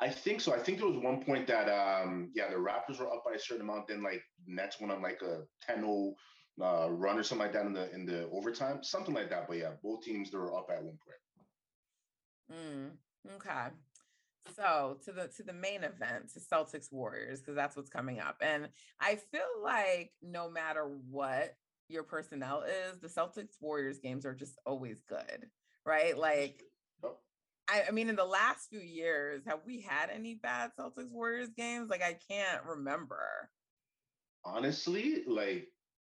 I 0.00 0.10
think 0.10 0.40
so. 0.40 0.52
I 0.52 0.58
think 0.58 0.78
there 0.78 0.88
was 0.88 0.98
one 0.98 1.24
point 1.24 1.46
that 1.46 1.68
um 1.68 2.30
yeah, 2.34 2.50
the 2.50 2.56
Raptors 2.56 3.00
were 3.00 3.12
up 3.12 3.24
by 3.24 3.32
a 3.34 3.38
certain 3.38 3.62
amount, 3.62 3.88
then 3.88 4.02
like 4.02 4.22
Nets 4.46 4.80
went 4.80 4.92
on 4.92 5.02
like 5.02 5.20
a 5.22 5.42
10-0 5.70 6.12
uh, 6.60 6.90
run 6.90 7.18
or 7.18 7.22
something 7.22 7.46
like 7.46 7.52
that 7.52 7.66
in 7.66 7.72
the 7.72 7.92
in 7.94 8.06
the 8.06 8.28
overtime, 8.30 8.82
something 8.82 9.14
like 9.14 9.30
that. 9.30 9.48
But 9.48 9.58
yeah, 9.58 9.72
both 9.82 10.02
teams 10.02 10.30
they 10.30 10.38
were 10.38 10.56
up 10.56 10.68
at 10.70 10.82
one 10.82 10.98
point. 11.04 12.60
Mm, 12.60 12.90
okay. 13.36 13.68
So 14.54 14.98
to 15.04 15.12
the 15.12 15.28
to 15.36 15.42
the 15.42 15.52
main 15.52 15.82
event, 15.82 16.32
to 16.34 16.40
Celtics 16.40 16.92
Warriors, 16.92 17.40
because 17.40 17.56
that's 17.56 17.76
what's 17.76 17.90
coming 17.90 18.20
up. 18.20 18.36
And 18.40 18.68
I 19.00 19.16
feel 19.16 19.62
like 19.62 20.12
no 20.22 20.48
matter 20.48 20.84
what 21.10 21.56
your 21.88 22.02
personnel 22.02 22.62
is, 22.62 22.98
the 22.98 23.08
Celtics 23.08 23.60
Warriors 23.60 23.98
games 23.98 24.24
are 24.24 24.34
just 24.34 24.58
always 24.64 25.02
good, 25.08 25.46
right? 25.84 26.16
Like 26.16 26.62
I, 27.68 27.84
I, 27.88 27.90
mean, 27.90 28.08
in 28.08 28.16
the 28.16 28.24
last 28.24 28.68
few 28.70 28.80
years, 28.80 29.42
have 29.46 29.60
we 29.66 29.80
had 29.80 30.10
any 30.10 30.34
bad 30.34 30.70
Celtics 30.78 31.10
Warriors 31.10 31.48
games? 31.56 31.90
Like, 31.90 32.02
I 32.02 32.16
can't 32.30 32.64
remember. 32.64 33.50
Honestly, 34.44 35.24
like, 35.26 35.68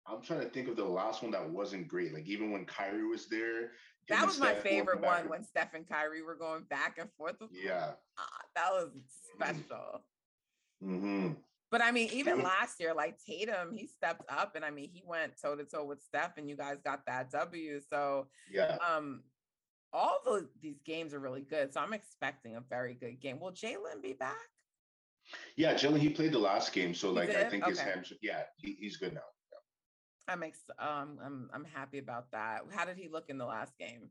I'm 0.05 0.21
trying 0.21 0.41
to 0.41 0.49
think 0.49 0.67
of 0.67 0.75
the 0.75 0.85
last 0.85 1.21
one 1.21 1.31
that 1.31 1.49
wasn't 1.49 1.87
great. 1.87 2.13
Like, 2.13 2.27
even 2.27 2.51
when 2.51 2.65
Kyrie 2.65 3.07
was 3.07 3.27
there. 3.27 3.71
That 4.09 4.25
was 4.25 4.39
my 4.39 4.55
favorite 4.55 5.01
one 5.01 5.27
when 5.29 5.43
Steph 5.43 5.73
and 5.73 5.87
Kyrie 5.87 6.21
were 6.21 6.35
going 6.35 6.63
back 6.69 6.97
and 6.97 7.09
forth. 7.17 7.35
Yeah. 7.51 7.91
Ah, 8.17 8.39
that 8.55 8.71
was 8.71 8.89
special. 9.33 10.01
Mm-hmm. 10.83 11.33
But 11.69 11.81
I 11.81 11.91
mean, 11.91 12.09
even 12.13 12.41
last 12.41 12.79
year, 12.79 12.93
like 12.93 13.17
Tatum, 13.19 13.73
he 13.75 13.87
stepped 13.87 14.23
up 14.29 14.55
and 14.55 14.63
I 14.63 14.71
mean, 14.71 14.89
he 14.89 15.03
went 15.05 15.33
toe 15.41 15.55
to 15.55 15.65
toe 15.65 15.83
with 15.83 16.01
Steph 16.01 16.37
and 16.37 16.49
you 16.49 16.55
guys 16.55 16.77
got 16.83 17.05
that 17.07 17.29
W. 17.31 17.81
So, 17.89 18.27
yeah. 18.49 18.77
Um, 18.77 19.23
all 19.93 20.19
the, 20.25 20.47
these 20.61 20.79
games 20.85 21.13
are 21.13 21.19
really 21.19 21.41
good. 21.41 21.73
So 21.73 21.81
I'm 21.81 21.93
expecting 21.93 22.55
a 22.55 22.61
very 22.61 22.93
good 22.93 23.19
game. 23.19 23.39
Will 23.39 23.51
Jaylen 23.51 24.01
be 24.01 24.13
back? 24.13 24.35
Yeah, 25.55 25.73
Jaylen, 25.73 25.99
he 25.99 26.09
played 26.09 26.31
the 26.31 26.39
last 26.39 26.73
game. 26.73 26.93
So 26.93 27.11
like 27.11 27.29
I 27.29 27.49
think 27.49 27.63
okay. 27.63 27.71
his 27.71 27.79
hamstring, 27.79 28.19
yeah, 28.21 28.43
he, 28.57 28.77
he's 28.79 28.97
good 28.97 29.13
now. 29.13 29.21
Yeah. 29.51 30.33
I'm 30.33 30.43
ex- 30.43 30.69
um 30.79 31.19
I'm 31.23 31.49
I'm 31.53 31.65
happy 31.65 31.97
about 31.99 32.31
that. 32.31 32.61
How 32.71 32.85
did 32.85 32.97
he 32.97 33.09
look 33.09 33.29
in 33.29 33.37
the 33.37 33.45
last 33.45 33.77
game? 33.77 34.09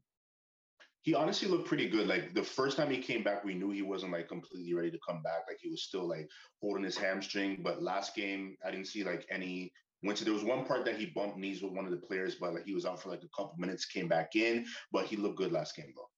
He 1.03 1.15
honestly 1.15 1.49
looked 1.49 1.69
pretty 1.69 1.89
good. 1.89 2.09
Like 2.09 2.35
the 2.35 2.43
first 2.43 2.77
time 2.77 2.91
he 2.91 2.99
came 2.99 3.23
back, 3.23 3.45
we 3.45 3.55
knew 3.55 3.71
he 3.71 3.83
wasn't 3.83 4.13
like 4.13 4.29
completely 4.29 4.75
ready 4.75 4.91
to 4.91 4.99
come 5.07 5.23
back. 5.23 5.43
Like 5.49 5.59
he 5.63 5.71
was 5.71 5.85
still 5.85 6.07
like 6.09 6.29
holding 6.61 6.83
his 6.85 6.99
hamstring. 6.99 7.61
But 7.63 7.83
last 7.83 8.15
game, 8.17 8.57
I 8.65 8.73
didn't 8.73 8.89
see 8.89 9.05
like 9.05 9.25
any 9.31 9.73
Went 10.07 10.19
to 10.19 10.25
there 10.25 10.33
was 10.33 10.45
one 10.45 10.65
part 10.65 10.85
that 10.85 10.97
he 10.97 11.07
bumped 11.07 11.37
knees 11.37 11.63
with 11.63 11.73
one 11.73 11.85
of 11.85 11.91
the 11.91 11.97
players, 11.97 12.37
but 12.37 12.55
like 12.55 12.65
he 12.65 12.75
was 12.75 12.87
out 12.87 13.03
for 13.03 13.09
like 13.09 13.23
a 13.23 13.37
couple 13.37 13.55
minutes, 13.59 13.85
came 13.85 14.09
back 14.09 14.37
in, 14.37 14.65
but 14.93 15.07
he 15.07 15.17
looked 15.17 15.37
good 15.37 15.53
last 15.53 15.75
game 15.75 15.93
though. 15.97 16.09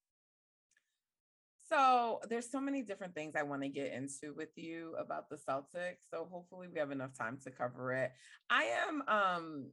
So 1.68 2.20
there's 2.29 2.51
so 2.51 2.61
many 2.61 2.83
different 2.83 3.14
things 3.14 3.35
I 3.37 3.42
want 3.42 3.62
to 3.62 3.68
get 3.68 3.92
into 3.92 4.35
with 4.35 4.57
you 4.57 4.94
about 4.98 5.29
the 5.29 5.37
Celtics. 5.37 6.09
So 6.11 6.29
hopefully 6.31 6.68
we 6.72 6.79
have 6.79 6.90
enough 6.90 7.16
time 7.16 7.38
to 7.44 7.51
cover 7.51 7.92
it. 7.92 8.12
I 8.48 8.64
am 8.88 9.03
um 9.09 9.66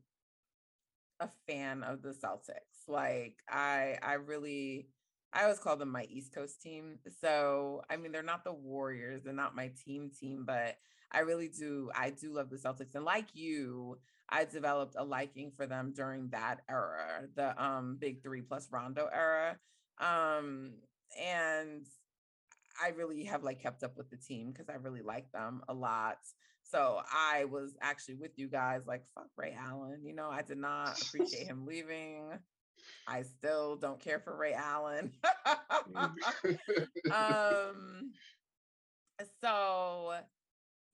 a 1.20 1.30
fan 1.48 1.84
of 1.84 2.02
the 2.02 2.10
Celtics. 2.14 2.88
Like 2.88 3.38
I 3.50 3.98
I 4.02 4.14
really 4.14 4.88
I 5.36 5.44
always 5.44 5.60
call 5.60 5.76
them 5.76 5.92
my 5.92 6.08
East 6.10 6.34
Coast 6.34 6.62
team. 6.62 6.98
So 7.22 7.82
I 7.90 7.98
mean 7.98 8.12
they're 8.12 8.24
not 8.24 8.44
the 8.44 8.54
Warriors, 8.54 9.24
they're 9.24 9.34
not 9.34 9.56
my 9.56 9.72
team 9.86 10.10
team, 10.18 10.46
but 10.46 10.78
I 11.12 11.20
really 11.20 11.48
do. 11.48 11.92
I 11.96 12.10
do 12.10 12.34
love 12.34 12.50
the 12.50 12.58
Celtics. 12.58 12.96
And 12.96 13.06
like 13.06 13.28
you, 13.34 14.00
I 14.30 14.46
developed 14.46 14.96
a 14.98 15.04
liking 15.04 15.52
for 15.56 15.68
them 15.68 15.94
during 15.96 16.30
that 16.30 16.62
era, 16.70 17.28
the 17.36 17.62
um 17.64 17.98
big 18.00 18.24
three 18.24 18.42
plus 18.42 18.68
Rondo 18.72 19.08
era. 19.14 19.58
Um, 20.00 20.74
and 21.22 21.86
I 22.84 22.90
really 22.90 23.24
have 23.26 23.44
like 23.44 23.62
kept 23.62 23.84
up 23.84 23.98
with 23.98 24.10
the 24.10 24.18
team 24.18 24.52
because 24.52 24.70
I 24.70 24.74
really 24.74 25.02
like 25.02 25.32
them 25.32 25.62
a 25.70 25.74
lot. 25.74 26.18
So 26.64 27.02
I 27.14 27.46
was 27.46 27.76
actually 27.82 28.16
with 28.16 28.32
you 28.38 28.50
guys, 28.50 28.82
like 28.88 29.04
fuck 29.14 29.28
Ray 29.38 29.56
Allen. 29.58 30.02
You 30.04 30.16
know, 30.16 30.30
I 30.30 30.42
did 30.42 30.58
not 30.58 31.00
appreciate 31.02 31.48
him 31.48 31.66
leaving. 31.66 32.40
I 33.08 33.22
still 33.24 33.76
don't 33.76 34.00
care 34.00 34.20
for 34.20 34.36
Ray 34.36 34.54
Allen. 34.54 35.12
Mm. 35.94 36.16
um, 37.12 38.12
so 39.42 40.16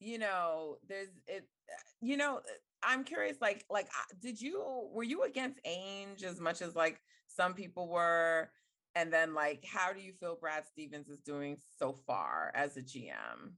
you 0.02 0.18
know, 0.18 0.78
there's 0.90 1.10
it. 1.28 1.48
Uh, 1.70 1.82
you 2.02 2.18
know, 2.18 2.38
uh, 2.38 2.42
I'm 2.84 3.04
curious. 3.04 3.38
Like, 3.40 3.66
like, 3.70 3.86
uh, 3.86 4.16
did 4.20 4.42
you 4.42 4.90
were 4.92 5.04
you 5.04 5.24
against 5.24 5.60
Ainge 5.64 6.24
as 6.24 6.42
much 6.42 6.62
as 6.62 6.76
like 6.76 7.00
some 7.28 7.54
people 7.54 7.88
were? 7.88 8.50
And 8.96 9.14
then, 9.14 9.34
like, 9.34 9.64
how 9.64 9.94
do 9.94 10.02
you 10.02 10.12
feel 10.12 10.36
Brad 10.36 10.66
Stevens 10.68 11.08
is 11.08 11.20
doing 11.20 11.58
so 11.80 11.94
far 12.06 12.52
as 12.56 12.76
a 12.76 12.82
GM? 12.82 13.54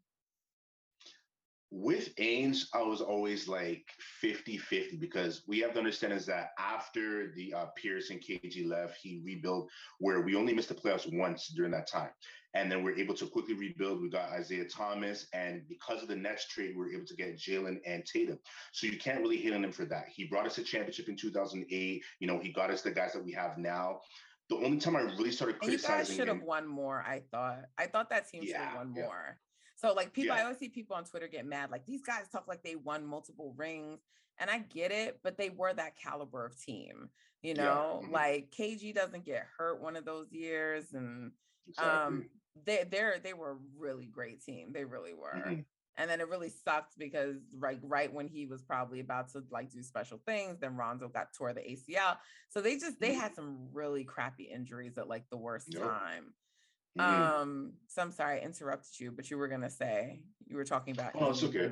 With 1.75 2.15
Ainge, 2.17 2.65
I 2.75 2.83
was 2.83 3.01
always 3.01 3.47
like 3.47 3.83
50 4.21 4.59
50 4.59 4.97
because 4.97 5.41
we 5.47 5.59
have 5.61 5.73
to 5.73 5.79
understand 5.79 6.13
is 6.13 6.27
that 6.27 6.49
after 6.59 7.33
the 7.35 7.51
uh, 7.51 7.65
Pierce 7.75 8.11
and 8.11 8.21
KG 8.21 8.67
left, 8.67 8.99
he 9.01 9.23
rebuilt 9.25 9.71
where 9.97 10.21
we 10.21 10.35
only 10.35 10.53
missed 10.53 10.69
the 10.69 10.75
playoffs 10.75 11.11
once 11.11 11.47
during 11.47 11.71
that 11.71 11.87
time. 11.87 12.11
And 12.53 12.71
then 12.71 12.83
we're 12.83 12.95
able 12.95 13.15
to 13.15 13.25
quickly 13.25 13.55
rebuild. 13.55 14.03
We 14.03 14.11
got 14.11 14.29
Isaiah 14.29 14.65
Thomas. 14.69 15.25
And 15.33 15.63
because 15.67 16.03
of 16.03 16.07
the 16.07 16.15
next 16.15 16.51
trade, 16.51 16.75
we 16.75 16.83
were 16.83 16.93
able 16.93 17.07
to 17.07 17.15
get 17.15 17.39
Jaylen 17.39 17.79
and 17.87 18.05
Tatum. 18.05 18.37
So 18.71 18.85
you 18.85 18.99
can't 18.99 19.21
really 19.21 19.37
hate 19.37 19.53
on 19.53 19.63
him 19.63 19.71
for 19.71 19.85
that. 19.85 20.09
He 20.13 20.25
brought 20.25 20.45
us 20.45 20.59
a 20.59 20.63
championship 20.63 21.09
in 21.09 21.15
2008. 21.15 22.03
You 22.19 22.27
know, 22.27 22.37
he 22.37 22.53
got 22.53 22.69
us 22.69 22.83
the 22.83 22.91
guys 22.91 23.13
that 23.13 23.25
we 23.25 23.31
have 23.31 23.57
now. 23.57 24.01
The 24.49 24.57
only 24.57 24.77
time 24.77 24.95
I 24.95 25.01
really 25.01 25.31
started 25.31 25.57
criticizing 25.57 25.91
and 25.91 26.07
you 26.07 26.07
guys 26.07 26.15
should 26.15 26.27
have 26.27 26.43
won 26.43 26.67
more. 26.67 27.03
I 27.07 27.23
thought. 27.31 27.61
I 27.79 27.87
thought 27.87 28.11
that 28.11 28.29
team 28.29 28.43
yeah, 28.43 28.49
should 28.49 28.57
have 28.57 28.75
won 28.75 28.93
yeah. 28.95 29.05
more. 29.05 29.39
So 29.83 29.93
like 29.93 30.13
people, 30.13 30.35
yeah. 30.35 30.41
I 30.41 30.43
always 30.43 30.59
see 30.59 30.69
people 30.69 30.95
on 30.95 31.03
Twitter 31.03 31.27
get 31.27 31.45
mad. 31.45 31.69
Like 31.69 31.85
these 31.85 32.01
guys 32.01 32.29
talk 32.31 32.47
like 32.47 32.63
they 32.63 32.75
won 32.75 33.05
multiple 33.05 33.53
rings, 33.57 33.99
and 34.39 34.49
I 34.49 34.59
get 34.59 34.91
it, 34.91 35.19
but 35.23 35.37
they 35.37 35.49
were 35.49 35.73
that 35.73 35.97
caliber 35.97 36.45
of 36.45 36.59
team. 36.59 37.09
You 37.41 37.55
know, 37.55 37.99
yeah. 38.01 38.05
mm-hmm. 38.05 38.13
like 38.13 38.53
KG 38.57 38.95
doesn't 38.95 39.25
get 39.25 39.45
hurt 39.57 39.81
one 39.81 39.97
of 39.97 40.05
those 40.05 40.31
years, 40.31 40.93
and 40.93 41.31
exactly. 41.67 41.91
um, 41.91 42.25
they 42.65 42.85
they're 42.89 43.19
they 43.21 43.33
were 43.33 43.51
a 43.51 43.57
really 43.77 44.05
great 44.05 44.41
team. 44.41 44.71
They 44.71 44.85
really 44.85 45.13
were. 45.13 45.35
Mm-hmm. 45.35 45.61
And 45.95 46.09
then 46.09 46.21
it 46.21 46.29
really 46.29 46.49
sucked 46.49 46.97
because 46.97 47.35
like 47.61 47.77
right 47.83 48.11
when 48.11 48.27
he 48.27 48.47
was 48.47 48.63
probably 48.63 48.99
about 48.99 49.31
to 49.33 49.43
like 49.51 49.71
do 49.71 49.83
special 49.83 50.19
things, 50.25 50.57
then 50.59 50.75
Rondo 50.75 51.07
got 51.07 51.33
tore 51.37 51.53
the 51.53 51.59
ACL. 51.59 52.17
So 52.49 52.61
they 52.61 52.77
just 52.77 52.99
they 52.99 53.09
mm-hmm. 53.09 53.19
had 53.19 53.35
some 53.35 53.67
really 53.73 54.05
crappy 54.05 54.45
injuries 54.45 54.97
at 54.97 55.09
like 55.09 55.29
the 55.29 55.37
worst 55.37 55.67
yep. 55.71 55.83
time. 55.83 56.33
Mm-hmm. 56.99 57.41
Um, 57.41 57.73
so 57.87 58.01
I'm 58.01 58.11
sorry 58.11 58.39
I 58.39 58.43
interrupted 58.43 58.99
you, 58.99 59.11
but 59.11 59.29
you 59.31 59.37
were 59.37 59.47
gonna 59.47 59.69
say 59.69 60.21
you 60.47 60.55
were 60.57 60.65
talking 60.65 60.93
about. 60.93 61.11
Oh, 61.15 61.31
it's 61.31 61.43
okay. 61.43 61.71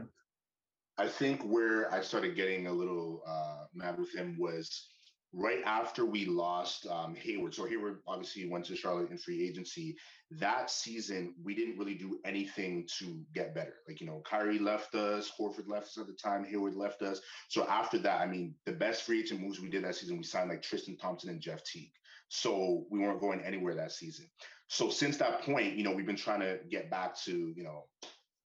I 0.98 1.08
think 1.08 1.42
where 1.44 1.92
I 1.94 2.02
started 2.02 2.36
getting 2.36 2.68
a 2.68 2.72
little 2.72 3.24
uh, 3.28 3.66
mad 3.74 3.98
with 3.98 4.14
him 4.14 4.38
was 4.38 4.88
right 5.34 5.62
after 5.66 6.06
we 6.06 6.26
lost 6.26 6.86
um, 6.88 7.16
Hayward. 7.16 7.54
So 7.54 7.66
Hayward 7.66 8.00
obviously 8.08 8.50
went 8.50 8.66
to 8.66 8.76
Charlotte 8.76 9.12
in 9.12 9.18
free 9.18 9.48
agency. 9.48 9.96
That 10.32 10.70
season, 10.70 11.36
we 11.44 11.56
didn't 11.56 11.78
really 11.78 11.96
do 11.96 12.20
anything 12.26 12.88
to 13.00 13.22
get 13.34 13.56
better. 13.56 13.76
Like, 13.88 14.02
you 14.02 14.08
know, 14.08 14.22
Kyrie 14.26 14.60
left 14.60 14.94
us, 14.96 15.32
Horford 15.40 15.68
left 15.68 15.88
us 15.88 15.98
at 15.98 16.08
the 16.08 16.14
time, 16.14 16.44
Hayward 16.46 16.76
left 16.76 17.02
us. 17.02 17.22
So 17.48 17.66
after 17.68 17.98
that, 18.00 18.22
I 18.22 18.28
mean, 18.28 18.54
the 18.66 18.74
best 18.74 19.04
free 19.04 19.22
agent 19.22 19.42
moves 19.42 19.62
we 19.62 19.70
did 19.70 19.86
that 19.86 19.96
season, 19.96 20.18
we 20.18 20.24
signed 20.24 20.50
like 20.50 20.62
Tristan 20.62 20.98
Thompson 20.98 21.30
and 21.30 21.42
Jeff 21.42 21.64
Teague. 21.64 21.94
So 22.28 22.86
we 22.90 23.00
weren't 23.00 23.22
going 23.22 23.42
anywhere 23.42 23.76
that 23.76 23.92
season. 23.92 24.28
So 24.72 24.90
since 24.90 25.18
that 25.18 25.42
point, 25.42 25.76
you 25.76 25.84
know, 25.84 25.92
we've 25.92 26.06
been 26.06 26.16
trying 26.16 26.40
to 26.40 26.58
get 26.70 26.90
back 26.90 27.14
to, 27.24 27.54
you 27.54 27.62
know, 27.62 27.88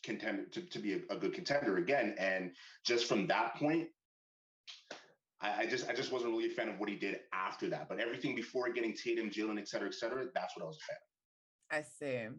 contend 0.03 0.51
to, 0.53 0.63
to 0.63 0.79
be 0.79 0.95
a, 0.95 1.01
a 1.11 1.17
good 1.19 1.35
contender 1.35 1.77
again. 1.77 2.15
And 2.19 2.53
just 2.87 3.05
from 3.05 3.27
that 3.27 3.55
point, 3.57 3.89
I, 5.43 5.65
I, 5.65 5.67
just 5.67 5.91
I 5.91 5.93
just 5.93 6.13
wasn't 6.13 6.33
really 6.33 6.47
a 6.47 6.55
fan 6.55 6.71
of 6.71 6.81
what 6.81 6.89
he 6.89 6.97
did 6.97 7.21
after 7.35 7.69
that. 7.69 7.91
But 7.91 8.01
everything 8.01 8.35
before 8.35 8.73
getting 8.73 8.95
Tatum, 8.95 9.29
Jaylen, 9.29 9.59
et 9.59 9.69
cetera, 9.69 9.89
et 9.89 9.95
cetera, 9.95 10.25
that's 10.35 10.57
what 10.57 10.65
I 10.65 10.69
was 10.69 10.79
a 10.79 11.77
fan 11.77 11.83
of. 11.83 11.85
I 11.85 11.85
see. 11.99 12.35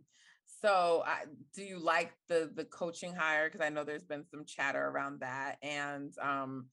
So, 0.59 1.03
I, 1.05 1.25
do 1.53 1.61
you 1.61 1.77
like 1.77 2.13
the 2.27 2.49
the 2.55 2.65
coaching 2.65 3.13
hire? 3.13 3.45
Because 3.45 3.61
I 3.61 3.69
know 3.69 3.83
there's 3.83 4.01
been 4.01 4.25
some 4.25 4.43
chatter 4.45 4.87
around 4.87 5.19
that. 5.19 5.57
And 5.61 6.17
um, 6.19 6.65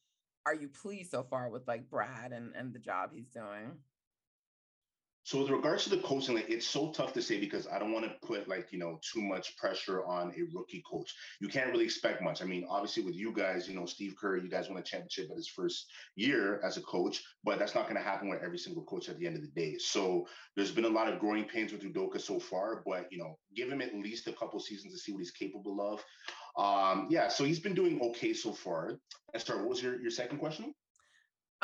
are 0.46 0.54
you 0.54 0.68
pleased 0.68 1.10
so 1.10 1.22
far 1.22 1.50
with 1.50 1.68
like 1.68 1.90
Brad 1.90 2.32
and 2.32 2.54
and 2.56 2.72
the 2.72 2.78
job 2.78 3.10
he's 3.12 3.28
doing? 3.28 3.72
So 5.24 5.40
with 5.40 5.50
regards 5.50 5.84
to 5.84 5.90
the 5.90 5.98
coaching, 5.98 6.34
like 6.34 6.50
it's 6.50 6.66
so 6.66 6.92
tough 6.92 7.12
to 7.14 7.22
say 7.22 7.40
because 7.40 7.66
I 7.66 7.78
don't 7.78 7.92
want 7.92 8.04
to 8.04 8.26
put 8.26 8.48
like 8.48 8.68
you 8.70 8.78
know 8.78 9.00
too 9.12 9.22
much 9.22 9.56
pressure 9.56 10.04
on 10.04 10.32
a 10.36 10.42
rookie 10.56 10.82
coach. 10.88 11.14
You 11.40 11.48
can't 11.48 11.70
really 11.70 11.84
expect 11.84 12.22
much. 12.22 12.42
I 12.42 12.44
mean, 12.44 12.66
obviously 12.68 13.04
with 13.04 13.16
you 13.16 13.32
guys, 13.32 13.68
you 13.68 13.74
know 13.74 13.86
Steve 13.86 14.14
Kerr, 14.20 14.36
you 14.36 14.50
guys 14.50 14.68
won 14.68 14.78
a 14.78 14.82
championship 14.82 15.30
at 15.30 15.36
his 15.36 15.48
first 15.48 15.86
year 16.14 16.60
as 16.62 16.76
a 16.76 16.82
coach, 16.82 17.22
but 17.42 17.58
that's 17.58 17.74
not 17.74 17.84
going 17.84 17.96
to 17.96 18.02
happen 18.02 18.28
with 18.28 18.42
every 18.42 18.58
single 18.58 18.84
coach 18.84 19.08
at 19.08 19.18
the 19.18 19.26
end 19.26 19.36
of 19.36 19.42
the 19.42 19.48
day. 19.48 19.76
So 19.78 20.26
there's 20.56 20.70
been 20.70 20.84
a 20.84 20.88
lot 20.88 21.12
of 21.12 21.18
growing 21.18 21.44
pains 21.44 21.72
with 21.72 21.82
Udoka 21.82 22.20
so 22.20 22.38
far, 22.38 22.82
but 22.86 23.06
you 23.10 23.18
know, 23.18 23.38
give 23.56 23.70
him 23.70 23.80
at 23.80 23.94
least 23.94 24.28
a 24.28 24.32
couple 24.32 24.60
seasons 24.60 24.92
to 24.92 24.98
see 24.98 25.12
what 25.12 25.20
he's 25.20 25.30
capable 25.30 25.80
of. 25.80 26.04
Um, 26.56 27.08
yeah, 27.10 27.28
so 27.28 27.44
he's 27.44 27.60
been 27.60 27.74
doing 27.74 28.00
okay 28.00 28.34
so 28.34 28.52
far. 28.52 28.88
And. 28.88 28.98
What 29.34 29.68
was 29.68 29.82
your 29.82 30.00
your 30.00 30.10
second 30.12 30.38
question? 30.38 30.74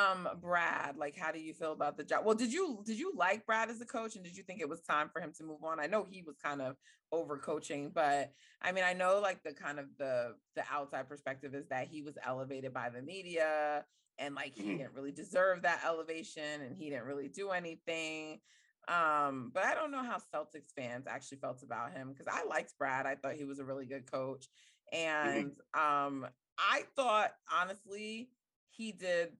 Um 0.00 0.28
Brad, 0.40 0.96
like 0.96 1.16
how 1.16 1.32
do 1.32 1.38
you 1.38 1.52
feel 1.52 1.72
about 1.72 1.96
the 1.96 2.04
job? 2.04 2.24
Well, 2.24 2.34
did 2.34 2.52
you 2.52 2.82
did 2.84 2.98
you 2.98 3.12
like 3.16 3.46
Brad 3.46 3.70
as 3.70 3.80
a 3.80 3.86
coach 3.86 4.16
and 4.16 4.24
did 4.24 4.36
you 4.36 4.42
think 4.42 4.60
it 4.60 4.68
was 4.68 4.80
time 4.80 5.08
for 5.12 5.20
him 5.20 5.32
to 5.38 5.44
move 5.44 5.64
on? 5.64 5.80
I 5.80 5.86
know 5.86 6.06
he 6.08 6.22
was 6.22 6.36
kind 6.42 6.60
of 6.60 6.76
over 7.12 7.38
coaching, 7.38 7.90
but 7.94 8.32
I 8.62 8.72
mean, 8.72 8.84
I 8.84 8.92
know 8.92 9.20
like 9.20 9.42
the 9.42 9.52
kind 9.52 9.78
of 9.78 9.86
the 9.98 10.34
the 10.56 10.62
outside 10.70 11.08
perspective 11.08 11.54
is 11.54 11.66
that 11.68 11.88
he 11.88 12.02
was 12.02 12.16
elevated 12.24 12.72
by 12.72 12.88
the 12.90 13.02
media 13.02 13.84
and 14.18 14.34
like 14.34 14.54
he 14.54 14.62
mm-hmm. 14.62 14.78
didn't 14.78 14.94
really 14.94 15.12
deserve 15.12 15.62
that 15.62 15.82
elevation 15.84 16.62
and 16.62 16.76
he 16.76 16.90
didn't 16.90 17.06
really 17.06 17.28
do 17.28 17.50
anything. 17.50 18.40
Um, 18.88 19.50
but 19.54 19.64
I 19.64 19.74
don't 19.74 19.92
know 19.92 20.02
how 20.02 20.16
Celtics 20.34 20.72
fans 20.76 21.06
actually 21.06 21.38
felt 21.38 21.62
about 21.62 21.92
him 21.92 22.12
because 22.12 22.26
I 22.30 22.44
liked 22.44 22.76
Brad. 22.78 23.06
I 23.06 23.14
thought 23.14 23.34
he 23.34 23.44
was 23.44 23.58
a 23.58 23.64
really 23.64 23.86
good 23.86 24.10
coach. 24.10 24.46
Mm-hmm. 24.94 25.38
And 25.38 25.52
um, 25.74 26.26
I 26.58 26.82
thought 26.96 27.32
honestly 27.52 28.30
he 28.70 28.92
did 28.92 29.30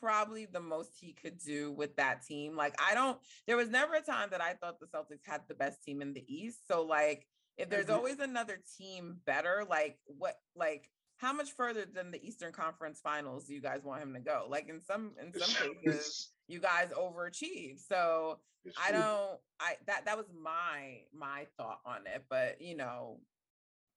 probably 0.00 0.46
the 0.46 0.60
most 0.60 0.90
he 1.00 1.12
could 1.12 1.38
do 1.38 1.72
with 1.72 1.96
that 1.96 2.24
team. 2.24 2.56
Like 2.56 2.74
I 2.84 2.94
don't 2.94 3.18
there 3.46 3.56
was 3.56 3.70
never 3.70 3.94
a 3.94 4.00
time 4.00 4.28
that 4.30 4.40
I 4.40 4.54
thought 4.54 4.80
the 4.80 4.86
Celtics 4.86 5.24
had 5.24 5.42
the 5.48 5.54
best 5.54 5.82
team 5.84 6.02
in 6.02 6.12
the 6.12 6.24
East. 6.26 6.66
So 6.68 6.82
like 6.82 7.26
if 7.56 7.70
there's 7.70 7.86
mm-hmm. 7.86 7.94
always 7.94 8.18
another 8.18 8.58
team 8.78 9.18
better, 9.26 9.64
like 9.68 9.98
what 10.06 10.36
like 10.54 10.90
how 11.18 11.32
much 11.32 11.52
further 11.52 11.86
than 11.90 12.10
the 12.10 12.22
Eastern 12.26 12.52
Conference 12.52 13.00
Finals 13.02 13.46
do 13.46 13.54
you 13.54 13.62
guys 13.62 13.80
want 13.82 14.02
him 14.02 14.12
to 14.14 14.20
go? 14.20 14.46
Like 14.48 14.68
in 14.68 14.82
some 14.82 15.12
in 15.22 15.32
some 15.38 15.72
cases 15.84 16.30
you 16.48 16.60
guys 16.60 16.88
overachieve. 16.96 17.80
So 17.86 18.38
I 18.82 18.92
don't 18.92 19.38
I 19.60 19.74
that 19.86 20.04
that 20.04 20.16
was 20.16 20.26
my 20.42 21.00
my 21.16 21.46
thought 21.56 21.80
on 21.86 22.00
it, 22.06 22.24
but 22.28 22.60
you 22.60 22.76
know 22.76 23.20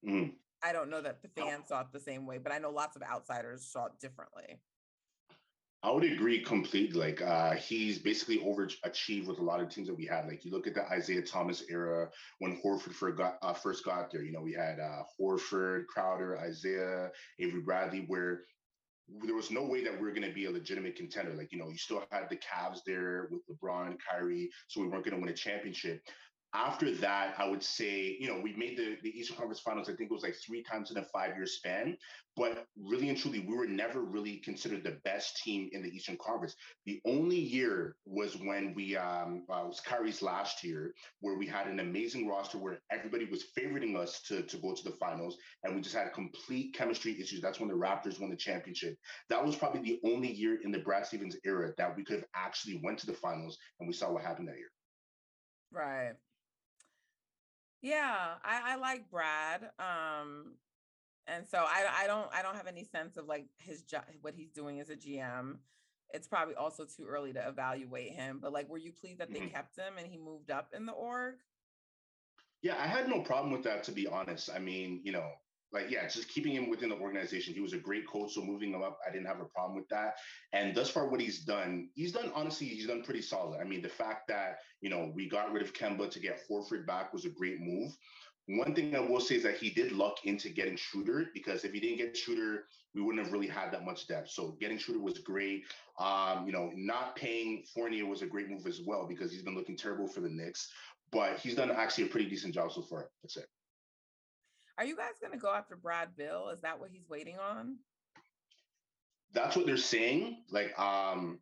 mm. 0.07 0.31
I 0.63 0.73
don't 0.73 0.89
know 0.89 1.01
that 1.01 1.21
the 1.21 1.29
fans 1.29 1.67
saw 1.67 1.81
it 1.81 1.87
the 1.93 1.99
same 1.99 2.25
way, 2.25 2.37
but 2.37 2.51
I 2.51 2.59
know 2.59 2.69
lots 2.69 2.95
of 2.95 3.03
outsiders 3.03 3.69
saw 3.71 3.85
it 3.85 3.93
differently. 4.01 4.59
I 5.81 5.91
would 5.91 6.03
agree 6.03 6.41
completely. 6.41 6.99
Like 6.99 7.21
uh, 7.21 7.55
he's 7.55 7.99
basically 7.99 8.39
overachieved 8.39 9.27
with 9.27 9.39
a 9.39 9.43
lot 9.43 9.61
of 9.61 9.69
teams 9.69 9.87
that 9.87 9.95
we 9.95 10.05
had. 10.05 10.27
Like 10.27 10.43
you 10.43 10.51
look 10.51 10.67
at 10.67 10.73
the 10.73 10.85
Isaiah 10.89 11.21
Thomas 11.21 11.63
era 11.69 12.09
when 12.39 12.61
Horford 12.61 13.33
uh, 13.41 13.53
first 13.53 13.85
got 13.85 14.11
there. 14.11 14.23
You 14.23 14.33
know, 14.33 14.41
we 14.41 14.53
had 14.53 14.79
uh, 14.79 15.03
Horford, 15.19 15.87
Crowder, 15.87 16.37
Isaiah, 16.37 17.11
Avery 17.39 17.61
Bradley, 17.61 18.03
where 18.07 18.41
there 19.23 19.35
was 19.35 19.51
no 19.51 19.63
way 19.63 19.83
that 19.83 19.99
we 19.99 20.07
are 20.07 20.13
going 20.13 20.27
to 20.27 20.33
be 20.33 20.45
a 20.45 20.51
legitimate 20.51 20.95
contender. 20.95 21.33
Like, 21.33 21.51
you 21.51 21.57
know, 21.57 21.69
you 21.69 21.77
still 21.77 22.03
had 22.11 22.29
the 22.29 22.37
Cavs 22.37 22.79
there 22.85 23.29
with 23.31 23.41
LeBron, 23.49 23.97
Kyrie, 23.99 24.49
so 24.67 24.81
we 24.81 24.87
weren't 24.87 25.05
going 25.05 25.15
to 25.15 25.21
win 25.21 25.33
a 25.33 25.35
championship 25.35 26.01
after 26.53 26.91
that, 26.95 27.35
I 27.37 27.47
would 27.47 27.61
say, 27.61 28.17
you 28.19 28.27
know, 28.27 28.39
we 28.41 28.55
made 28.55 28.75
the, 28.75 28.97
the 29.03 29.09
Eastern 29.09 29.37
Conference 29.37 29.59
Finals, 29.59 29.87
I 29.87 29.93
think 29.93 30.09
it 30.09 30.13
was 30.13 30.23
like 30.23 30.35
three 30.35 30.63
times 30.63 30.89
in 30.89 30.97
a 30.97 31.03
five 31.03 31.35
year 31.35 31.45
span. 31.45 31.95
But 32.35 32.65
really 32.75 33.09
and 33.09 33.17
truly, 33.17 33.41
we 33.41 33.55
were 33.55 33.67
never 33.67 34.01
really 34.01 34.37
considered 34.37 34.83
the 34.83 34.97
best 35.03 35.37
team 35.37 35.69
in 35.73 35.83
the 35.83 35.89
Eastern 35.89 36.17
Conference. 36.17 36.55
The 36.85 37.01
only 37.05 37.37
year 37.37 37.97
was 38.05 38.35
when 38.37 38.73
we, 38.73 38.97
um, 38.97 39.45
uh, 39.49 39.63
was 39.67 39.79
Kyrie's 39.81 40.23
last 40.23 40.63
year, 40.63 40.93
where 41.19 41.37
we 41.37 41.45
had 41.45 41.67
an 41.67 41.81
amazing 41.81 42.27
roster 42.27 42.57
where 42.57 42.79
everybody 42.91 43.25
was 43.25 43.45
favoriting 43.57 43.95
us 43.95 44.21
to, 44.23 44.41
to 44.41 44.57
go 44.57 44.73
to 44.73 44.83
the 44.83 44.95
finals. 44.97 45.37
And 45.63 45.75
we 45.75 45.81
just 45.81 45.95
had 45.95 46.13
complete 46.13 46.73
chemistry 46.73 47.19
issues. 47.21 47.41
That's 47.41 47.59
when 47.59 47.69
the 47.69 47.75
Raptors 47.75 48.19
won 48.19 48.31
the 48.31 48.37
championship. 48.37 48.95
That 49.29 49.45
was 49.45 49.55
probably 49.55 49.81
the 49.81 49.99
only 50.09 50.31
year 50.31 50.59
in 50.63 50.71
the 50.71 50.79
Brad 50.79 51.05
Stevens 51.05 51.35
era 51.45 51.73
that 51.77 51.95
we 51.95 52.03
could 52.03 52.15
have 52.15 52.25
actually 52.35 52.79
went 52.83 52.97
to 52.99 53.05
the 53.05 53.13
finals 53.13 53.57
and 53.79 53.87
we 53.87 53.93
saw 53.93 54.11
what 54.11 54.23
happened 54.23 54.47
that 54.47 54.57
year. 54.57 54.71
Right. 55.71 56.13
Yeah, 57.81 58.39
I, 58.43 58.73
I 58.73 58.75
like 58.75 59.09
Brad. 59.09 59.73
Um, 59.79 60.59
And 61.27 61.47
so 61.47 61.59
I 61.59 61.87
I 62.03 62.07
don't 62.07 62.33
I 62.33 62.41
don't 62.43 62.55
have 62.55 62.67
any 62.67 62.83
sense 62.85 63.17
of 63.17 63.27
like 63.27 63.51
his 63.59 63.83
job 63.83 64.05
what 64.21 64.35
he's 64.35 64.51
doing 64.51 64.79
as 64.81 64.89
a 64.89 64.97
GM. 64.97 65.63
It's 66.09 66.27
probably 66.27 66.55
also 66.55 66.85
too 66.85 67.05
early 67.07 67.33
to 67.33 67.47
evaluate 67.49 68.13
him. 68.13 68.39
But 68.41 68.53
like, 68.53 68.69
were 68.69 68.77
you 68.79 68.93
pleased 68.93 69.19
that 69.21 69.33
they 69.33 69.41
Mhm. 69.41 69.51
kept 69.51 69.77
him 69.77 69.97
and 69.97 70.07
he 70.07 70.17
moved 70.17 70.51
up 70.51 70.73
in 70.73 70.85
the 70.87 70.93
org? 70.93 71.43
Yeah, 72.61 72.81
I 72.81 72.87
had 72.87 73.07
no 73.07 73.21
problem 73.23 73.51
with 73.53 73.63
that, 73.63 73.83
to 73.85 73.91
be 73.91 74.07
honest. 74.07 74.49
I 74.49 74.59
mean, 74.59 75.01
you 75.05 75.11
know, 75.11 75.35
like, 75.71 75.89
yeah, 75.89 76.07
just 76.07 76.29
keeping 76.29 76.53
him 76.53 76.69
within 76.69 76.89
the 76.89 76.95
organization. 76.95 77.53
He 77.53 77.59
was 77.59 77.73
a 77.73 77.77
great 77.77 78.07
coach, 78.07 78.33
so 78.33 78.41
moving 78.41 78.73
him 78.73 78.81
up, 78.81 78.97
I 79.07 79.11
didn't 79.11 79.27
have 79.27 79.39
a 79.39 79.45
problem 79.45 79.75
with 79.75 79.87
that. 79.89 80.15
And 80.51 80.75
thus 80.75 80.89
far, 80.89 81.07
what 81.07 81.21
he's 81.21 81.41
done, 81.41 81.89
he's 81.93 82.11
done, 82.11 82.31
honestly, 82.33 82.67
he's 82.67 82.87
done 82.87 83.03
pretty 83.03 83.21
solid. 83.21 83.59
I 83.59 83.63
mean, 83.63 83.81
the 83.81 83.89
fact 83.89 84.27
that, 84.29 84.57
you 84.81 84.89
know, 84.89 85.11
we 85.13 85.29
got 85.29 85.51
rid 85.51 85.61
of 85.61 85.73
Kemba 85.73 86.09
to 86.09 86.19
get 86.19 86.41
Horford 86.49 86.87
back 86.87 87.13
was 87.13 87.25
a 87.25 87.29
great 87.29 87.59
move. 87.59 87.91
One 88.47 88.73
thing 88.73 88.95
I 88.95 88.99
will 88.99 89.19
say 89.19 89.35
is 89.35 89.43
that 89.43 89.57
he 89.57 89.69
did 89.69 89.91
luck 89.91 90.25
into 90.25 90.49
getting 90.49 90.75
Schroeder 90.75 91.27
because 91.35 91.63
if 91.63 91.71
he 91.71 91.79
didn't 91.79 91.97
get 91.97 92.17
Schroeder, 92.17 92.63
we 92.95 93.01
wouldn't 93.03 93.23
have 93.23 93.31
really 93.31 93.47
had 93.47 93.71
that 93.71 93.85
much 93.85 94.07
depth. 94.07 94.31
So 94.31 94.57
getting 94.59 94.79
Schroeder 94.79 95.03
was 95.03 95.19
great. 95.19 95.65
Um, 95.99 96.47
you 96.47 96.51
know, 96.51 96.71
not 96.75 97.15
paying 97.15 97.63
Fournier 97.75 98.07
was 98.07 98.23
a 98.23 98.25
great 98.25 98.49
move 98.49 98.65
as 98.65 98.81
well 98.83 99.05
because 99.07 99.31
he's 99.31 99.43
been 99.43 99.55
looking 99.55 99.77
terrible 99.77 100.07
for 100.07 100.21
the 100.21 100.29
Knicks. 100.29 100.71
But 101.11 101.37
he's 101.37 101.53
done 101.53 101.69
actually 101.69 102.05
a 102.05 102.07
pretty 102.07 102.27
decent 102.27 102.55
job 102.55 102.71
so 102.71 102.81
far. 102.81 103.09
That's 103.21 103.37
it. 103.37 103.45
Are 104.79 104.85
you 104.85 104.95
guys 104.95 105.19
going 105.19 105.33
to 105.33 105.37
go 105.37 105.53
after 105.53 105.75
Brad 105.75 106.15
Beal? 106.15 106.51
Is 106.53 106.61
that 106.61 106.79
what 106.79 106.89
he's 106.89 107.09
waiting 107.09 107.35
on? 107.37 107.75
That's 109.33 109.57
what 109.57 109.65
they're 109.65 109.75
saying. 109.75 110.37
Like, 110.49 110.71
um, 110.79 111.39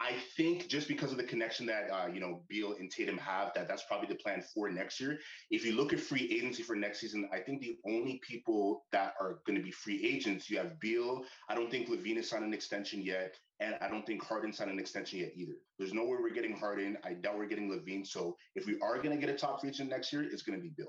I 0.00 0.14
think 0.36 0.66
just 0.66 0.88
because 0.88 1.12
of 1.12 1.16
the 1.16 1.22
connection 1.22 1.64
that 1.66 1.88
uh, 1.92 2.08
you 2.12 2.18
know 2.18 2.42
Beal 2.48 2.74
and 2.80 2.90
Tatum 2.90 3.18
have, 3.18 3.52
that 3.54 3.68
that's 3.68 3.84
probably 3.84 4.08
the 4.08 4.16
plan 4.16 4.42
for 4.52 4.68
next 4.68 4.98
year. 4.98 5.16
If 5.52 5.64
you 5.64 5.76
look 5.76 5.92
at 5.92 6.00
free 6.00 6.28
agency 6.28 6.64
for 6.64 6.74
next 6.74 7.00
season, 7.00 7.28
I 7.32 7.38
think 7.38 7.60
the 7.60 7.78
only 7.86 8.20
people 8.28 8.84
that 8.90 9.14
are 9.20 9.38
going 9.46 9.56
to 9.56 9.64
be 9.64 9.70
free 9.70 10.04
agents, 10.04 10.50
you 10.50 10.58
have 10.58 10.80
Beal. 10.80 11.22
I 11.48 11.54
don't 11.54 11.70
think 11.70 11.88
LaVine 11.88 12.24
signed 12.24 12.44
an 12.44 12.52
extension 12.52 13.00
yet, 13.00 13.36
and 13.60 13.76
I 13.80 13.88
don't 13.88 14.04
think 14.04 14.24
Harden 14.24 14.52
signed 14.52 14.72
an 14.72 14.80
extension 14.80 15.20
yet 15.20 15.30
either. 15.36 15.54
There's 15.78 15.94
no 15.94 16.02
way 16.02 16.16
we're 16.20 16.34
getting 16.34 16.56
Harden. 16.56 16.96
I 17.04 17.12
doubt 17.14 17.38
we're 17.38 17.46
getting 17.46 17.70
LaVine. 17.70 18.04
So 18.04 18.36
if 18.56 18.66
we 18.66 18.76
are 18.80 18.96
going 18.96 19.18
to 19.18 19.24
get 19.24 19.32
a 19.32 19.38
top 19.38 19.60
free 19.60 19.70
agent 19.70 19.90
next 19.90 20.12
year, 20.12 20.24
it's 20.24 20.42
going 20.42 20.58
to 20.58 20.62
be 20.62 20.72
Beal. 20.76 20.88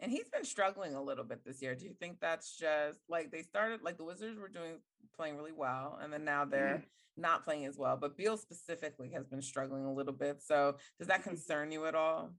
And 0.00 0.10
he's 0.10 0.28
been 0.28 0.44
struggling 0.44 0.94
a 0.94 1.02
little 1.02 1.24
bit 1.24 1.44
this 1.44 1.60
year. 1.60 1.74
Do 1.74 1.84
you 1.84 1.94
think 2.00 2.18
that's 2.20 2.56
just 2.56 3.00
like 3.08 3.30
they 3.30 3.42
started 3.42 3.82
like 3.82 3.98
the 3.98 4.04
Wizards 4.04 4.38
were 4.38 4.48
doing 4.48 4.76
playing 5.16 5.36
really 5.36 5.52
well, 5.54 5.98
and 6.02 6.12
then 6.12 6.24
now 6.24 6.44
they're 6.44 6.76
mm-hmm. 6.76 7.20
not 7.20 7.44
playing 7.44 7.66
as 7.66 7.76
well. 7.76 7.96
But 7.96 8.16
Beal 8.16 8.36
specifically 8.36 9.10
has 9.10 9.26
been 9.26 9.42
struggling 9.42 9.84
a 9.84 9.92
little 9.92 10.14
bit. 10.14 10.40
So 10.42 10.76
does 10.98 11.08
that 11.08 11.20
mm-hmm. 11.20 11.30
concern 11.30 11.72
you 11.72 11.86
at 11.86 11.94
all? 11.94 12.30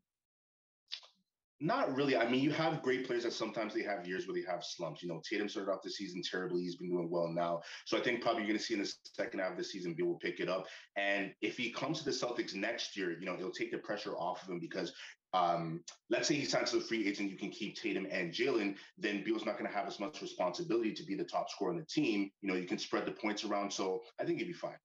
Not 1.63 1.95
really. 1.95 2.17
I 2.17 2.27
mean, 2.27 2.41
you 2.41 2.49
have 2.49 2.81
great 2.81 3.05
players 3.05 3.21
that 3.21 3.33
sometimes 3.33 3.75
they 3.75 3.83
have 3.83 4.07
years 4.07 4.25
where 4.25 4.33
they 4.33 4.51
have 4.51 4.63
slumps. 4.63 5.03
You 5.03 5.09
know, 5.09 5.21
Tatum 5.23 5.47
started 5.47 5.71
off 5.71 5.83
the 5.83 5.91
season 5.91 6.23
terribly. 6.23 6.63
He's 6.63 6.77
been 6.77 6.89
doing 6.89 7.07
well 7.07 7.27
now. 7.27 7.61
So 7.85 7.99
I 7.99 8.01
think 8.01 8.23
probably 8.23 8.41
you're 8.41 8.47
going 8.47 8.57
to 8.57 8.63
see 8.63 8.73
in 8.73 8.79
the 8.79 8.91
second 9.15 9.41
half 9.41 9.51
of 9.51 9.57
the 9.59 9.63
season, 9.63 9.93
Beal 9.93 10.07
will 10.07 10.17
pick 10.17 10.39
it 10.39 10.49
up. 10.49 10.65
And 10.97 11.31
if 11.43 11.57
he 11.57 11.71
comes 11.71 11.99
to 11.99 12.05
the 12.05 12.09
Celtics 12.09 12.55
next 12.55 12.97
year, 12.97 13.11
you 13.11 13.27
know, 13.27 13.37
he'll 13.37 13.51
take 13.51 13.71
the 13.71 13.77
pressure 13.77 14.15
off 14.17 14.41
of 14.41 14.49
him 14.49 14.59
because 14.59 14.91
um, 15.33 15.83
let's 16.09 16.27
say 16.27 16.35
he 16.35 16.45
signs 16.45 16.73
as 16.73 16.83
a 16.83 16.85
free 16.85 17.07
agent, 17.07 17.31
you 17.31 17.37
can 17.37 17.49
keep 17.49 17.75
Tatum 17.75 18.07
and 18.11 18.31
Jaylen, 18.31 18.75
then 18.97 19.23
Beal's 19.23 19.45
not 19.45 19.57
going 19.57 19.69
to 19.69 19.75
have 19.75 19.87
as 19.87 19.99
much 19.99 20.21
responsibility 20.21 20.93
to 20.93 21.03
be 21.03 21.15
the 21.15 21.23
top 21.23 21.49
scorer 21.49 21.71
on 21.71 21.77
the 21.77 21.85
team. 21.85 22.29
You 22.41 22.49
know, 22.49 22.55
you 22.55 22.67
can 22.67 22.77
spread 22.77 23.05
the 23.05 23.11
points 23.11 23.43
around. 23.43 23.71
So 23.71 24.01
I 24.19 24.25
think 24.25 24.39
he'd 24.39 24.45
be 24.45 24.53
fine. 24.53 24.77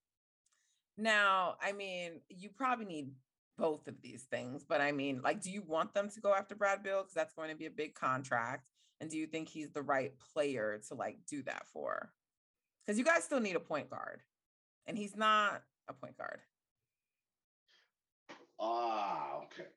Now, 0.96 1.56
I 1.60 1.72
mean, 1.72 2.20
you 2.28 2.48
probably 2.48 2.86
need 2.86 3.10
both 3.58 3.88
of 3.88 4.00
these 4.02 4.24
things, 4.24 4.64
but 4.66 4.80
I 4.80 4.92
mean, 4.92 5.20
like, 5.22 5.40
do 5.40 5.50
you 5.50 5.62
want 5.62 5.94
them 5.94 6.10
to 6.10 6.20
go 6.20 6.32
after 6.34 6.54
Brad 6.54 6.82
Beal? 6.82 7.02
Because 7.02 7.14
that's 7.14 7.34
going 7.34 7.50
to 7.50 7.56
be 7.56 7.66
a 7.66 7.70
big 7.70 7.94
contract. 7.94 8.68
And 9.00 9.10
do 9.10 9.18
you 9.18 9.26
think 9.26 9.48
he's 9.48 9.70
the 9.70 9.82
right 9.82 10.12
player 10.32 10.80
to 10.88 10.94
like 10.94 11.18
do 11.28 11.42
that 11.42 11.66
for? 11.72 12.12
Because 12.86 12.98
you 12.98 13.04
guys 13.04 13.24
still 13.24 13.40
need 13.40 13.56
a 13.56 13.60
point 13.60 13.90
guard, 13.90 14.22
and 14.86 14.96
he's 14.96 15.16
not 15.16 15.62
a 15.88 15.92
point 15.92 16.16
guard. 16.16 16.40
Ah, 18.58 19.40
okay. 19.44 19.68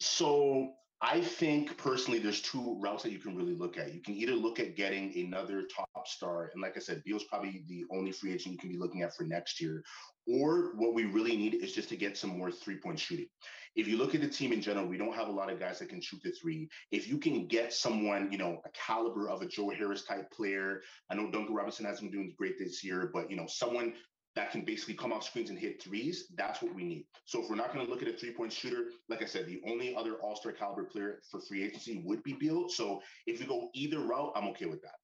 So 0.00 0.72
I 1.02 1.20
think 1.20 1.76
personally, 1.76 2.18
there's 2.18 2.40
two 2.40 2.78
routes 2.80 3.02
that 3.02 3.12
you 3.12 3.18
can 3.18 3.36
really 3.36 3.54
look 3.54 3.76
at. 3.76 3.92
You 3.92 4.00
can 4.00 4.14
either 4.14 4.34
look 4.34 4.58
at 4.58 4.76
getting 4.76 5.14
another 5.16 5.64
top 5.64 6.08
star, 6.08 6.50
and 6.54 6.62
like 6.62 6.76
I 6.76 6.80
said, 6.80 7.02
Beal's 7.04 7.24
probably 7.24 7.64
the 7.68 7.84
only 7.92 8.12
free 8.12 8.32
agent 8.32 8.54
you 8.54 8.58
can 8.58 8.70
be 8.70 8.78
looking 8.78 9.02
at 9.02 9.14
for 9.14 9.24
next 9.24 9.60
year. 9.60 9.82
Or 10.26 10.72
what 10.76 10.94
we 10.94 11.04
really 11.04 11.36
need 11.36 11.54
is 11.54 11.74
just 11.74 11.90
to 11.90 11.96
get 11.96 12.16
some 12.16 12.38
more 12.38 12.50
three 12.50 12.78
point 12.78 12.98
shooting. 12.98 13.28
If 13.76 13.86
you 13.86 13.98
look 13.98 14.14
at 14.14 14.22
the 14.22 14.28
team 14.28 14.52
in 14.52 14.62
general, 14.62 14.86
we 14.86 14.96
don't 14.96 15.14
have 15.14 15.28
a 15.28 15.32
lot 15.32 15.52
of 15.52 15.60
guys 15.60 15.78
that 15.80 15.90
can 15.90 16.00
shoot 16.00 16.22
the 16.24 16.30
three. 16.30 16.66
If 16.90 17.08
you 17.08 17.18
can 17.18 17.46
get 17.46 17.74
someone, 17.74 18.32
you 18.32 18.38
know, 18.38 18.62
a 18.64 18.70
caliber 18.70 19.28
of 19.28 19.42
a 19.42 19.46
Joe 19.46 19.68
Harris 19.68 20.04
type 20.04 20.30
player, 20.30 20.80
I 21.10 21.14
know 21.14 21.30
Duncan 21.30 21.54
Robinson 21.54 21.84
hasn't 21.84 22.10
been 22.10 22.20
doing 22.20 22.34
great 22.38 22.58
this 22.58 22.82
year, 22.82 23.10
but 23.12 23.30
you 23.30 23.36
know, 23.36 23.46
someone 23.46 23.92
that 24.36 24.50
can 24.50 24.60
basically 24.60 24.94
come 24.94 25.12
off 25.12 25.24
screens 25.24 25.48
and 25.50 25.58
hit 25.58 25.82
threes, 25.82 26.26
that's 26.36 26.62
what 26.62 26.74
we 26.74 26.84
need. 26.84 27.06
So 27.24 27.42
if 27.42 27.48
we're 27.48 27.56
not 27.56 27.72
going 27.72 27.84
to 27.84 27.90
look 27.90 28.02
at 28.02 28.08
a 28.08 28.12
three-point 28.12 28.52
shooter, 28.52 28.90
like 29.08 29.22
I 29.22 29.24
said, 29.24 29.46
the 29.46 29.62
only 29.66 29.96
other 29.96 30.16
all-star 30.22 30.52
caliber 30.52 30.84
player 30.84 31.20
for 31.30 31.40
free 31.40 31.64
agency 31.64 32.02
would 32.04 32.22
be 32.22 32.34
Beal. 32.34 32.68
So 32.68 33.00
if 33.26 33.40
we 33.40 33.46
go 33.46 33.70
either 33.74 34.00
route, 34.00 34.32
I'm 34.36 34.46
okay 34.48 34.66
with 34.66 34.82
that. 34.82 34.96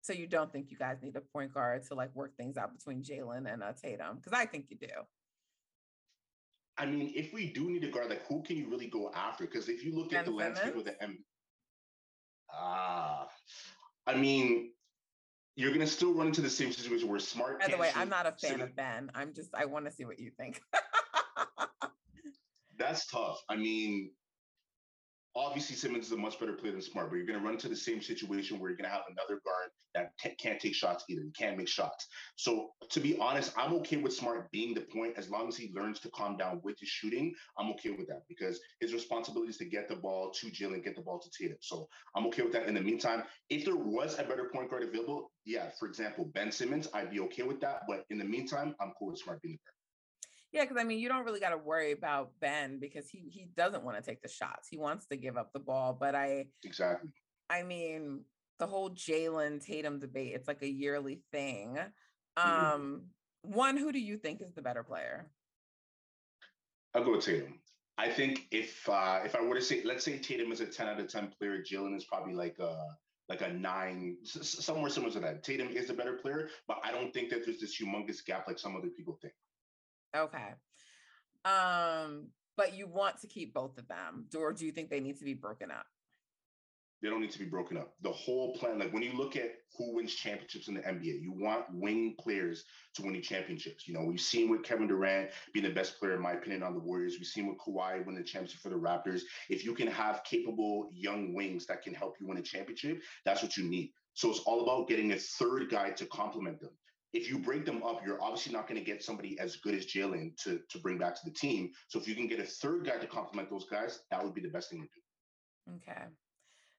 So 0.00 0.14
you 0.14 0.26
don't 0.26 0.50
think 0.50 0.70
you 0.70 0.78
guys 0.78 0.96
need 1.02 1.14
a 1.16 1.20
point 1.20 1.54
guard 1.54 1.86
to 1.88 1.94
like 1.94 2.14
work 2.14 2.34
things 2.36 2.56
out 2.56 2.72
between 2.76 3.02
Jaylen 3.02 3.52
and 3.52 3.62
uh, 3.62 3.72
Tatum? 3.80 4.16
Because 4.16 4.32
I 4.32 4.46
think 4.46 4.66
you 4.70 4.78
do. 4.78 4.88
I 6.78 6.86
mean, 6.86 7.12
if 7.14 7.32
we 7.32 7.52
do 7.52 7.70
need 7.70 7.84
a 7.84 7.88
guard, 7.88 8.08
like 8.08 8.26
who 8.26 8.42
can 8.42 8.56
you 8.56 8.68
really 8.68 8.88
go 8.88 9.12
after? 9.14 9.44
Because 9.44 9.68
if 9.68 9.84
you 9.84 9.94
look 9.94 10.10
Ben 10.10 10.20
at 10.20 10.24
the 10.24 10.32
landscape 10.32 10.74
of 10.74 10.84
the 10.84 11.00
M, 11.00 11.18
ah, 12.52 13.28
I 14.06 14.16
mean, 14.16 14.71
you're 15.56 15.72
gonna 15.72 15.86
still 15.86 16.14
run 16.14 16.28
into 16.28 16.40
the 16.40 16.50
same 16.50 16.72
situation 16.72 17.08
where 17.08 17.18
Smart. 17.18 17.60
By 17.60 17.68
the 17.68 17.76
way, 17.76 17.90
I'm 17.94 18.08
not 18.08 18.26
a 18.26 18.32
fan 18.32 18.60
of 18.60 18.74
Ben. 18.74 19.10
I'm 19.14 19.34
just 19.34 19.54
I 19.54 19.66
want 19.66 19.84
to 19.86 19.90
see 19.90 20.04
what 20.04 20.18
you 20.18 20.30
think. 20.30 20.60
That's 22.78 23.06
tough. 23.06 23.42
I 23.48 23.56
mean, 23.56 24.10
obviously 25.34 25.76
Simmons 25.76 26.06
is 26.06 26.12
a 26.12 26.16
much 26.16 26.38
better 26.38 26.52
player 26.52 26.72
than 26.72 26.82
Smart, 26.82 27.10
but 27.10 27.16
you're 27.16 27.26
going 27.26 27.38
to 27.38 27.44
run 27.44 27.54
into 27.54 27.68
the 27.68 27.76
same 27.76 28.02
situation 28.02 28.58
where 28.58 28.70
you're 28.70 28.76
going 28.76 28.88
to 28.88 28.94
have 28.94 29.04
another 29.10 29.40
guard 29.44 29.70
that 29.94 30.12
t- 30.18 30.34
can't 30.38 30.60
take 30.60 30.74
shots 30.74 31.04
either. 31.08 31.22
He 31.22 31.30
can't 31.30 31.56
make 31.56 31.68
shots. 31.68 32.06
So 32.36 32.70
to 32.90 33.00
be 33.00 33.18
honest, 33.18 33.52
I'm 33.56 33.72
okay 33.74 33.96
with 33.96 34.12
Smart 34.12 34.50
being 34.50 34.74
the 34.74 34.82
point 34.82 35.14
as 35.16 35.30
long 35.30 35.48
as 35.48 35.56
he 35.56 35.72
learns 35.74 36.00
to 36.00 36.10
calm 36.10 36.36
down 36.36 36.60
with 36.62 36.78
his 36.78 36.88
shooting. 36.88 37.34
I'm 37.58 37.70
okay 37.72 37.90
with 37.90 38.08
that 38.08 38.22
because 38.28 38.60
his 38.80 38.92
responsibility 38.92 39.50
is 39.50 39.58
to 39.58 39.64
get 39.64 39.88
the 39.88 39.96
ball 39.96 40.30
to 40.32 40.46
Jaylen, 40.46 40.84
get 40.84 40.96
the 40.96 41.02
ball 41.02 41.18
to 41.20 41.30
Tatum. 41.30 41.58
So 41.60 41.88
I'm 42.16 42.26
okay 42.26 42.42
with 42.42 42.52
that. 42.52 42.66
In 42.66 42.74
the 42.74 42.80
meantime, 42.80 43.24
if 43.50 43.64
there 43.64 43.76
was 43.76 44.18
a 44.18 44.24
better 44.24 44.50
point 44.52 44.70
guard 44.70 44.82
available, 44.82 45.30
yeah, 45.44 45.70
for 45.78 45.88
example, 45.88 46.30
Ben 46.34 46.52
Simmons, 46.52 46.88
I'd 46.94 47.10
be 47.10 47.20
okay 47.20 47.42
with 47.42 47.60
that. 47.60 47.82
But 47.88 48.04
in 48.10 48.18
the 48.18 48.24
meantime, 48.24 48.74
I'm 48.80 48.92
cool 48.98 49.08
with 49.08 49.18
Smart 49.18 49.42
being 49.42 49.54
the 49.54 49.58
guard. 49.58 49.81
Yeah, 50.52 50.64
because 50.64 50.76
I 50.78 50.84
mean, 50.84 50.98
you 50.98 51.08
don't 51.08 51.24
really 51.24 51.40
got 51.40 51.50
to 51.50 51.58
worry 51.58 51.92
about 51.92 52.32
Ben 52.40 52.78
because 52.78 53.08
he 53.08 53.24
he 53.30 53.48
doesn't 53.56 53.84
want 53.84 53.96
to 53.96 54.02
take 54.02 54.22
the 54.22 54.28
shots. 54.28 54.68
He 54.70 54.78
wants 54.78 55.06
to 55.06 55.16
give 55.16 55.36
up 55.36 55.52
the 55.52 55.60
ball. 55.60 55.96
But 55.98 56.14
I 56.14 56.46
Exactly. 56.64 57.10
I 57.48 57.62
mean, 57.62 58.24
the 58.58 58.66
whole 58.66 58.90
Jaylen 58.90 59.64
Tatum 59.64 59.98
debate, 59.98 60.34
it's 60.34 60.48
like 60.48 60.62
a 60.62 60.68
yearly 60.70 61.22
thing. 61.32 61.78
Mhm. 62.38 62.42
Um, 62.42 63.10
one, 63.42 63.76
who 63.76 63.92
do 63.92 63.98
you 63.98 64.18
think 64.18 64.40
is 64.40 64.52
the 64.54 64.62
better 64.62 64.84
player? 64.84 65.30
I'll 66.94 67.04
go 67.04 67.12
with 67.12 67.24
Tatum. 67.24 67.60
I 67.98 68.10
think 68.10 68.46
if 68.50 68.88
uh, 68.88 69.20
if 69.24 69.34
I 69.34 69.40
were 69.40 69.54
to 69.54 69.62
say, 69.62 69.82
let's 69.84 70.04
say 70.04 70.18
Tatum 70.18 70.52
is 70.52 70.60
a 70.60 70.66
ten 70.66 70.88
out 70.88 71.00
of 71.00 71.08
ten 71.08 71.28
player, 71.38 71.62
Jaylen 71.62 71.96
is 71.96 72.04
probably 72.04 72.34
like 72.34 72.58
a 72.58 72.96
like 73.28 73.40
a 73.40 73.52
nine, 73.52 74.18
somewhere 74.24 74.90
similar 74.90 75.12
to 75.12 75.20
that. 75.20 75.42
Tatum 75.42 75.68
is 75.68 75.88
a 75.88 75.94
better 75.94 76.14
player, 76.14 76.50
but 76.68 76.78
I 76.84 76.92
don't 76.92 77.12
think 77.14 77.30
that 77.30 77.44
there's 77.44 77.60
this 77.60 77.80
humongous 77.80 78.24
gap 78.24 78.46
like 78.46 78.58
some 78.58 78.76
other 78.76 78.88
people 78.88 79.18
think. 79.22 79.32
Okay. 80.14 80.54
Um, 81.44 82.28
but 82.56 82.74
you 82.74 82.86
want 82.86 83.20
to 83.20 83.26
keep 83.26 83.54
both 83.54 83.78
of 83.78 83.88
them, 83.88 84.26
or 84.36 84.52
do 84.52 84.66
you 84.66 84.72
think 84.72 84.90
they 84.90 85.00
need 85.00 85.18
to 85.18 85.24
be 85.24 85.34
broken 85.34 85.70
up? 85.70 85.86
They 87.02 87.08
don't 87.08 87.20
need 87.20 87.32
to 87.32 87.38
be 87.40 87.46
broken 87.46 87.76
up. 87.76 87.94
The 88.02 88.12
whole 88.12 88.54
plan, 88.54 88.78
like 88.78 88.92
when 88.92 89.02
you 89.02 89.12
look 89.14 89.34
at 89.34 89.54
who 89.76 89.96
wins 89.96 90.14
championships 90.14 90.68
in 90.68 90.74
the 90.74 90.82
NBA, 90.82 91.20
you 91.20 91.34
want 91.36 91.64
wing 91.72 92.14
players 92.20 92.64
to 92.94 93.02
win 93.02 93.16
you 93.16 93.20
championships. 93.20 93.88
You 93.88 93.94
know, 93.94 94.04
we've 94.04 94.20
seen 94.20 94.48
with 94.48 94.62
Kevin 94.62 94.86
Durant 94.86 95.30
being 95.52 95.64
the 95.66 95.74
best 95.74 95.98
player, 95.98 96.14
in 96.14 96.22
my 96.22 96.34
opinion, 96.34 96.62
on 96.62 96.74
the 96.74 96.80
Warriors. 96.80 97.16
We've 97.18 97.26
seen 97.26 97.48
with 97.48 97.58
Kawhi 97.58 98.06
win 98.06 98.14
the 98.14 98.22
championship 98.22 98.60
for 98.60 98.68
the 98.68 98.76
Raptors. 98.76 99.22
If 99.48 99.64
you 99.64 99.74
can 99.74 99.88
have 99.88 100.22
capable 100.22 100.90
young 100.92 101.34
wings 101.34 101.66
that 101.66 101.82
can 101.82 101.92
help 101.92 102.14
you 102.20 102.28
win 102.28 102.38
a 102.38 102.42
championship, 102.42 103.02
that's 103.24 103.42
what 103.42 103.56
you 103.56 103.68
need. 103.68 103.92
So 104.14 104.30
it's 104.30 104.40
all 104.40 104.62
about 104.62 104.88
getting 104.88 105.10
a 105.10 105.16
third 105.16 105.70
guy 105.70 105.90
to 105.90 106.06
complement 106.06 106.60
them. 106.60 106.70
If 107.12 107.28
you 107.28 107.38
break 107.38 107.66
them 107.66 107.82
up, 107.82 108.00
you're 108.04 108.22
obviously 108.22 108.52
not 108.52 108.66
going 108.66 108.80
to 108.80 108.84
get 108.84 109.02
somebody 109.02 109.38
as 109.38 109.56
good 109.56 109.74
as 109.74 109.86
Jaylen 109.86 110.34
to, 110.44 110.60
to 110.68 110.78
bring 110.78 110.98
back 110.98 111.14
to 111.14 111.20
the 111.24 111.30
team. 111.30 111.70
So 111.88 111.98
if 111.98 112.08
you 112.08 112.14
can 112.14 112.26
get 112.26 112.40
a 112.40 112.44
third 112.44 112.86
guy 112.86 112.98
to 112.98 113.06
complement 113.06 113.50
those 113.50 113.66
guys, 113.70 114.00
that 114.10 114.24
would 114.24 114.34
be 114.34 114.40
the 114.40 114.48
best 114.48 114.70
thing 114.70 114.80
to 114.80 114.86
do. 114.86 115.76
Okay. 115.76 116.04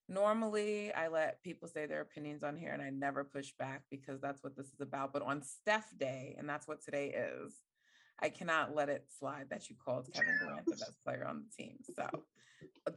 Normally, 0.09 0.91
I 0.93 1.07
let 1.07 1.41
people 1.43 1.67
say 1.67 1.85
their 1.85 2.01
opinions 2.01 2.43
on 2.43 2.57
here 2.57 2.73
and 2.73 2.81
I 2.81 2.89
never 2.89 3.23
push 3.23 3.51
back 3.57 3.83
because 3.89 4.19
that's 4.19 4.43
what 4.43 4.55
this 4.57 4.67
is 4.67 4.81
about. 4.81 5.13
But 5.13 5.21
on 5.21 5.41
Steph 5.41 5.97
Day, 5.97 6.35
and 6.37 6.49
that's 6.49 6.67
what 6.67 6.83
today 6.83 7.09
is, 7.09 7.61
I 8.23 8.29
cannot 8.29 8.73
let 8.73 8.88
it 8.88 9.03
slide 9.19 9.47
that 9.49 9.69
you 9.69 9.75
called 9.83 10.07
Kevin 10.13 10.33
Durant 10.41 10.65
the 10.65 10.71
best 10.71 11.03
player 11.03 11.27
on 11.27 11.43
the 11.43 11.63
team. 11.63 11.75
So 11.93 12.07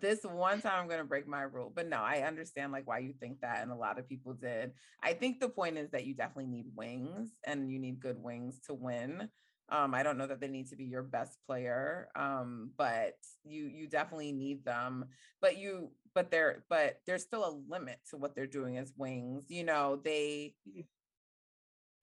this 0.00 0.20
one 0.22 0.60
time 0.60 0.80
I'm 0.80 0.86
going 0.86 1.00
to 1.00 1.04
break 1.04 1.26
my 1.26 1.42
rule. 1.42 1.72
But 1.74 1.88
no, 1.88 1.98
I 1.98 2.22
understand 2.22 2.70
like 2.70 2.86
why 2.86 2.98
you 2.98 3.12
think 3.18 3.40
that 3.40 3.62
and 3.62 3.72
a 3.72 3.76
lot 3.76 3.98
of 3.98 4.08
people 4.08 4.34
did. 4.34 4.72
I 5.02 5.14
think 5.14 5.40
the 5.40 5.48
point 5.48 5.78
is 5.78 5.90
that 5.90 6.06
you 6.06 6.14
definitely 6.14 6.46
need 6.46 6.66
wings 6.76 7.30
and 7.44 7.70
you 7.70 7.80
need 7.80 7.98
good 7.98 8.22
wings 8.22 8.60
to 8.68 8.74
win. 8.74 9.28
Um, 9.68 9.94
I 9.94 10.04
don't 10.04 10.16
know 10.16 10.28
that 10.28 10.40
they 10.40 10.46
need 10.46 10.68
to 10.68 10.76
be 10.76 10.84
your 10.84 11.02
best 11.02 11.38
player, 11.44 12.08
um, 12.14 12.70
but 12.78 13.16
you 13.44 13.64
you 13.64 13.88
definitely 13.88 14.30
need 14.30 14.64
them. 14.64 15.06
But 15.40 15.58
you 15.58 15.90
but 16.14 16.30
they're 16.30 16.62
but 16.70 17.00
there's 17.04 17.24
still 17.24 17.44
a 17.44 17.58
limit 17.68 17.98
to 18.10 18.16
what 18.16 18.36
they're 18.36 18.46
doing 18.46 18.78
as 18.78 18.92
wings. 18.96 19.46
You 19.48 19.64
know, 19.64 20.00
they 20.04 20.54
mm. 20.68 20.84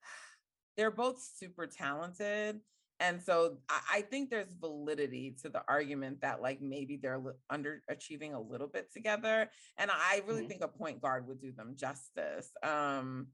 they're 0.75 0.91
both 0.91 1.23
super 1.23 1.65
talented. 1.65 2.59
And 2.99 3.21
so 3.21 3.57
I, 3.69 3.79
I 3.95 4.01
think 4.01 4.29
there's 4.29 4.53
validity 4.59 5.35
to 5.41 5.49
the 5.49 5.61
argument 5.67 6.21
that 6.21 6.41
like 6.41 6.61
maybe 6.61 6.97
they're 6.97 7.21
underachieving 7.51 8.33
a 8.33 8.39
little 8.39 8.67
bit 8.67 8.91
together. 8.93 9.49
And 9.77 9.91
I 9.91 10.21
really 10.27 10.41
mm-hmm. 10.41 10.49
think 10.49 10.63
a 10.63 10.67
point 10.67 11.01
guard 11.01 11.27
would 11.27 11.41
do 11.41 11.51
them 11.51 11.75
justice. 11.75 12.51
Um, 12.61 13.27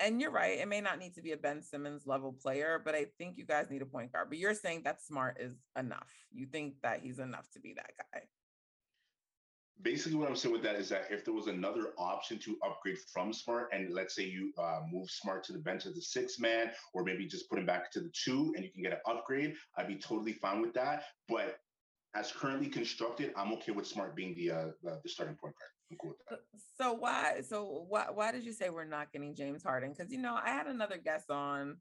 and 0.00 0.20
you're 0.20 0.30
right, 0.30 0.58
it 0.58 0.66
may 0.66 0.80
not 0.80 0.98
need 0.98 1.14
to 1.16 1.22
be 1.22 1.32
a 1.32 1.36
Ben 1.36 1.62
Simmons 1.62 2.06
level 2.06 2.32
player, 2.32 2.80
but 2.82 2.94
I 2.94 3.06
think 3.18 3.36
you 3.36 3.44
guys 3.44 3.70
need 3.70 3.82
a 3.82 3.86
point 3.86 4.12
guard. 4.12 4.28
But 4.30 4.38
you're 4.38 4.54
saying 4.54 4.82
that 4.84 5.02
Smart 5.02 5.36
is 5.38 5.54
enough. 5.78 6.08
You 6.32 6.46
think 6.46 6.74
that 6.82 7.00
he's 7.02 7.18
enough 7.18 7.50
to 7.52 7.60
be 7.60 7.74
that 7.74 7.90
guy. 7.98 8.22
Basically, 9.82 10.18
what 10.18 10.28
I'm 10.28 10.36
saying 10.36 10.52
with 10.52 10.62
that 10.62 10.76
is 10.76 10.88
that 10.90 11.06
if 11.10 11.24
there 11.24 11.34
was 11.34 11.46
another 11.46 11.92
option 11.98 12.38
to 12.40 12.56
upgrade 12.64 12.98
from 13.12 13.32
Smart, 13.32 13.68
and 13.72 13.92
let's 13.92 14.14
say 14.14 14.24
you 14.24 14.52
uh, 14.58 14.80
move 14.90 15.10
Smart 15.10 15.44
to 15.44 15.52
the 15.52 15.58
bench 15.58 15.86
as 15.86 15.96
a 15.96 16.02
six 16.02 16.38
man, 16.38 16.70
or 16.92 17.02
maybe 17.04 17.26
just 17.26 17.48
put 17.48 17.58
him 17.58 17.66
back 17.66 17.90
to 17.92 18.00
the 18.00 18.10
two, 18.12 18.52
and 18.56 18.64
you 18.64 18.70
can 18.70 18.82
get 18.82 18.92
an 18.92 19.00
upgrade, 19.06 19.54
I'd 19.76 19.88
be 19.88 19.96
totally 19.96 20.32
fine 20.32 20.60
with 20.60 20.74
that. 20.74 21.04
But 21.28 21.60
as 22.14 22.32
currently 22.32 22.68
constructed, 22.68 23.32
I'm 23.36 23.52
okay 23.54 23.72
with 23.72 23.86
Smart 23.86 24.16
being 24.16 24.34
the 24.34 24.50
uh, 24.50 24.66
the, 24.82 25.00
the 25.02 25.08
starting 25.08 25.36
point 25.36 25.54
guard. 25.54 25.70
Cool 26.00 26.14
so 26.78 26.92
why? 26.92 27.40
So 27.46 27.84
why? 27.88 28.06
Why 28.12 28.32
did 28.32 28.44
you 28.44 28.52
say 28.52 28.70
we're 28.70 28.84
not 28.84 29.12
getting 29.12 29.34
James 29.34 29.62
Harden? 29.62 29.92
Because 29.92 30.12
you 30.12 30.18
know, 30.18 30.38
I 30.42 30.50
had 30.50 30.66
another 30.66 30.98
guest 30.98 31.30
on 31.30 31.78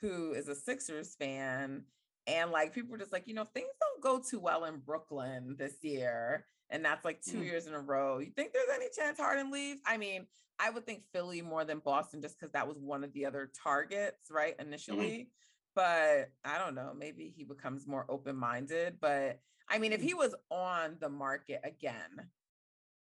who 0.00 0.32
is 0.32 0.48
a 0.48 0.54
Sixers 0.54 1.14
fan, 1.14 1.84
and 2.26 2.50
like 2.50 2.74
people 2.74 2.90
were 2.90 2.98
just 2.98 3.12
like, 3.12 3.26
you 3.26 3.34
know, 3.34 3.44
things 3.44 3.68
don't 3.80 4.02
go 4.02 4.22
too 4.22 4.38
well 4.38 4.64
in 4.64 4.78
Brooklyn 4.78 5.56
this 5.58 5.76
year, 5.82 6.44
and 6.70 6.84
that's 6.84 7.04
like 7.04 7.20
2 7.22 7.38
mm. 7.38 7.44
years 7.44 7.66
in 7.66 7.74
a 7.74 7.80
row. 7.80 8.18
You 8.18 8.30
think 8.34 8.52
there's 8.52 8.68
any 8.74 8.86
chance 8.96 9.18
Harden 9.18 9.50
leaves? 9.50 9.80
I 9.86 9.96
mean, 9.96 10.26
I 10.58 10.70
would 10.70 10.86
think 10.86 11.04
Philly 11.12 11.42
more 11.42 11.64
than 11.64 11.78
Boston, 11.78 12.20
just 12.20 12.38
because 12.38 12.52
that 12.52 12.68
was 12.68 12.78
one 12.78 13.04
of 13.04 13.12
the 13.12 13.26
other 13.26 13.50
targets, 13.62 14.30
right? 14.30 14.56
Mm-hmm. 14.58 14.68
Initially. 14.68 15.10
Mm-hmm. 15.10 15.28
But 15.74 16.30
I 16.44 16.58
don't 16.58 16.74
know, 16.74 16.92
maybe 16.96 17.32
he 17.36 17.44
becomes 17.44 17.86
more 17.86 18.04
open 18.08 18.36
minded. 18.36 18.96
But 19.00 19.40
I 19.68 19.78
mean, 19.78 19.92
if 19.92 20.00
he 20.00 20.14
mm. 20.14 20.18
was 20.18 20.34
on 20.50 20.96
the 21.00 21.08
market 21.08 21.60
again, 21.62 22.28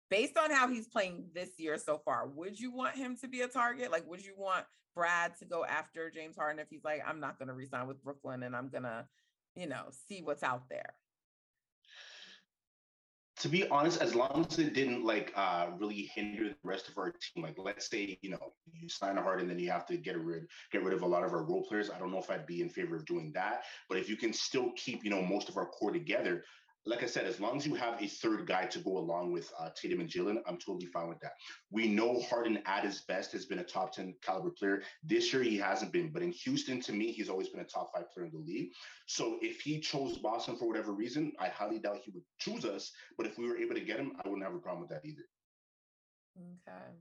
based 0.10 0.38
on 0.38 0.51
how 0.51 0.67
he's 0.69 0.88
playing 0.88 1.25
this 1.34 1.49
year 1.58 1.77
so 1.77 1.97
far, 2.06 2.27
would 2.27 2.60
you 2.60 2.71
want 2.71 2.95
him 2.95 3.17
to 3.17 3.27
be 3.27 3.41
a 3.41 3.47
target? 3.47 3.91
Like, 3.91 4.08
would 4.08 4.23
you 4.23 4.36
want 4.38 4.65
Brad 4.95 5.38
to 5.39 5.45
go 5.45 5.65
after 5.65 6.10
James 6.10 6.36
Harden 6.38 6.60
if 6.60 6.69
he's 6.69 6.84
like, 6.84 7.01
I'm 7.06 7.19
not 7.19 7.39
going 7.39 7.47
to 7.49 7.53
resign 7.53 7.88
with 7.88 8.03
Brooklyn 8.03 8.43
and 8.43 8.56
I'm 8.56 8.69
going 8.69 8.84
to, 8.84 9.06
you 9.56 9.67
know, 9.67 9.86
see 10.08 10.21
what's 10.21 10.43
out 10.43 10.69
there? 10.69 10.93
To 13.41 13.50
be 13.50 13.67
honest, 13.69 14.02
as 14.02 14.15
long 14.15 14.47
as 14.50 14.58
it 14.58 14.73
didn't 14.73 15.06
like 15.06 15.32
uh, 15.36 15.67
really 15.78 16.10
hinder 16.15 16.50
the 16.50 16.56
rest 16.63 16.89
of 16.89 16.97
our 16.97 17.12
team, 17.12 17.43
like 17.43 17.56
let's 17.58 17.88
say 17.88 18.17
you 18.21 18.32
know 18.32 18.54
you 18.73 18.89
sign 18.89 19.17
a 19.17 19.21
Harden 19.21 19.47
then 19.47 19.60
you 19.60 19.69
have 19.69 19.86
to 19.88 19.97
get 19.97 20.19
rid 20.19 20.47
get 20.71 20.84
rid 20.84 20.93
of 20.93 21.04
a 21.04 21.06
lot 21.06 21.23
of 21.23 21.34
our 21.34 21.43
role 21.43 21.63
players. 21.63 21.91
I 21.91 22.00
don't 22.00 22.12
know 22.12 22.17
if 22.17 22.32
I'd 22.32 22.47
be 22.47 22.62
in 22.62 22.69
favor 22.69 22.95
of 22.95 23.06
doing 23.06 23.32
that, 23.36 23.63
but 23.89 24.00
if 24.00 24.10
you 24.10 24.17
can 24.17 24.34
still 24.34 24.71
keep 24.76 25.04
you 25.04 25.12
know 25.12 25.21
most 25.21 25.50
of 25.50 25.58
our 25.58 25.67
core 25.67 25.91
together, 25.91 26.43
like 26.88 27.04
I 27.04 27.06
said, 27.06 27.26
as 27.26 27.39
long 27.39 27.58
as 27.58 27.67
you 27.67 27.76
have 27.76 28.02
a 28.02 28.08
third 28.08 28.47
guy 28.47 28.65
to 28.65 28.80
go 28.80 28.97
along 28.97 29.34
with 29.34 29.52
uh, 29.60 29.69
Tatum 29.76 30.00
and 30.00 30.10
Jaylen, 30.10 30.38
I'm 30.47 30.58
totally 30.58 30.86
fine 30.88 31.10
with 31.10 31.19
that. 31.19 31.34
We 31.69 31.88
know 31.88 32.21
Harden 32.21 32.60
at 32.65 32.86
his 32.86 33.02
best 33.02 33.34
has 33.34 33.45
been 33.45 33.60
a 33.60 33.63
top 33.63 33.91
10 33.91 34.15
caliber 34.23 34.52
player. 34.52 34.82
This 35.04 35.34
year 35.34 35.43
he 35.43 35.58
hasn't 35.58 35.91
been, 35.91 36.10
but 36.12 36.21
in 36.21 36.32
Houston, 36.32 36.80
to 36.82 36.93
me, 36.93 37.12
he's 37.12 37.30
always 37.30 37.50
been 37.50 37.60
a 37.60 37.65
top 37.65 37.91
five 37.93 38.10
player 38.12 38.26
in 38.26 38.32
the 38.32 38.39
league. 38.39 38.69
So 39.06 39.38
if 39.41 39.60
he 39.60 39.80
chose 39.80 40.17
Boston 40.17 40.56
for 40.56 40.67
whatever 40.67 40.93
reason, 40.93 41.34
I 41.39 41.50
highly 41.50 41.80
doubt 41.80 42.00
he 42.04 42.12
would 42.12 42.23
choose 42.39 42.63
us. 42.63 42.91
But 43.17 43.28
if 43.28 43.38
we 43.38 43.47
were 43.47 43.58
able 43.58 43.76
to 43.76 43.82
get 43.82 44.00
him, 44.00 44.13
I 44.23 44.28
wouldn't 44.30 44.45
have 44.45 44.56
a 44.56 44.60
problem 44.60 44.82
with 44.82 44.89
that 44.91 45.06
either. 45.06 45.26
Okay. 46.38 46.93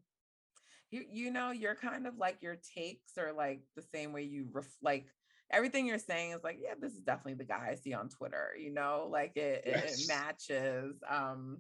You 0.91 1.05
you 1.11 1.31
know, 1.31 1.51
you're 1.51 1.75
kind 1.75 2.07
of 2.07 2.17
like 2.17 2.43
your 2.43 2.57
takes 2.75 3.19
are 3.19 3.33
like 3.33 3.61
the 3.77 3.83
same 3.83 4.13
way 4.13 4.23
you 4.23 4.47
ref 4.53 4.69
like 4.83 5.07
everything 5.51 5.87
you're 5.87 5.99
saying 5.99 6.33
is 6.33 6.43
like, 6.43 6.59
yeah, 6.61 6.75
this 6.81 6.93
is 6.93 7.01
definitely 7.01 7.35
the 7.35 7.45
guy 7.45 7.69
I 7.71 7.75
see 7.77 7.95
on 7.95 8.09
Twitter, 8.09 8.51
you 8.59 8.73
know, 8.73 9.09
like 9.11 9.37
it, 9.37 9.65
yes. 9.67 10.03
it 10.03 10.09
matches 10.09 10.97
um 11.09 11.59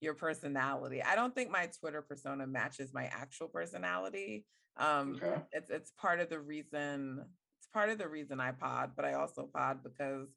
your 0.00 0.14
personality. 0.14 1.02
I 1.02 1.16
don't 1.16 1.34
think 1.34 1.50
my 1.50 1.68
Twitter 1.80 2.02
persona 2.02 2.46
matches 2.46 2.92
my 2.92 3.04
actual 3.04 3.48
personality. 3.48 4.46
Um 4.76 5.18
okay. 5.22 5.40
it's 5.52 5.70
it's 5.70 5.92
part 5.92 6.20
of 6.20 6.28
the 6.28 6.40
reason 6.40 7.24
it's 7.58 7.68
part 7.72 7.90
of 7.90 7.98
the 7.98 8.08
reason 8.08 8.40
I 8.40 8.52
pod, 8.52 8.92
but 8.96 9.04
I 9.04 9.14
also 9.14 9.48
pod 9.52 9.78
because 9.82 10.28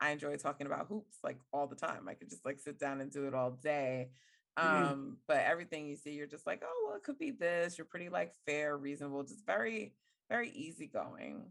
I 0.00 0.10
enjoy 0.10 0.36
talking 0.36 0.66
about 0.66 0.86
hoops 0.88 1.18
like 1.22 1.38
all 1.52 1.66
the 1.66 1.76
time. 1.76 2.08
I 2.08 2.14
could 2.14 2.30
just 2.30 2.44
like 2.44 2.58
sit 2.58 2.78
down 2.78 3.00
and 3.00 3.10
do 3.10 3.26
it 3.26 3.34
all 3.34 3.50
day. 3.62 4.10
Mm-hmm. 4.58 4.84
Um, 4.84 5.16
but 5.28 5.38
everything 5.38 5.86
you 5.86 5.96
see, 5.96 6.12
you're 6.12 6.26
just 6.26 6.46
like, 6.46 6.62
oh, 6.64 6.86
well, 6.86 6.96
it 6.96 7.02
could 7.02 7.18
be 7.18 7.30
this. 7.30 7.78
You're 7.78 7.86
pretty 7.86 8.08
like 8.08 8.32
fair, 8.46 8.76
reasonable, 8.76 9.22
just 9.22 9.46
very, 9.46 9.94
very 10.28 10.50
easygoing. 10.50 11.44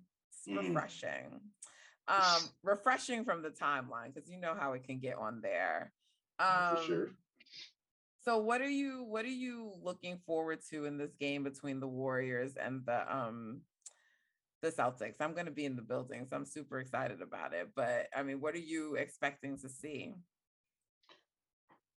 Refreshing. 0.57 1.41
Um, 2.07 2.41
refreshing 2.63 3.23
from 3.23 3.43
the 3.43 3.49
timeline 3.49 4.13
because 4.13 4.29
you 4.29 4.39
know 4.39 4.55
how 4.59 4.73
it 4.73 4.83
can 4.83 4.99
get 4.99 5.17
on 5.17 5.41
there. 5.41 5.91
Um, 6.39 6.77
For 6.77 6.83
sure. 6.83 7.09
So 8.25 8.37
what 8.37 8.61
are 8.61 8.69
you 8.69 9.05
what 9.07 9.25
are 9.25 9.29
you 9.29 9.73
looking 9.81 10.19
forward 10.25 10.59
to 10.69 10.85
in 10.85 10.97
this 10.97 11.13
game 11.19 11.43
between 11.43 11.79
the 11.79 11.87
Warriors 11.87 12.55
and 12.55 12.85
the 12.85 13.15
um 13.15 13.61
the 14.61 14.71
Celtics? 14.71 15.15
I'm 15.21 15.33
going 15.33 15.45
to 15.45 15.51
be 15.51 15.65
in 15.65 15.75
the 15.75 15.81
building, 15.81 16.25
so 16.29 16.35
I'm 16.35 16.45
super 16.45 16.79
excited 16.79 17.21
about 17.21 17.53
it. 17.53 17.69
But 17.75 18.07
I 18.15 18.23
mean, 18.23 18.41
what 18.41 18.55
are 18.55 18.59
you 18.59 18.95
expecting 18.95 19.57
to 19.59 19.69
see? 19.69 20.15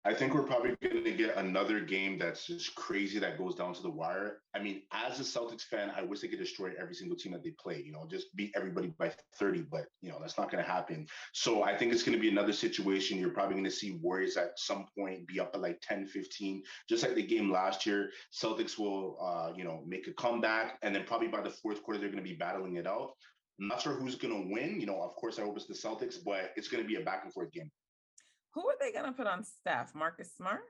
I 0.03 0.15
think 0.15 0.33
we're 0.33 0.41
probably 0.41 0.75
going 0.81 1.03
to 1.03 1.11
get 1.11 1.37
another 1.37 1.79
game 1.79 2.17
that's 2.17 2.47
just 2.47 2.73
crazy 2.73 3.19
that 3.19 3.37
goes 3.37 3.53
down 3.53 3.75
to 3.75 3.83
the 3.83 3.89
wire. 3.89 4.39
I 4.55 4.59
mean, 4.59 4.81
as 4.91 5.19
a 5.19 5.23
Celtics 5.23 5.61
fan, 5.61 5.91
I 5.95 6.01
wish 6.01 6.21
they 6.21 6.27
could 6.27 6.39
destroy 6.39 6.71
every 6.79 6.95
single 6.95 7.15
team 7.15 7.33
that 7.33 7.43
they 7.43 7.51
play, 7.51 7.83
you 7.85 7.91
know, 7.91 8.07
just 8.09 8.35
beat 8.35 8.51
everybody 8.55 8.93
by 8.97 9.13
30, 9.35 9.61
but, 9.71 9.85
you 10.01 10.09
know, 10.09 10.17
that's 10.19 10.39
not 10.39 10.51
going 10.51 10.63
to 10.63 10.69
happen. 10.69 11.05
So 11.33 11.61
I 11.61 11.77
think 11.77 11.93
it's 11.93 12.01
going 12.01 12.17
to 12.17 12.21
be 12.21 12.29
another 12.29 12.51
situation. 12.51 13.19
You're 13.19 13.29
probably 13.29 13.53
going 13.53 13.65
to 13.65 13.71
see 13.71 13.99
Warriors 14.01 14.37
at 14.37 14.57
some 14.57 14.87
point 14.97 15.27
be 15.27 15.39
up 15.39 15.51
at 15.53 15.61
like 15.61 15.79
10, 15.83 16.07
15, 16.07 16.63
just 16.89 17.03
like 17.03 17.13
the 17.13 17.21
game 17.21 17.51
last 17.51 17.85
year. 17.85 18.09
Celtics 18.33 18.79
will, 18.79 19.17
uh, 19.21 19.51
you 19.55 19.63
know, 19.63 19.83
make 19.85 20.07
a 20.07 20.13
comeback. 20.13 20.79
And 20.81 20.95
then 20.95 21.03
probably 21.05 21.27
by 21.27 21.41
the 21.41 21.51
fourth 21.51 21.83
quarter, 21.83 21.99
they're 21.99 22.09
going 22.09 22.23
to 22.23 22.27
be 22.27 22.35
battling 22.35 22.77
it 22.77 22.87
out. 22.87 23.11
I'm 23.59 23.67
not 23.67 23.81
sure 23.81 23.93
who's 23.93 24.15
going 24.15 24.33
to 24.33 24.51
win. 24.51 24.79
You 24.79 24.87
know, 24.87 24.99
of 24.99 25.13
course, 25.15 25.37
I 25.37 25.43
hope 25.43 25.57
it's 25.57 25.67
the 25.67 25.75
Celtics, 25.75 26.15
but 26.25 26.53
it's 26.55 26.69
going 26.69 26.83
to 26.83 26.87
be 26.87 26.95
a 26.95 27.05
back 27.05 27.21
and 27.23 27.31
forth 27.31 27.51
game. 27.51 27.69
Who 28.53 28.67
are 28.67 28.75
they 28.79 28.91
going 28.91 29.05
to 29.05 29.11
put 29.13 29.27
on 29.27 29.43
Steph? 29.43 29.95
Marcus 29.95 30.31
Smart? 30.35 30.61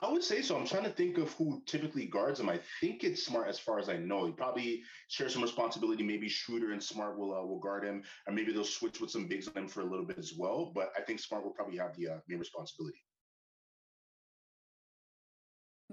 I 0.00 0.12
would 0.12 0.22
say 0.22 0.42
so. 0.42 0.58
I'm 0.58 0.66
trying 0.66 0.84
to 0.84 0.90
think 0.90 1.16
of 1.16 1.32
who 1.32 1.62
typically 1.64 2.04
guards 2.04 2.38
him. 2.38 2.50
I 2.50 2.60
think 2.80 3.02
it's 3.02 3.24
Smart, 3.24 3.48
as 3.48 3.58
far 3.58 3.78
as 3.78 3.88
I 3.88 3.96
know. 3.96 4.26
He 4.26 4.32
probably 4.32 4.82
shares 5.08 5.32
some 5.32 5.42
responsibility. 5.42 6.02
Maybe 6.02 6.28
Schroeder 6.28 6.72
and 6.72 6.82
Smart 6.82 7.18
will 7.18 7.34
uh, 7.34 7.42
will 7.46 7.60
guard 7.60 7.82
him, 7.84 8.02
or 8.26 8.34
maybe 8.34 8.52
they'll 8.52 8.64
switch 8.64 9.00
with 9.00 9.10
some 9.10 9.26
bigs 9.26 9.48
on 9.48 9.62
him 9.62 9.68
for 9.68 9.80
a 9.80 9.86
little 9.86 10.04
bit 10.04 10.18
as 10.18 10.34
well. 10.36 10.70
But 10.74 10.92
I 10.98 11.00
think 11.00 11.18
Smart 11.18 11.44
will 11.44 11.52
probably 11.52 11.78
have 11.78 11.96
the 11.96 12.08
uh, 12.08 12.18
main 12.28 12.38
responsibility. 12.38 13.05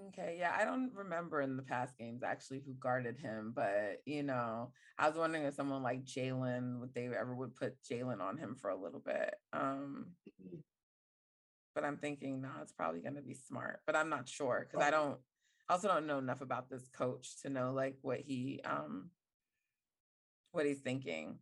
Okay, 0.08 0.38
yeah, 0.40 0.56
I 0.58 0.66
don't 0.66 0.92
remember 0.96 1.42
in 1.42 1.56
the 1.56 1.62
past 1.62 1.98
games 2.00 2.24
actually 2.24 2.64
who 2.66 2.74
guarded 2.74 3.18
him, 3.20 3.54
but 3.56 4.02
you 4.06 4.24
know, 4.24 4.72
I 4.98 5.08
was 5.08 5.18
wondering 5.18 5.44
if 5.44 5.54
someone 5.54 5.84
like 5.84 6.04
Jaylen 6.04 6.80
would 6.80 6.96
they 6.96 7.06
ever 7.08 7.36
would 7.36 7.56
put 7.56 7.76
Jaylen 7.84 8.20
on 8.20 8.38
him 8.38 8.56
for 8.60 8.72
a 8.72 8.82
little 8.82 9.00
bit. 9.00 9.36
Um, 9.52 10.08
mm-hmm. 10.28 10.58
but 11.76 11.84
I'm 11.84 11.98
thinking, 11.98 12.42
no, 12.42 12.50
it's 12.64 12.72
probably 12.72 13.02
going 13.02 13.16
to 13.16 13.22
be 13.22 13.36
Smart, 13.36 13.82
but 13.86 13.96
I'm 13.96 14.10
not 14.10 14.28
sure 14.28 14.68
because 14.68 14.84
I 14.84 14.90
don't, 14.90 15.20
I 15.70 15.74
also 15.74 15.90
don't 15.90 16.08
know 16.08 16.18
enough 16.18 16.42
about 16.42 16.72
this 16.72 16.90
coach 16.98 17.42
to 17.44 17.50
know 17.50 17.72
like 17.72 17.98
what 18.02 18.20
he, 18.20 18.62
um, 18.66 19.12
what 20.54 20.66
he's 20.66 20.80
thinking. 20.80 21.38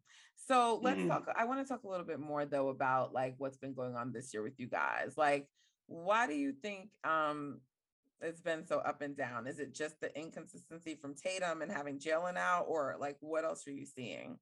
So 0.47 0.79
let's 0.81 0.99
mm-hmm. 0.99 1.07
talk. 1.07 1.27
I 1.37 1.45
want 1.45 1.65
to 1.65 1.67
talk 1.67 1.83
a 1.83 1.87
little 1.87 2.05
bit 2.05 2.19
more 2.19 2.43
though 2.45 2.67
about 2.67 3.13
like 3.13 3.35
what's 3.37 3.57
been 3.57 3.73
going 3.73 3.95
on 3.95 4.11
this 4.11 4.33
year 4.33 4.43
with 4.43 4.59
you 4.59 4.67
guys. 4.67 5.13
Like, 5.15 5.47
why 5.87 6.27
do 6.27 6.33
you 6.33 6.53
think 6.61 6.89
um 7.03 7.59
it's 8.21 8.41
been 8.41 8.65
so 8.65 8.79
up 8.79 9.01
and 9.01 9.15
down? 9.15 9.47
Is 9.47 9.59
it 9.59 9.73
just 9.73 9.99
the 9.99 10.15
inconsistency 10.17 10.95
from 10.95 11.15
Tatum 11.15 11.61
and 11.61 11.71
having 11.71 11.99
Jaylen 11.99 12.37
out, 12.37 12.65
or 12.67 12.95
like 12.99 13.17
what 13.19 13.43
else 13.43 13.67
are 13.67 13.71
you 13.71 13.85
seeing? 13.85 14.37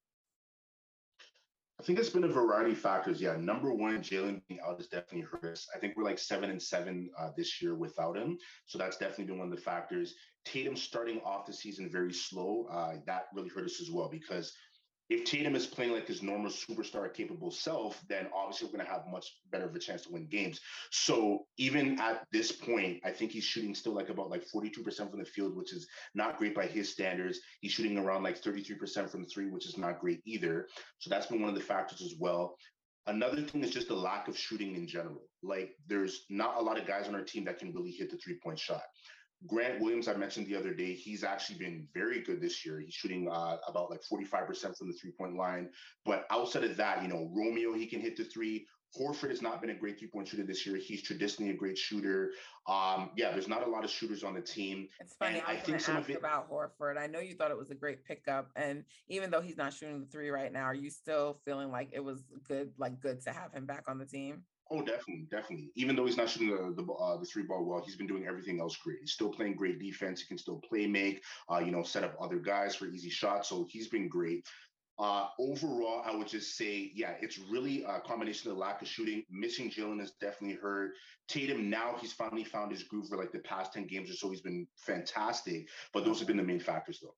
I 1.79 1.83
think 1.83 1.97
it's 1.97 2.09
been 2.09 2.25
a 2.25 2.27
variety 2.27 2.73
of 2.73 2.77
factors. 2.77 3.21
Yeah, 3.21 3.37
number 3.37 3.73
one, 3.73 3.99
Jaylen 3.99 4.41
being 4.49 4.59
out 4.59 4.77
has 4.77 4.87
definitely 4.87 5.21
hurt 5.21 5.45
us. 5.45 5.65
I 5.73 5.79
think 5.79 5.95
we're 5.95 6.03
like 6.03 6.19
seven 6.19 6.49
and 6.49 6.61
seven 6.61 7.09
uh, 7.17 7.29
this 7.37 7.61
year 7.61 7.75
without 7.75 8.17
him, 8.17 8.37
so 8.65 8.77
that's 8.77 8.97
definitely 8.97 9.25
been 9.25 9.39
one 9.39 9.49
of 9.49 9.55
the 9.55 9.61
factors. 9.61 10.15
Tatum 10.43 10.75
starting 10.75 11.21
off 11.23 11.45
the 11.45 11.53
season 11.53 11.89
very 11.89 12.13
slow, 12.13 12.67
uh, 12.69 12.95
that 13.05 13.27
really 13.33 13.49
hurt 13.49 13.65
us 13.65 13.79
as 13.81 13.89
well 13.89 14.09
because 14.09 14.53
if 15.09 15.25
Tatum 15.25 15.55
is 15.55 15.65
playing 15.65 15.91
like 15.91 16.07
his 16.07 16.21
normal 16.21 16.51
superstar 16.51 17.11
capable 17.11 17.49
self, 17.49 17.99
then 18.07 18.27
obviously 18.35 18.67
we're 18.67 18.73
going 18.73 18.85
to 18.85 18.91
have 18.91 19.07
much 19.11 19.25
better 19.51 19.65
of 19.65 19.75
a 19.75 19.79
chance 19.79 20.03
to 20.03 20.11
win 20.11 20.27
games. 20.27 20.59
So 20.91 21.45
even 21.57 21.99
at 21.99 22.25
this 22.31 22.51
point, 22.51 23.01
I 23.03 23.11
think 23.11 23.31
he's 23.31 23.43
shooting 23.43 23.73
still 23.73 23.93
like 23.93 24.09
about 24.09 24.29
like 24.29 24.45
42% 24.47 25.09
from 25.09 25.19
the 25.19 25.25
field, 25.25 25.55
which 25.55 25.73
is 25.73 25.87
not 26.13 26.37
great 26.37 26.53
by 26.53 26.67
his 26.67 26.91
standards. 26.91 27.39
He's 27.61 27.71
shooting 27.71 27.97
around 27.97 28.23
like 28.23 28.39
33% 28.39 29.09
from 29.09 29.25
three, 29.25 29.49
which 29.49 29.65
is 29.65 29.77
not 29.77 29.99
great 29.99 30.21
either. 30.25 30.67
So 30.99 31.09
that's 31.09 31.25
been 31.25 31.41
one 31.41 31.49
of 31.49 31.55
the 31.55 31.61
factors 31.61 32.01
as 32.01 32.13
well. 32.19 32.55
Another 33.07 33.41
thing 33.41 33.63
is 33.63 33.71
just 33.71 33.87
the 33.87 33.95
lack 33.95 34.27
of 34.27 34.37
shooting 34.37 34.75
in 34.75 34.87
general. 34.87 35.23
Like 35.41 35.71
there's 35.87 36.25
not 36.29 36.57
a 36.57 36.61
lot 36.61 36.77
of 36.77 36.85
guys 36.85 37.07
on 37.07 37.15
our 37.15 37.23
team 37.23 37.45
that 37.45 37.57
can 37.57 37.73
really 37.73 37.91
hit 37.91 38.11
the 38.11 38.17
three 38.17 38.37
point 38.43 38.59
shot. 38.59 38.83
Grant 39.47 39.79
Williams, 39.79 40.07
I 40.07 40.15
mentioned 40.15 40.47
the 40.47 40.55
other 40.55 40.73
day, 40.73 40.93
he's 40.93 41.23
actually 41.23 41.57
been 41.57 41.87
very 41.93 42.21
good 42.21 42.41
this 42.41 42.65
year. 42.65 42.79
He's 42.79 42.93
shooting 42.93 43.29
uh, 43.31 43.57
about 43.67 43.89
like 43.89 44.01
45% 44.01 44.77
from 44.77 44.87
the 44.87 44.93
three 44.93 45.11
point 45.11 45.35
line. 45.35 45.69
But 46.05 46.25
outside 46.29 46.65
of 46.65 46.75
that, 46.77 47.01
you 47.01 47.07
know, 47.07 47.31
Romeo, 47.33 47.73
he 47.73 47.85
can 47.85 48.01
hit 48.01 48.17
the 48.17 48.25
three. 48.25 48.67
Horford 48.99 49.29
has 49.29 49.41
not 49.41 49.61
been 49.61 49.69
a 49.69 49.75
great 49.75 49.99
three 49.99 50.07
point 50.07 50.27
shooter 50.27 50.43
this 50.43 50.65
year. 50.65 50.75
He's 50.75 51.03
traditionally 51.03 51.51
a 51.51 51.55
great 51.55 51.77
shooter. 51.77 52.31
Um, 52.67 53.11
yeah, 53.15 53.31
there's 53.31 53.47
not 53.47 53.65
a 53.65 53.69
lot 53.69 53.83
of 53.83 53.89
shooters 53.89 54.23
on 54.23 54.33
the 54.33 54.41
team. 54.41 54.89
It's 54.99 55.15
funny. 55.15 55.37
And 55.37 55.47
I, 55.47 55.51
I 55.51 55.55
think 55.57 55.79
some 55.79 55.97
of 55.97 56.09
it 56.09 56.17
about 56.17 56.51
Horford. 56.51 56.97
I 56.97 57.07
know 57.07 57.19
you 57.19 57.35
thought 57.35 57.51
it 57.51 57.57
was 57.57 57.69
a 57.69 57.75
great 57.75 58.03
pickup, 58.03 58.49
and 58.55 58.83
even 59.07 59.29
though 59.29 59.41
he's 59.41 59.57
not 59.57 59.73
shooting 59.73 60.01
the 60.01 60.07
three 60.07 60.29
right 60.29 60.51
now, 60.51 60.63
are 60.63 60.73
you 60.73 60.89
still 60.89 61.39
feeling 61.45 61.71
like 61.71 61.89
it 61.93 62.03
was 62.03 62.23
good, 62.47 62.71
like 62.77 62.99
good 62.99 63.21
to 63.21 63.31
have 63.31 63.53
him 63.53 63.65
back 63.65 63.83
on 63.87 63.99
the 63.99 64.05
team? 64.05 64.43
Oh, 64.71 64.81
definitely, 64.83 65.27
definitely. 65.31 65.71
Even 65.75 65.95
though 65.95 66.05
he's 66.05 66.17
not 66.17 66.29
shooting 66.29 66.49
the 66.49 66.83
the, 66.83 66.93
uh, 66.93 67.17
the 67.17 67.25
three 67.25 67.43
ball 67.43 67.65
well, 67.65 67.81
he's 67.83 67.95
been 67.95 68.05
doing 68.07 68.27
everything 68.27 68.59
else 68.59 68.77
great. 68.77 68.99
He's 69.01 69.13
still 69.13 69.29
playing 69.29 69.55
great 69.55 69.79
defense. 69.79 70.21
He 70.21 70.27
can 70.27 70.37
still 70.37 70.61
play 70.69 70.85
make, 70.85 71.23
uh, 71.51 71.59
you 71.59 71.71
know, 71.71 71.81
set 71.81 72.03
up 72.03 72.15
other 72.21 72.37
guys 72.37 72.75
for 72.75 72.85
easy 72.85 73.09
shots. 73.09 73.49
So 73.49 73.67
he's 73.69 73.87
been 73.87 74.07
great. 74.07 74.45
Uh, 74.99 75.29
overall, 75.39 76.03
I 76.05 76.13
would 76.13 76.27
just 76.27 76.57
say, 76.57 76.91
yeah, 76.93 77.13
it's 77.21 77.39
really 77.39 77.83
a 77.83 78.01
combination 78.01 78.51
of 78.51 78.57
lack 78.57 78.81
of 78.81 78.87
shooting. 78.87 79.23
Missing 79.31 79.71
Jaylen 79.71 80.01
has 80.01 80.11
definitely 80.19 80.57
hurt. 80.61 80.91
Tatum 81.29 81.69
now 81.69 81.95
he's 81.99 82.11
finally 82.11 82.43
found 82.43 82.71
his 82.71 82.83
groove 82.83 83.07
for 83.07 83.17
like 83.17 83.31
the 83.31 83.39
past 83.39 83.73
ten 83.73 83.87
games 83.87 84.09
or 84.09 84.13
so. 84.13 84.29
He's 84.29 84.41
been 84.41 84.67
fantastic, 84.75 85.69
but 85.93 86.03
those 86.03 86.19
have 86.19 86.27
been 86.27 86.37
the 86.37 86.43
main 86.43 86.59
factors 86.59 86.99
though. 87.01 87.15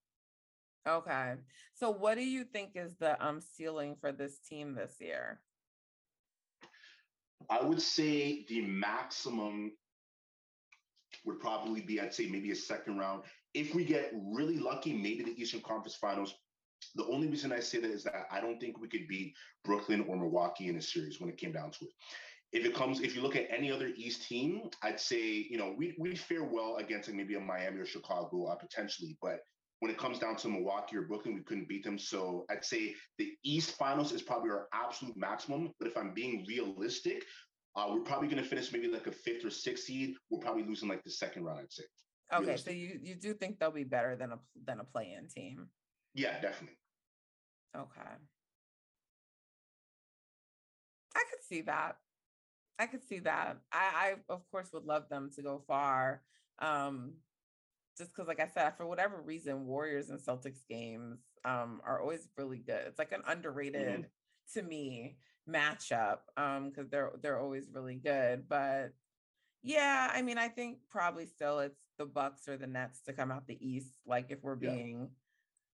Okay, 0.87 1.35
so 1.73 1.89
what 1.89 2.15
do 2.15 2.23
you 2.23 2.43
think 2.43 2.71
is 2.75 2.95
the 2.97 3.23
um 3.23 3.41
ceiling 3.41 3.95
for 3.99 4.11
this 4.11 4.39
team 4.39 4.75
this 4.75 4.97
year? 4.99 5.41
I 7.49 7.63
would 7.63 7.81
say 7.81 8.45
the 8.47 8.61
maximum 8.61 9.71
would 11.25 11.39
probably 11.39 11.81
be, 11.81 11.99
I'd 11.99 12.13
say 12.13 12.27
maybe 12.27 12.51
a 12.51 12.55
second 12.55 12.97
round. 12.97 13.23
If 13.53 13.75
we 13.75 13.83
get 13.85 14.11
really 14.33 14.57
lucky, 14.57 14.93
maybe 14.93 15.23
the 15.23 15.41
Eastern 15.41 15.61
Conference 15.61 15.95
Finals. 15.95 16.35
The 16.95 17.05
only 17.05 17.27
reason 17.27 17.51
I 17.51 17.59
say 17.59 17.79
that 17.79 17.91
is 17.91 18.03
that 18.05 18.25
I 18.31 18.41
don't 18.41 18.59
think 18.59 18.79
we 18.79 18.87
could 18.87 19.07
beat 19.07 19.35
Brooklyn 19.63 20.05
or 20.07 20.17
Milwaukee 20.17 20.67
in 20.67 20.77
a 20.77 20.81
series 20.81 21.19
when 21.19 21.29
it 21.29 21.37
came 21.37 21.51
down 21.51 21.71
to 21.71 21.85
it. 21.85 21.91
If 22.53 22.65
it 22.65 22.73
comes, 22.73 23.01
if 23.01 23.15
you 23.15 23.21
look 23.21 23.35
at 23.35 23.47
any 23.55 23.71
other 23.71 23.91
East 23.95 24.27
team, 24.27 24.63
I'd 24.81 24.99
say 24.99 25.21
you 25.49 25.57
know 25.57 25.75
we 25.77 25.95
we 25.99 26.15
fare 26.15 26.43
well 26.43 26.77
against 26.77 27.09
maybe 27.11 27.35
a 27.35 27.39
Miami 27.39 27.79
or 27.79 27.85
Chicago 27.85 28.45
uh, 28.45 28.55
potentially, 28.55 29.15
but 29.21 29.41
when 29.81 29.89
it 29.89 29.97
comes 29.97 30.19
down 30.19 30.35
to 30.35 30.47
Milwaukee 30.47 30.95
or 30.95 31.01
Brooklyn, 31.01 31.33
we 31.33 31.41
couldn't 31.41 31.67
beat 31.67 31.83
them. 31.83 31.97
So 31.97 32.45
I'd 32.51 32.63
say 32.63 32.93
the 33.17 33.31
East 33.43 33.71
Finals 33.77 34.11
is 34.11 34.21
probably 34.21 34.51
our 34.51 34.67
absolute 34.73 35.17
maximum. 35.17 35.73
But 35.79 35.87
if 35.87 35.97
I'm 35.97 36.13
being 36.13 36.45
realistic, 36.47 37.25
uh, 37.75 37.87
we're 37.89 38.01
probably 38.01 38.27
going 38.27 38.41
to 38.41 38.47
finish 38.47 38.71
maybe 38.71 38.87
like 38.87 39.07
a 39.07 39.11
fifth 39.11 39.43
or 39.43 39.49
sixth 39.49 39.85
seed. 39.85 40.13
We're 40.29 40.39
probably 40.39 40.63
losing 40.63 40.87
like 40.87 41.03
the 41.03 41.09
second 41.09 41.45
round. 41.45 41.61
I'd 41.61 41.73
say. 41.73 41.83
Okay, 42.31 42.57
so 42.57 42.69
you 42.69 42.99
you 43.01 43.15
do 43.15 43.33
think 43.33 43.59
they'll 43.59 43.71
be 43.71 43.83
better 43.83 44.15
than 44.15 44.31
a 44.31 44.39
than 44.65 44.79
a 44.79 44.83
play-in 44.83 45.27
team? 45.27 45.67
Yeah, 46.13 46.39
definitely. 46.39 46.77
Okay. 47.75 48.11
I 51.15 51.23
could 51.29 51.43
see 51.43 51.61
that. 51.61 51.97
I 52.77 52.85
could 52.85 53.03
see 53.03 53.19
that. 53.19 53.57
I, 53.73 54.15
I 54.29 54.33
of 54.33 54.41
course 54.51 54.69
would 54.73 54.85
love 54.85 55.09
them 55.09 55.31
to 55.35 55.41
go 55.41 55.63
far. 55.67 56.21
Um, 56.59 57.13
just 58.01 58.15
because, 58.15 58.27
like 58.27 58.39
I 58.39 58.47
said, 58.47 58.71
for 58.77 58.87
whatever 58.87 59.21
reason, 59.21 59.67
Warriors 59.67 60.09
and 60.09 60.19
Celtics 60.19 60.65
games 60.67 61.19
um, 61.45 61.81
are 61.85 62.01
always 62.01 62.27
really 62.35 62.57
good. 62.57 62.81
It's 62.87 62.97
like 62.97 63.11
an 63.11 63.21
underrated 63.27 63.87
mm-hmm. 63.87 64.59
to 64.59 64.63
me 64.63 65.17
matchup 65.47 66.19
because 66.35 66.57
um, 66.57 66.87
they're 66.89 67.11
they're 67.21 67.39
always 67.39 67.67
really 67.71 67.95
good. 67.95 68.49
But 68.49 68.93
yeah, 69.61 70.09
I 70.11 70.23
mean, 70.23 70.39
I 70.39 70.47
think 70.47 70.79
probably 70.89 71.27
still 71.27 71.59
it's 71.59 71.79
the 71.99 72.07
Bucks 72.07 72.47
or 72.47 72.57
the 72.57 72.65
Nets 72.65 73.01
to 73.05 73.13
come 73.13 73.31
out 73.31 73.45
the 73.45 73.59
East. 73.61 73.99
Like 74.07 74.31
if 74.31 74.43
we're 74.43 74.55
being 74.55 75.09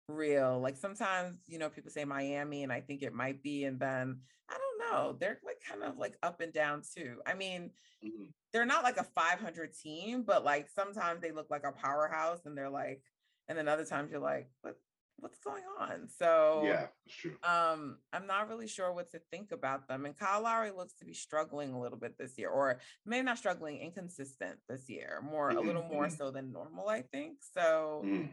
yeah. 0.09 0.15
real, 0.15 0.61
like 0.61 0.79
sometimes 0.79 1.37
you 1.47 1.59
know 1.59 1.69
people 1.69 1.91
say 1.91 2.07
Miami, 2.07 2.63
and 2.63 2.73
I 2.73 2.81
think 2.81 3.03
it 3.03 3.13
might 3.13 3.43
be, 3.43 3.65
and 3.65 3.79
then 3.79 4.21
I 4.49 4.55
don't 4.55 4.64
know, 4.91 5.17
they're 5.19 5.39
like 5.45 5.61
kind 5.69 5.83
of 5.83 5.99
like 5.99 6.17
up 6.23 6.41
and 6.41 6.53
down 6.53 6.83
too. 6.95 7.17
I 7.27 7.35
mean, 7.35 7.71
mm-hmm 8.05 8.25
they're 8.55 8.65
not 8.65 8.85
like 8.85 8.97
a 8.97 9.05
500 9.05 9.75
team, 9.75 10.23
but 10.23 10.45
like 10.45 10.69
sometimes 10.71 11.21
they 11.21 11.33
look 11.33 11.51
like 11.51 11.65
a 11.67 11.73
powerhouse 11.73 12.47
and 12.47 12.57
they're 12.57 12.71
like, 12.71 13.03
and 13.49 13.59
then 13.59 13.67
other 13.67 13.85
times 13.85 14.13
you're 14.13 14.21
like, 14.21 14.49
what, 14.63 14.77
what's 15.19 15.41
going 15.41 15.65
on? 15.81 16.09
So 16.17 16.63
yeah, 16.65 16.87
true. 17.11 17.35
Um, 17.43 17.99
I'm 18.13 18.29
not 18.29 18.49
really 18.49 18.69
sure 18.69 18.93
what 18.93 19.11
to 19.11 19.21
think 19.33 19.51
about 19.51 19.89
them. 19.89 20.07
And 20.07 20.17
Kyle 20.17 20.41
Lowry 20.41 20.71
looks 20.71 20.95
to 21.01 21.05
be 21.05 21.13
struggling 21.13 21.73
a 21.73 21.81
little 21.81 21.99
bit 21.99 22.17
this 22.17 22.39
year, 22.39 22.49
or 22.49 22.79
maybe 23.05 23.25
not 23.25 23.39
struggling, 23.39 23.79
inconsistent 23.79 24.61
this 24.69 24.89
year, 24.89 25.21
more 25.29 25.49
mm-hmm. 25.49 25.59
a 25.59 25.63
little 25.63 25.89
more 25.91 26.07
mm-hmm. 26.07 26.17
so 26.17 26.31
than 26.31 26.53
normal, 26.53 26.89
I 26.89 27.03
think. 27.03 27.39
So 27.55 28.05
mm. 28.07 28.29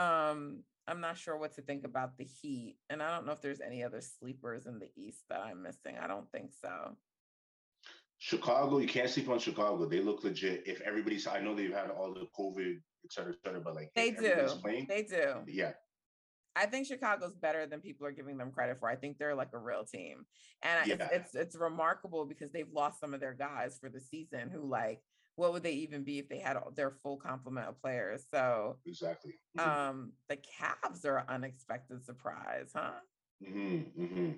um, 0.00 0.64
I'm 0.88 1.00
not 1.00 1.18
sure 1.18 1.36
what 1.36 1.54
to 1.54 1.62
think 1.62 1.84
about 1.84 2.16
the 2.16 2.24
Heat, 2.24 2.76
and 2.90 3.02
I 3.02 3.14
don't 3.14 3.26
know 3.26 3.32
if 3.32 3.42
there's 3.42 3.60
any 3.60 3.82
other 3.82 4.00
sleepers 4.00 4.66
in 4.66 4.78
the 4.78 4.88
East 4.96 5.24
that 5.28 5.40
I'm 5.40 5.62
missing. 5.62 5.96
I 6.00 6.06
don't 6.06 6.30
think 6.30 6.52
so. 6.52 6.96
Chicago, 8.18 8.78
you 8.78 8.88
can't 8.88 9.10
sleep 9.10 9.28
on 9.28 9.38
Chicago. 9.38 9.84
They 9.84 10.00
look 10.00 10.24
legit. 10.24 10.62
If 10.66 10.80
everybody's, 10.80 11.26
I 11.26 11.40
know 11.40 11.54
they've 11.54 11.72
had 11.72 11.90
all 11.90 12.14
the 12.14 12.26
COVID, 12.38 12.76
et 13.04 13.12
cetera, 13.12 13.32
et 13.32 13.38
cetera, 13.44 13.60
but 13.60 13.74
like 13.74 13.90
they 13.94 14.10
do, 14.10 14.46
playing, 14.62 14.86
they 14.88 15.02
do. 15.02 15.34
Yeah, 15.46 15.72
I 16.54 16.66
think 16.66 16.86
Chicago's 16.86 17.34
better 17.34 17.66
than 17.66 17.80
people 17.80 18.06
are 18.06 18.12
giving 18.12 18.38
them 18.38 18.52
credit 18.52 18.78
for. 18.78 18.88
I 18.88 18.96
think 18.96 19.18
they're 19.18 19.34
like 19.34 19.52
a 19.52 19.58
real 19.58 19.84
team, 19.84 20.24
and 20.62 20.86
yeah. 20.86 20.94
it's, 20.94 21.12
it's 21.12 21.34
it's 21.34 21.56
remarkable 21.56 22.24
because 22.24 22.52
they've 22.52 22.72
lost 22.72 23.00
some 23.00 23.12
of 23.12 23.20
their 23.20 23.34
guys 23.34 23.76
for 23.78 23.90
the 23.90 24.00
season. 24.00 24.50
Who 24.50 24.66
like, 24.66 25.02
what 25.36 25.52
would 25.52 25.62
they 25.62 25.72
even 25.72 26.02
be 26.02 26.18
if 26.18 26.28
they 26.28 26.38
had 26.38 26.56
their 26.74 26.90
full 26.90 27.16
complement 27.16 27.68
of 27.68 27.80
players? 27.80 28.24
So 28.30 28.78
exactly. 28.86 29.34
Mm-hmm. 29.58 29.70
Um, 29.70 30.12
the 30.28 30.36
Cavs 30.36 31.04
are 31.04 31.18
an 31.18 31.26
unexpected 31.28 32.04
surprise, 32.04 32.70
huh? 32.74 32.90
Mm-hmm, 33.46 34.02
mm-hmm. 34.02 34.30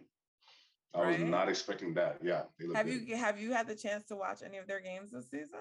I 0.95 1.03
right? 1.03 1.21
was 1.21 1.29
not 1.29 1.49
expecting 1.49 1.95
that. 1.95 2.19
Yeah. 2.23 2.43
Have 2.75 2.87
good. 2.87 3.09
you 3.09 3.17
have 3.17 3.41
you 3.41 3.53
had 3.53 3.69
the 3.69 3.75
chance 3.77 4.05
to 4.07 4.17
watch 4.17 4.41
any 4.45 4.59
of 4.59 4.67
their 4.67 4.81
games 4.81 5.13
this 5.13 5.31
season? 5.31 5.61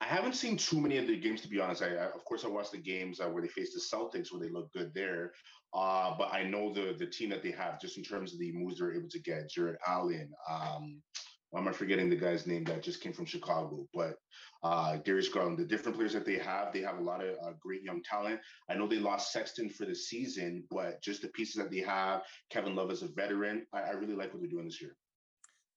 I 0.00 0.06
haven't 0.06 0.36
seen 0.36 0.56
too 0.56 0.80
many 0.80 0.96
of 0.98 1.08
the 1.08 1.16
games 1.16 1.42
to 1.42 1.48
be 1.48 1.60
honest. 1.60 1.82
I, 1.82 1.88
I 1.96 2.04
of 2.06 2.24
course 2.24 2.44
I 2.44 2.48
watched 2.48 2.72
the 2.72 2.78
games 2.78 3.20
uh, 3.20 3.28
where 3.28 3.42
they 3.42 3.48
faced 3.48 3.74
the 3.74 3.96
Celtics 3.96 4.32
where 4.32 4.40
they 4.40 4.48
look 4.48 4.72
good 4.72 4.92
there. 4.94 5.32
Uh, 5.74 6.14
but 6.16 6.32
I 6.32 6.44
know 6.44 6.72
the 6.72 6.94
the 6.98 7.06
team 7.06 7.28
that 7.30 7.42
they 7.42 7.50
have 7.50 7.80
just 7.80 7.98
in 7.98 8.04
terms 8.04 8.32
of 8.32 8.38
the 8.38 8.52
moves 8.52 8.78
they're 8.78 8.94
able 8.94 9.08
to 9.10 9.20
get. 9.20 9.50
Jarrett 9.50 9.78
Allen, 9.86 10.30
um, 10.48 11.02
why 11.50 11.60
am 11.60 11.68
I 11.68 11.72
forgetting 11.72 12.10
the 12.10 12.16
guy's 12.16 12.46
name 12.46 12.64
that 12.64 12.82
just 12.82 13.00
came 13.00 13.12
from 13.12 13.24
Chicago? 13.24 13.86
But 13.94 14.16
uh, 14.62 14.96
Darius 15.04 15.28
Garland, 15.28 15.58
the 15.58 15.64
different 15.64 15.96
players 15.96 16.12
that 16.12 16.26
they 16.26 16.38
have, 16.38 16.72
they 16.72 16.82
have 16.82 16.98
a 16.98 17.02
lot 17.02 17.24
of 17.24 17.36
uh, 17.42 17.52
great 17.60 17.82
young 17.82 18.02
talent. 18.02 18.40
I 18.68 18.74
know 18.74 18.86
they 18.86 18.98
lost 18.98 19.32
Sexton 19.32 19.70
for 19.70 19.86
the 19.86 19.94
season, 19.94 20.64
but 20.70 21.02
just 21.02 21.22
the 21.22 21.28
pieces 21.28 21.54
that 21.54 21.70
they 21.70 21.80
have, 21.80 22.22
Kevin 22.50 22.74
Love 22.74 22.90
is 22.90 23.02
a 23.02 23.08
veteran, 23.08 23.66
I, 23.72 23.80
I 23.80 23.90
really 23.92 24.14
like 24.14 24.32
what 24.32 24.42
they're 24.42 24.50
doing 24.50 24.66
this 24.66 24.80
year. 24.80 24.96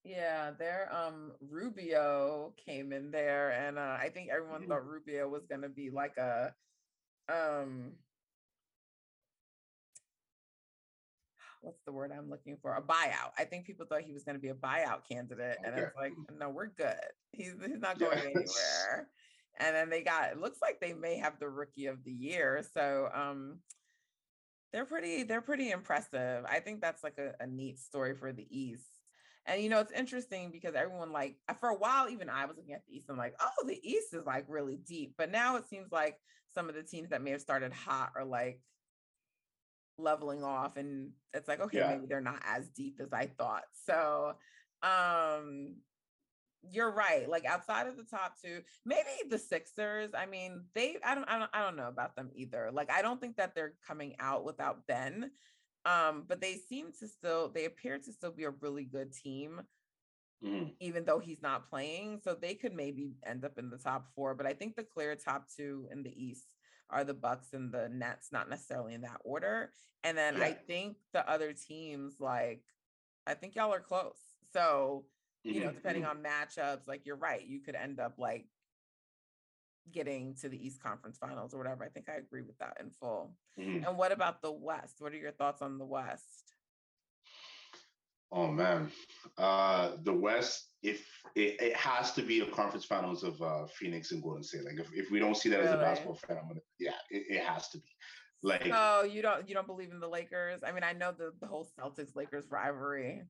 Yeah, 0.03 0.51
their 0.57 0.89
um 0.91 1.33
Rubio 1.47 2.53
came 2.65 2.91
in 2.91 3.11
there, 3.11 3.51
and 3.51 3.77
uh, 3.77 3.97
I 4.01 4.09
think 4.11 4.29
everyone 4.31 4.61
mm-hmm. 4.61 4.71
thought 4.71 4.87
Rubio 4.87 5.29
was 5.29 5.45
going 5.45 5.61
to 5.61 5.69
be 5.69 5.91
like 5.91 6.17
a 6.17 6.53
um 7.29 7.91
what's 11.61 11.81
the 11.85 11.91
word 11.91 12.11
I'm 12.15 12.29
looking 12.29 12.57
for? 12.61 12.75
A 12.75 12.81
buyout. 12.81 13.31
I 13.37 13.45
think 13.45 13.65
people 13.65 13.85
thought 13.85 14.01
he 14.01 14.13
was 14.13 14.23
going 14.23 14.35
to 14.35 14.41
be 14.41 14.49
a 14.49 14.53
buyout 14.53 15.07
candidate, 15.09 15.57
okay. 15.59 15.67
and 15.67 15.79
it's 15.79 15.95
like, 15.95 16.13
no, 16.39 16.49
we're 16.49 16.67
good. 16.67 16.95
He's 17.31 17.53
he's 17.65 17.79
not 17.79 17.99
going 17.99 18.17
yes. 18.17 18.25
anywhere. 18.25 19.09
And 19.59 19.75
then 19.75 19.89
they 19.89 20.01
got. 20.01 20.31
It 20.31 20.39
looks 20.39 20.59
like 20.61 20.79
they 20.79 20.93
may 20.93 21.17
have 21.17 21.39
the 21.39 21.49
rookie 21.49 21.87
of 21.87 22.03
the 22.03 22.11
year. 22.11 22.63
So 22.73 23.09
um, 23.13 23.59
they're 24.73 24.85
pretty. 24.85 25.23
They're 25.23 25.41
pretty 25.41 25.71
impressive. 25.71 26.45
I 26.47 26.59
think 26.59 26.81
that's 26.81 27.03
like 27.03 27.17
a, 27.17 27.33
a 27.43 27.47
neat 27.47 27.79
story 27.79 28.15
for 28.15 28.31
the 28.33 28.47
East. 28.49 28.87
And 29.45 29.61
you 29.61 29.69
know, 29.69 29.79
it's 29.79 29.91
interesting 29.91 30.51
because 30.51 30.75
everyone 30.75 31.11
like 31.11 31.37
for 31.59 31.69
a 31.69 31.77
while, 31.77 32.09
even 32.09 32.29
I 32.29 32.45
was 32.45 32.57
looking 32.57 32.73
at 32.73 32.83
the 32.87 32.95
East 32.95 33.09
and 33.09 33.17
like, 33.17 33.35
oh, 33.39 33.67
the 33.67 33.79
East 33.87 34.13
is 34.13 34.25
like 34.25 34.45
really 34.47 34.77
deep. 34.77 35.15
But 35.17 35.31
now 35.31 35.57
it 35.57 35.67
seems 35.67 35.91
like 35.91 36.17
some 36.53 36.69
of 36.69 36.75
the 36.75 36.83
teams 36.83 37.09
that 37.09 37.23
may 37.23 37.31
have 37.31 37.41
started 37.41 37.73
hot 37.73 38.11
are 38.15 38.25
like 38.25 38.59
leveling 39.97 40.43
off 40.43 40.77
and 40.77 41.11
it's 41.33 41.47
like 41.47 41.61
okay 41.61 41.79
yeah. 41.79 41.89
maybe 41.89 42.05
they're 42.07 42.21
not 42.21 42.41
as 42.45 42.69
deep 42.69 42.99
as 43.01 43.13
i 43.13 43.25
thought 43.25 43.63
so 43.85 44.33
um 44.83 45.75
you're 46.69 46.91
right 46.91 47.29
like 47.29 47.45
outside 47.45 47.87
of 47.87 47.97
the 47.97 48.03
top 48.03 48.35
two 48.43 48.61
maybe 48.85 49.09
the 49.29 49.37
sixers 49.37 50.11
i 50.17 50.25
mean 50.25 50.63
they 50.75 50.97
i 51.03 51.15
don't 51.15 51.25
i 51.25 51.39
don't, 51.39 51.49
I 51.53 51.63
don't 51.63 51.75
know 51.75 51.87
about 51.87 52.15
them 52.15 52.29
either 52.35 52.69
like 52.73 52.91
i 52.91 53.01
don't 53.01 53.19
think 53.19 53.37
that 53.37 53.55
they're 53.55 53.73
coming 53.87 54.15
out 54.19 54.43
without 54.45 54.87
ben 54.87 55.31
Um, 55.85 56.25
but 56.27 56.41
they 56.41 56.55
seem 56.55 56.91
to 56.99 57.07
still 57.07 57.49
they 57.49 57.65
appear 57.65 57.97
to 57.97 58.13
still 58.13 58.31
be 58.31 58.43
a 58.43 58.51
really 58.51 58.83
good 58.85 59.13
team. 59.13 59.61
Mm. 60.43 60.73
Even 60.79 61.05
though 61.05 61.19
he's 61.19 61.41
not 61.41 61.69
playing, 61.69 62.19
so 62.23 62.33
they 62.33 62.55
could 62.55 62.73
maybe 62.73 63.13
end 63.25 63.45
up 63.45 63.59
in 63.59 63.69
the 63.69 63.77
top 63.77 64.07
four. 64.15 64.33
But 64.33 64.47
I 64.47 64.53
think 64.53 64.75
the 64.75 64.83
clear 64.83 65.15
top 65.15 65.45
two 65.55 65.87
in 65.91 66.01
the 66.01 66.11
East 66.11 66.45
are 66.91 67.03
the 67.03 67.13
Bucks 67.13 67.53
and 67.53 67.71
the 67.71 67.89
Nets, 67.89 68.29
not 68.31 68.49
necessarily 68.49 68.93
in 68.93 69.01
that 69.01 69.21
order. 69.23 69.71
And 70.03 70.17
then 70.17 70.37
yeah. 70.37 70.45
I 70.45 70.51
think 70.53 70.97
the 71.13 71.29
other 71.29 71.53
teams, 71.53 72.15
like, 72.19 72.63
I 73.25 73.33
think 73.33 73.55
y'all 73.55 73.73
are 73.73 73.79
close. 73.79 74.19
So, 74.53 75.05
you 75.43 75.53
mm-hmm. 75.53 75.63
know, 75.65 75.71
depending 75.71 76.03
mm-hmm. 76.03 76.17
on 76.17 76.23
matchups, 76.23 76.87
like 76.87 77.05
you're 77.05 77.15
right, 77.15 77.45
you 77.45 77.59
could 77.59 77.75
end 77.75 77.99
up 77.99 78.15
like 78.17 78.45
getting 79.91 80.35
to 80.41 80.49
the 80.49 80.63
East 80.63 80.81
Conference 80.81 81.17
Finals 81.17 81.53
or 81.53 81.57
whatever. 81.57 81.83
I 81.83 81.89
think 81.89 82.09
I 82.09 82.17
agree 82.17 82.41
with 82.41 82.57
that 82.59 82.77
in 82.79 82.91
full. 82.99 83.31
Mm-hmm. 83.59 83.85
And 83.85 83.97
what 83.97 84.11
about 84.11 84.41
the 84.41 84.51
West? 84.51 84.95
What 84.99 85.13
are 85.13 85.17
your 85.17 85.31
thoughts 85.31 85.61
on 85.61 85.77
the 85.77 85.85
West? 85.85 86.55
Oh 88.31 88.47
man, 88.47 88.91
uh, 89.37 89.91
the 90.03 90.13
West. 90.13 90.67
If 90.83 91.05
it, 91.35 91.61
it, 91.61 91.75
has 91.75 92.11
to 92.13 92.23
be 92.23 92.39
a 92.39 92.45
conference 92.45 92.85
finals 92.85 93.23
of 93.23 93.39
uh, 93.41 93.67
Phoenix 93.67 94.11
and 94.11 94.23
Golden 94.23 94.41
State. 94.41 94.65
Like 94.65 94.79
if, 94.79 94.87
if 94.93 95.11
we 95.11 95.19
don't 95.19 95.37
see 95.37 95.49
that 95.49 95.57
really? 95.57 95.67
as 95.67 95.75
a 95.75 95.77
basketball 95.77 96.15
fan, 96.15 96.37
I'm 96.41 96.47
gonna 96.47 96.61
yeah, 96.79 96.93
it, 97.09 97.23
it 97.29 97.43
has 97.43 97.69
to 97.69 97.77
be. 97.77 97.83
Like 98.43 98.71
oh, 98.73 99.03
you 99.03 99.21
don't 99.21 99.47
you 99.47 99.53
don't 99.53 99.67
believe 99.67 99.91
in 99.91 99.99
the 99.99 100.07
Lakers? 100.07 100.61
I 100.65 100.71
mean, 100.71 100.83
I 100.83 100.93
know 100.93 101.11
the 101.15 101.31
the 101.39 101.45
whole 101.45 101.67
Celtics 101.79 102.15
Lakers 102.15 102.45
rivalry, 102.49 103.21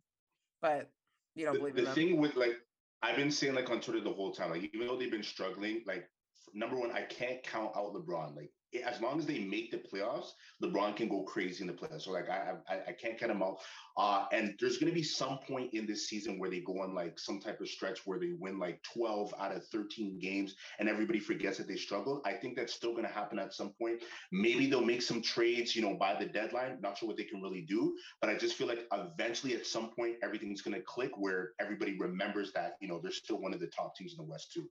but 0.61 0.89
you 1.35 1.45
don't 1.45 1.55
the, 1.55 1.59
believe 1.59 1.75
the 1.75 1.79
in 1.81 1.85
them. 1.85 1.95
thing 1.95 2.17
with 2.17 2.35
like 2.35 2.55
I've 3.01 3.17
been 3.17 3.31
saying 3.31 3.55
like 3.55 3.69
on 3.69 3.81
Twitter 3.81 3.99
the 3.99 4.13
whole 4.13 4.31
time, 4.31 4.51
like 4.51 4.69
even 4.73 4.87
though 4.87 4.97
they've 4.97 5.11
been 5.11 5.23
struggling, 5.23 5.81
like 5.85 6.07
number 6.53 6.77
one, 6.77 6.91
I 6.91 7.01
can't 7.01 7.43
count 7.43 7.71
out 7.75 7.93
LeBron. 7.93 8.35
Like 8.35 8.51
as 8.85 9.01
long 9.01 9.19
as 9.19 9.25
they 9.25 9.39
make 9.39 9.71
the 9.71 9.77
playoffs, 9.77 10.31
LeBron 10.63 10.95
can 10.95 11.09
go 11.09 11.23
crazy 11.23 11.61
in 11.61 11.67
the 11.67 11.73
playoffs. 11.73 12.03
So 12.03 12.11
like 12.11 12.29
I 12.29 12.53
I, 12.69 12.75
I 12.87 12.91
can't 12.93 13.19
count 13.19 13.31
him 13.31 13.43
out. 13.43 13.57
Uh, 13.97 14.25
and 14.31 14.55
there's 14.59 14.77
gonna 14.77 14.93
be 14.93 15.03
some 15.03 15.39
point 15.39 15.73
in 15.73 15.85
this 15.85 16.07
season 16.07 16.39
where 16.39 16.49
they 16.49 16.61
go 16.61 16.81
on 16.81 16.95
like 16.95 17.19
some 17.19 17.39
type 17.39 17.59
of 17.59 17.67
stretch 17.67 17.99
where 18.05 18.19
they 18.19 18.31
win 18.39 18.59
like 18.59 18.81
12 18.93 19.33
out 19.39 19.53
of 19.53 19.65
13 19.67 20.19
games 20.19 20.55
and 20.79 20.87
everybody 20.87 21.19
forgets 21.19 21.57
that 21.57 21.67
they 21.67 21.75
struggled. 21.75 22.21
I 22.25 22.33
think 22.33 22.55
that's 22.55 22.73
still 22.73 22.95
gonna 22.95 23.09
happen 23.09 23.39
at 23.39 23.53
some 23.53 23.73
point. 23.79 24.03
Maybe 24.31 24.69
they'll 24.69 24.85
make 24.85 25.01
some 25.01 25.21
trades, 25.21 25.75
you 25.75 25.81
know, 25.81 25.95
by 25.95 26.15
the 26.17 26.25
deadline. 26.25 26.79
Not 26.81 26.97
sure 26.97 27.07
what 27.07 27.17
they 27.17 27.25
can 27.25 27.41
really 27.41 27.63
do, 27.63 27.95
but 28.21 28.29
I 28.29 28.37
just 28.37 28.55
feel 28.55 28.67
like 28.67 28.87
eventually 28.93 29.53
at 29.55 29.67
some 29.67 29.89
point 29.89 30.15
everything's 30.23 30.61
gonna 30.61 30.81
click 30.81 31.11
where 31.17 31.51
everybody 31.59 31.97
remembers 31.97 32.53
that 32.53 32.77
you 32.79 32.87
know 32.87 32.99
they're 33.01 33.11
still 33.11 33.41
one 33.41 33.53
of 33.53 33.59
the 33.59 33.67
top 33.67 33.95
teams 33.95 34.13
in 34.13 34.17
the 34.17 34.31
West 34.31 34.53
too. 34.53 34.69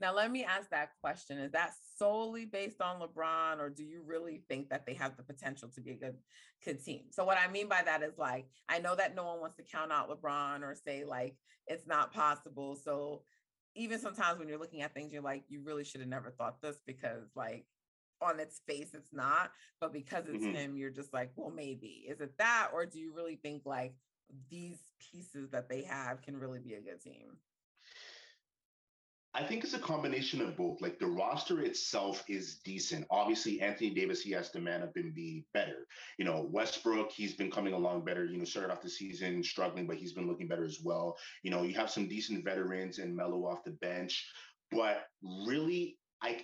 Now, 0.00 0.14
let 0.14 0.30
me 0.30 0.44
ask 0.44 0.70
that 0.70 0.90
question. 1.00 1.38
Is 1.38 1.52
that 1.52 1.72
solely 1.96 2.44
based 2.44 2.80
on 2.80 3.00
LeBron, 3.00 3.60
or 3.60 3.70
do 3.70 3.84
you 3.84 4.02
really 4.04 4.42
think 4.48 4.68
that 4.70 4.86
they 4.86 4.94
have 4.94 5.16
the 5.16 5.22
potential 5.22 5.68
to 5.74 5.80
be 5.80 5.92
a 5.92 5.96
good, 5.96 6.16
good 6.64 6.84
team? 6.84 7.02
So, 7.10 7.24
what 7.24 7.38
I 7.38 7.50
mean 7.50 7.68
by 7.68 7.82
that 7.84 8.02
is 8.02 8.18
like, 8.18 8.46
I 8.68 8.80
know 8.80 8.96
that 8.96 9.14
no 9.14 9.24
one 9.24 9.40
wants 9.40 9.56
to 9.56 9.62
count 9.62 9.92
out 9.92 10.10
LeBron 10.10 10.62
or 10.62 10.74
say 10.74 11.04
like 11.04 11.36
it's 11.66 11.86
not 11.86 12.12
possible. 12.12 12.76
So, 12.76 13.22
even 13.76 13.98
sometimes 13.98 14.38
when 14.38 14.48
you're 14.48 14.58
looking 14.58 14.82
at 14.82 14.94
things, 14.94 15.12
you're 15.12 15.22
like, 15.22 15.44
you 15.48 15.62
really 15.64 15.84
should 15.84 16.00
have 16.00 16.08
never 16.08 16.30
thought 16.30 16.60
this 16.60 16.76
because, 16.86 17.28
like, 17.34 17.66
on 18.20 18.40
its 18.40 18.60
face, 18.66 18.94
it's 18.94 19.12
not. 19.12 19.50
But 19.80 19.92
because 19.92 20.24
it's 20.28 20.44
mm-hmm. 20.44 20.54
him, 20.54 20.76
you're 20.76 20.90
just 20.90 21.12
like, 21.12 21.30
well, 21.36 21.50
maybe. 21.50 22.06
Is 22.08 22.20
it 22.20 22.36
that? 22.38 22.68
Or 22.72 22.86
do 22.86 22.98
you 22.98 23.12
really 23.14 23.36
think 23.36 23.62
like 23.64 23.94
these 24.50 24.78
pieces 25.12 25.50
that 25.50 25.68
they 25.68 25.82
have 25.82 26.22
can 26.22 26.36
really 26.36 26.60
be 26.60 26.74
a 26.74 26.80
good 26.80 27.00
team? 27.00 27.36
I 29.36 29.42
think 29.42 29.64
it's 29.64 29.74
a 29.74 29.80
combination 29.80 30.40
of 30.40 30.56
both. 30.56 30.80
Like 30.80 31.00
the 31.00 31.06
roster 31.06 31.60
itself 31.60 32.22
is 32.28 32.60
decent. 32.64 33.04
Obviously, 33.10 33.60
Anthony 33.60 33.90
Davis, 33.90 34.22
he 34.22 34.30
has 34.30 34.48
to 34.50 34.60
man 34.60 34.82
up 34.82 34.92
and 34.94 35.12
be 35.12 35.44
better. 35.52 35.86
You 36.18 36.24
know, 36.24 36.48
Westbrook, 36.52 37.10
he's 37.10 37.34
been 37.34 37.50
coming 37.50 37.72
along 37.72 38.04
better. 38.04 38.24
You 38.26 38.38
know, 38.38 38.44
started 38.44 38.72
off 38.72 38.80
the 38.80 38.88
season 38.88 39.42
struggling, 39.42 39.88
but 39.88 39.96
he's 39.96 40.12
been 40.12 40.28
looking 40.28 40.46
better 40.46 40.64
as 40.64 40.78
well. 40.84 41.16
You 41.42 41.50
know, 41.50 41.64
you 41.64 41.74
have 41.74 41.90
some 41.90 42.06
decent 42.06 42.44
veterans 42.44 42.98
and 42.98 43.16
Melo 43.16 43.46
off 43.46 43.64
the 43.64 43.72
bench. 43.72 44.24
But 44.70 45.02
really, 45.46 45.98
I 46.22 46.38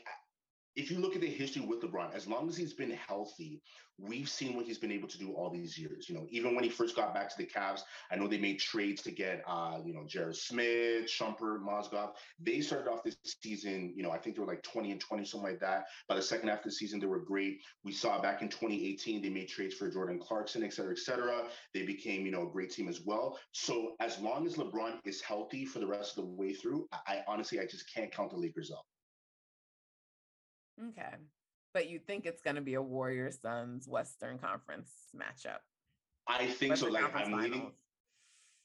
if 0.76 0.90
you 0.90 0.98
look 0.98 1.14
at 1.14 1.20
the 1.20 1.26
history 1.26 1.62
with 1.62 1.80
LeBron, 1.82 2.14
as 2.14 2.26
long 2.26 2.48
as 2.48 2.56
he's 2.56 2.74
been 2.74 2.92
healthy, 2.92 3.60
we've 3.98 4.28
seen 4.28 4.56
what 4.56 4.66
he's 4.66 4.78
been 4.78 4.92
able 4.92 5.08
to 5.08 5.18
do 5.18 5.32
all 5.32 5.50
these 5.50 5.76
years. 5.76 6.08
You 6.08 6.14
know, 6.14 6.26
even 6.30 6.54
when 6.54 6.64
he 6.64 6.70
first 6.70 6.96
got 6.96 7.12
back 7.12 7.28
to 7.28 7.36
the 7.36 7.46
Cavs, 7.46 7.80
I 8.10 8.16
know 8.16 8.28
they 8.28 8.38
made 8.38 8.60
trades 8.60 9.02
to 9.02 9.10
get, 9.10 9.42
uh, 9.46 9.78
you 9.84 9.92
know, 9.92 10.04
J.R. 10.06 10.32
Smith, 10.32 11.06
Shumpert, 11.06 11.60
Mozgov. 11.60 12.12
They 12.38 12.60
started 12.60 12.88
off 12.88 13.02
this 13.02 13.16
season, 13.42 13.92
you 13.96 14.02
know, 14.02 14.10
I 14.10 14.18
think 14.18 14.36
they 14.36 14.40
were 14.40 14.46
like 14.46 14.62
20 14.62 14.92
and 14.92 15.00
20, 15.00 15.24
something 15.24 15.50
like 15.50 15.60
that. 15.60 15.84
By 16.08 16.14
the 16.14 16.22
second 16.22 16.48
half 16.48 16.58
of 16.58 16.64
the 16.64 16.72
season, 16.72 17.00
they 17.00 17.06
were 17.06 17.20
great. 17.20 17.58
We 17.84 17.92
saw 17.92 18.20
back 18.20 18.40
in 18.42 18.48
2018, 18.48 19.22
they 19.22 19.28
made 19.28 19.48
trades 19.48 19.74
for 19.74 19.90
Jordan 19.90 20.18
Clarkson, 20.18 20.62
et 20.62 20.72
cetera, 20.72 20.92
et 20.92 20.98
cetera. 20.98 21.48
They 21.74 21.82
became, 21.82 22.24
you 22.24 22.32
know, 22.32 22.48
a 22.48 22.50
great 22.50 22.70
team 22.70 22.88
as 22.88 23.00
well. 23.04 23.38
So 23.52 23.96
as 24.00 24.18
long 24.20 24.46
as 24.46 24.54
LeBron 24.54 25.00
is 25.04 25.20
healthy 25.20 25.66
for 25.66 25.80
the 25.80 25.86
rest 25.86 26.16
of 26.16 26.24
the 26.24 26.30
way 26.30 26.54
through, 26.54 26.86
I, 26.92 27.16
I 27.16 27.24
honestly, 27.26 27.60
I 27.60 27.66
just 27.66 27.92
can't 27.92 28.12
count 28.12 28.30
the 28.30 28.36
Lakers 28.36 28.70
out. 28.70 28.84
Okay. 30.88 31.14
But 31.72 31.88
you 31.88 31.98
think 31.98 32.26
it's 32.26 32.42
going 32.42 32.56
to 32.56 32.62
be 32.62 32.74
a 32.74 32.82
Warriors 32.82 33.38
Suns 33.40 33.86
Western 33.86 34.38
Conference 34.38 34.90
matchup? 35.14 35.58
I 36.26 36.46
think 36.46 36.70
Western 36.70 36.92
so. 36.92 36.94
Like 36.94 37.14
I'm 37.14 37.32
leaning. 37.32 37.72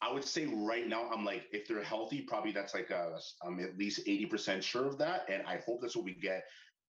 I 0.02 0.12
would 0.12 0.24
say 0.24 0.46
right 0.46 0.88
now, 0.88 1.10
I'm 1.10 1.24
like, 1.24 1.44
if 1.52 1.68
they're 1.68 1.84
healthy, 1.84 2.22
probably 2.22 2.52
that's 2.52 2.74
like 2.74 2.90
a, 2.90 3.18
I'm 3.44 3.60
at 3.60 3.78
least 3.78 4.06
80% 4.06 4.62
sure 4.62 4.86
of 4.86 4.98
that. 4.98 5.26
And 5.30 5.44
I 5.48 5.62
hope 5.66 5.82
that's 5.82 5.96
what 5.96 6.06
we 6.06 6.14
get. 6.14 6.44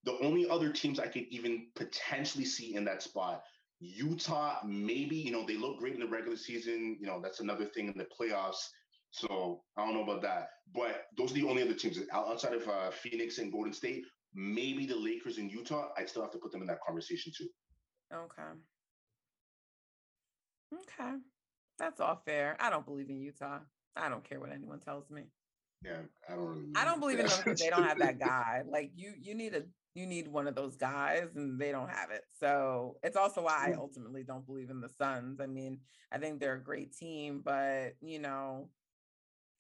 The 0.05 0.19
only 0.21 0.49
other 0.49 0.71
teams 0.71 0.99
I 0.99 1.07
could 1.07 1.25
even 1.31 1.69
potentially 1.77 2.45
see 2.45 2.75
in 2.75 2.85
that 2.85 3.03
spot, 3.03 3.43
Utah, 3.79 4.59
maybe, 4.65 5.17
you 5.17 5.31
know, 5.31 5.47
they 5.47 5.57
look 5.57 5.79
great 5.79 5.95
in 5.95 6.01
the 6.01 6.07
regular 6.07 6.37
season. 6.37 6.97
You 7.01 7.07
know, 7.07 7.21
that's 7.23 7.41
another 7.41 7.67
thing 7.67 7.87
in 7.87 7.97
the 7.97 8.07
playoffs. 8.07 8.69
So 9.11 9.63
I 9.77 9.85
don't 9.85 9.95
know 9.95 10.03
about 10.03 10.23
that. 10.23 10.49
But 10.75 11.07
those 11.17 11.31
are 11.31 11.35
the 11.35 11.49
only 11.49 11.63
other 11.63 11.75
teams 11.75 11.99
outside 12.13 12.55
of 12.55 12.69
uh, 12.69 12.91
Phoenix 12.91 13.39
and 13.39 13.53
Golden 13.53 13.73
State 13.73 14.05
maybe 14.37 14.87
the 14.87 14.97
Lakers 14.97 15.39
in 15.39 15.49
Utah, 15.49 15.89
I'd 15.97 16.09
still 16.09 16.23
have 16.23 16.31
to 16.33 16.39
put 16.39 16.53
them 16.53 16.61
in 16.61 16.69
that 16.69 16.81
conversation 16.87 17.33
too. 17.37 17.49
Okay. 18.15 18.43
Okay. 20.75 21.13
That's 21.79 22.01
all 22.01 22.23
fair. 22.25 22.57
I 22.61 22.71
don't 22.71 22.85
believe 22.85 23.09
in 23.09 23.21
Utah. 23.21 23.61
I 23.97 24.09
don't 24.09 24.23
care 24.23 24.39
what 24.39 24.53
anyone 24.53 24.79
tells 24.79 25.11
me. 25.11 25.23
Yeah, 25.83 26.03
I 26.29 26.35
don't 26.35 26.47
really 26.47 26.63
I 26.77 26.85
don't 26.85 27.01
believe 27.01 27.19
in 27.19 27.27
them 27.27 27.39
because 27.45 27.61
they 27.61 27.71
don't 27.71 27.85
have 27.85 27.99
that 27.99 28.19
guy. 28.21 28.63
Like 28.69 28.93
you 28.95 29.15
you 29.21 29.35
need 29.35 29.55
a 29.55 29.63
you 29.95 30.07
need 30.07 30.29
one 30.29 30.47
of 30.47 30.55
those 30.55 30.77
guys 30.77 31.29
and 31.35 31.59
they 31.59 31.73
don't 31.73 31.89
have 31.89 32.11
it. 32.11 32.23
So 32.39 32.97
it's 33.03 33.17
also 33.17 33.43
why 33.43 33.71
I 33.71 33.75
ultimately 33.79 34.23
don't 34.23 34.47
believe 34.47 34.69
in 34.69 34.81
the 34.81 34.91
Suns. 34.91 35.41
I 35.41 35.47
mean, 35.47 35.81
I 36.13 36.19
think 36.19 36.39
they're 36.39 36.55
a 36.55 36.63
great 36.63 36.95
team, 36.95 37.41
but 37.43 37.95
you 38.01 38.19
know, 38.19 38.69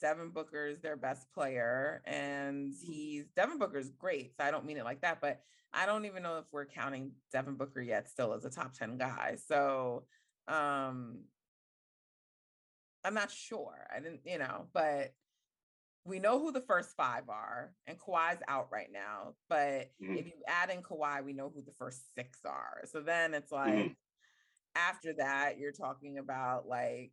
Devin 0.01 0.31
Booker 0.31 0.67
is 0.67 0.81
their 0.81 0.97
best 0.97 1.31
player, 1.33 2.03
and 2.05 2.73
mm. 2.73 2.77
he's 2.83 3.25
Devin 3.37 3.59
Booker's 3.59 3.91
great. 3.91 4.37
So 4.37 4.45
I 4.45 4.51
don't 4.51 4.67
mean 4.67 4.77
it 4.77 4.85
like 4.85 5.03
that, 5.03 5.21
but 5.21 5.41
I 5.73 5.87
don't 5.87 6.07
even 6.07 6.23
know 6.23 6.39
if 6.39 6.45
we're 6.53 6.67
counting 6.67 7.13
Devin 7.33 7.55
Booker 7.55 7.81
yet 7.81 8.09
still 8.09 8.33
as 8.33 8.45
a 8.45 8.51
top 8.51 8.73
10 8.75 8.99
guy. 8.99 9.37
So 9.47 10.05
um 10.49 11.19
I'm 13.05 13.15
not 13.15 13.31
sure. 13.31 13.87
I 13.95 14.01
didn't, 14.01 14.21
you 14.25 14.39
know, 14.39 14.67
but 14.73 15.15
we 16.05 16.19
know 16.19 16.41
who 16.41 16.51
the 16.51 16.61
first 16.61 16.97
five 16.97 17.29
are, 17.29 17.73
and 17.87 17.99
Kawhi's 17.99 18.43
out 18.49 18.69
right 18.73 18.91
now. 18.93 19.35
But 19.49 19.91
mm-hmm. 20.03 20.17
if 20.17 20.27
you 20.27 20.33
add 20.49 20.71
in 20.71 20.83
Kawhi, 20.83 21.25
we 21.25 21.33
know 21.33 21.53
who 21.55 21.63
the 21.63 21.75
first 21.79 22.01
six 22.17 22.41
are. 22.45 22.83
So 22.87 23.01
then 23.01 23.35
it's 23.35 23.53
mm-hmm. 23.53 23.71
like 23.71 23.85
mm-hmm. 23.85 23.93
after 24.77 25.13
that, 25.19 25.59
you're 25.59 25.73
talking 25.73 26.19
about 26.19 26.67
like 26.67 27.13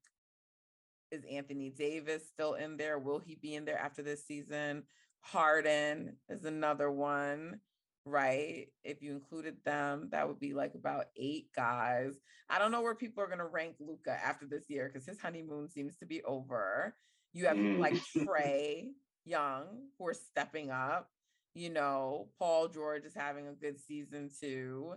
is 1.13 1.23
Anthony 1.31 1.69
Davis 1.69 2.27
still 2.27 2.55
in 2.55 2.75
there? 2.75 2.97
Will 2.97 3.19
he 3.19 3.35
be 3.35 3.55
in 3.55 3.65
there 3.65 3.79
after 3.79 4.01
this 4.01 4.25
season? 4.25 4.83
Harden 5.21 6.17
is 6.27 6.43
another 6.43 6.91
one, 6.91 7.59
right? 8.05 8.67
If 8.83 9.01
you 9.01 9.13
included 9.13 9.57
them, 9.63 10.09
that 10.11 10.27
would 10.27 10.39
be 10.39 10.53
like 10.53 10.73
about 10.75 11.05
eight 11.15 11.47
guys. 11.55 12.13
I 12.49 12.59
don't 12.59 12.71
know 12.71 12.81
where 12.81 12.95
people 12.95 13.23
are 13.23 13.27
going 13.27 13.39
to 13.39 13.45
rank 13.45 13.75
Luka 13.79 14.11
after 14.11 14.45
this 14.45 14.63
year 14.67 14.89
because 14.91 15.07
his 15.07 15.21
honeymoon 15.21 15.69
seems 15.69 15.95
to 15.97 16.05
be 16.05 16.23
over. 16.23 16.95
You 17.31 17.45
have 17.45 17.57
mm. 17.57 17.79
like 17.79 17.95
Trae 18.17 18.87
Young 19.23 19.65
who 19.97 20.07
are 20.07 20.13
stepping 20.13 20.71
up. 20.71 21.09
You 21.53 21.69
know, 21.69 22.29
Paul 22.39 22.67
George 22.67 23.05
is 23.05 23.13
having 23.13 23.47
a 23.47 23.53
good 23.53 23.79
season 23.79 24.29
too. 24.41 24.95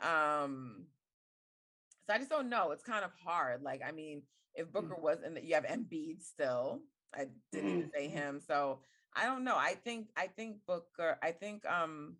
Um, 0.00 0.84
so 2.06 2.14
I 2.14 2.18
just 2.18 2.30
don't 2.30 2.50
know. 2.50 2.72
It's 2.72 2.82
kind 2.82 3.04
of 3.04 3.10
hard. 3.24 3.62
Like, 3.62 3.80
I 3.86 3.92
mean, 3.92 4.22
if 4.54 4.72
Booker 4.72 4.94
mm. 4.94 5.02
was 5.02 5.18
in 5.24 5.34
the, 5.34 5.44
you 5.44 5.54
have 5.54 5.64
Embiid 5.64 6.22
still. 6.22 6.80
I 7.14 7.26
didn't 7.52 7.70
even 7.70 7.90
say 7.94 8.08
him. 8.08 8.40
So 8.46 8.80
I 9.14 9.24
don't 9.24 9.44
know. 9.44 9.56
I 9.56 9.74
think 9.74 10.08
I 10.16 10.26
think 10.26 10.58
Booker. 10.66 11.18
I 11.22 11.30
think 11.30 11.64
um 11.66 12.16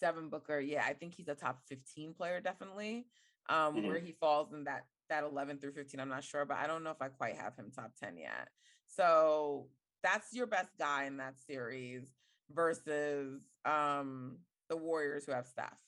Devin 0.00 0.28
Booker. 0.28 0.58
Yeah, 0.60 0.84
I 0.86 0.94
think 0.94 1.14
he's 1.14 1.28
a 1.28 1.34
top 1.34 1.60
fifteen 1.68 2.14
player 2.14 2.40
definitely. 2.40 3.06
Um, 3.48 3.76
mm-hmm. 3.76 3.88
where 3.88 3.98
he 3.98 4.12
falls 4.12 4.52
in 4.52 4.64
that 4.64 4.86
that 5.10 5.24
eleven 5.24 5.58
through 5.58 5.72
fifteen, 5.72 6.00
I'm 6.00 6.08
not 6.08 6.24
sure, 6.24 6.44
but 6.44 6.56
I 6.56 6.66
don't 6.66 6.82
know 6.82 6.90
if 6.90 7.02
I 7.02 7.08
quite 7.08 7.36
have 7.36 7.54
him 7.56 7.70
top 7.74 7.92
ten 8.00 8.16
yet. 8.16 8.48
So 8.86 9.68
that's 10.02 10.32
your 10.32 10.46
best 10.46 10.70
guy 10.78 11.04
in 11.04 11.18
that 11.18 11.34
series 11.46 12.04
versus 12.52 13.40
um 13.64 14.38
the 14.68 14.76
Warriors 14.76 15.26
who 15.26 15.32
have 15.32 15.46
Steph 15.46 15.78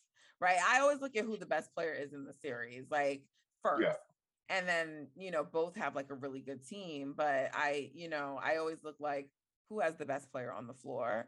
right? 0.40 0.58
I 0.68 0.80
always 0.80 1.00
look 1.00 1.16
at 1.16 1.24
who 1.24 1.36
the 1.36 1.46
best 1.46 1.74
player 1.74 1.92
is 1.92 2.12
in 2.12 2.24
the 2.24 2.34
series, 2.34 2.84
like 2.90 3.22
first. 3.62 3.82
Yeah. 3.82 3.94
And 4.48 4.68
then, 4.68 5.08
you 5.16 5.30
know, 5.30 5.44
both 5.44 5.76
have 5.76 5.96
like 5.96 6.10
a 6.10 6.14
really 6.14 6.40
good 6.40 6.66
team, 6.66 7.14
but 7.16 7.50
I, 7.52 7.90
you 7.94 8.08
know, 8.08 8.38
I 8.42 8.56
always 8.56 8.84
look 8.84 8.96
like 9.00 9.28
who 9.68 9.80
has 9.80 9.96
the 9.96 10.06
best 10.06 10.30
player 10.30 10.52
on 10.52 10.66
the 10.66 10.74
floor. 10.74 11.26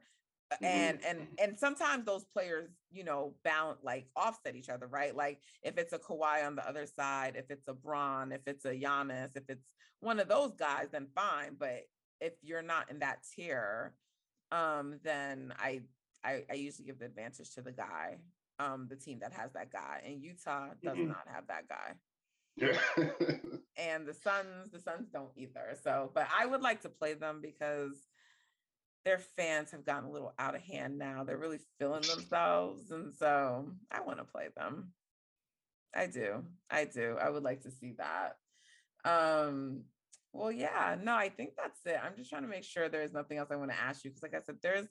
Mm-hmm. 0.53 0.64
And 0.64 0.99
and 1.05 1.19
and 1.39 1.59
sometimes 1.59 2.07
those 2.07 2.25
players, 2.25 2.71
you 2.91 3.05
know, 3.05 3.35
bound 3.45 3.79
like 3.83 4.07
offset 4.16 4.57
each 4.57 4.71
other, 4.71 4.87
right? 4.87 5.14
Like 5.14 5.41
if 5.62 5.77
it's 5.77 5.93
a 5.93 5.99
Kawhi 5.99 6.47
on 6.47 6.57
the 6.57 6.66
other 6.66 6.87
side, 6.87 7.35
if 7.37 7.51
it's 7.51 7.69
a 7.69 7.75
Bron, 7.75 8.33
if 8.33 8.41
it's 8.47 8.64
a 8.64 8.73
Giannis, 8.73 9.37
if 9.37 9.43
it's 9.49 9.66
one 10.01 10.21
of 10.21 10.29
those 10.29 10.55
guys, 10.55 10.87
then 10.91 11.09
fine. 11.14 11.57
But 11.59 11.83
if 12.21 12.33
you're 12.43 12.62
not 12.62 12.91
in 12.91 13.01
that 13.01 13.19
tier, 13.35 13.95
um, 14.51 15.01
then 15.05 15.53
I, 15.59 15.83
I 16.25 16.45
I 16.51 16.55
usually 16.55 16.87
give 16.87 16.99
the 16.99 17.07
advantage 17.07 17.51
to 17.57 17.61
the 17.61 17.73
guy, 17.73 18.16
um, 18.59 18.87
the 18.89 18.97
team 18.97 19.19
that 19.21 19.35
has 19.35 19.53
that 19.53 19.71
guy. 19.71 20.03
And 20.07 20.23
Utah 20.23 20.69
does 20.83 20.97
mm-hmm. 20.97 21.09
not 21.09 21.27
have 21.27 21.49
that 21.49 21.69
guy. 21.69 21.93
And 23.79 24.09
the 24.09 24.15
Suns, 24.15 24.73
the 24.73 24.81
Suns 24.81 25.09
don't 25.13 25.31
either. 25.37 25.77
So, 25.85 26.11
but 26.13 26.27
I 26.37 26.47
would 26.47 26.63
like 26.63 26.83
to 26.83 26.89
play 26.89 27.15
them 27.15 27.39
because 27.41 27.93
their 29.05 29.19
fans 29.19 29.71
have 29.71 29.87
gotten 29.87 30.09
a 30.09 30.13
little 30.13 30.35
out 30.37 30.57
of 30.57 30.63
hand 30.63 30.99
now. 30.99 31.23
They're 31.23 31.37
really 31.37 31.61
feeling 31.79 32.03
themselves. 32.03 32.91
And 32.91 33.15
so 33.15 33.71
I 33.93 34.01
want 34.01 34.19
to 34.19 34.25
play 34.25 34.49
them. 34.57 34.93
I 35.95 36.07
do. 36.07 36.45
I 36.71 36.87
do. 36.87 37.17
I 37.21 37.31
would 37.31 37.45
like 37.45 37.63
to 37.63 37.71
see 37.71 37.95
that. 37.99 38.37
Um, 39.05 39.85
well, 40.33 40.53
yeah, 40.53 40.97
no, 41.01 41.15
I 41.15 41.29
think 41.29 41.53
that's 41.57 41.81
it. 41.87 41.99
I'm 42.03 42.17
just 42.17 42.31
trying 42.31 42.43
to 42.43 42.49
make 42.49 42.65
sure 42.65 42.89
there's 42.89 43.13
nothing 43.13 43.39
else 43.39 43.51
I 43.51 43.57
want 43.57 43.71
to 43.71 43.81
ask 43.81 44.05
you 44.05 44.11
because, 44.11 44.23
like 44.23 44.35
I 44.35 44.43
said, 44.45 44.57
there's 44.63 44.89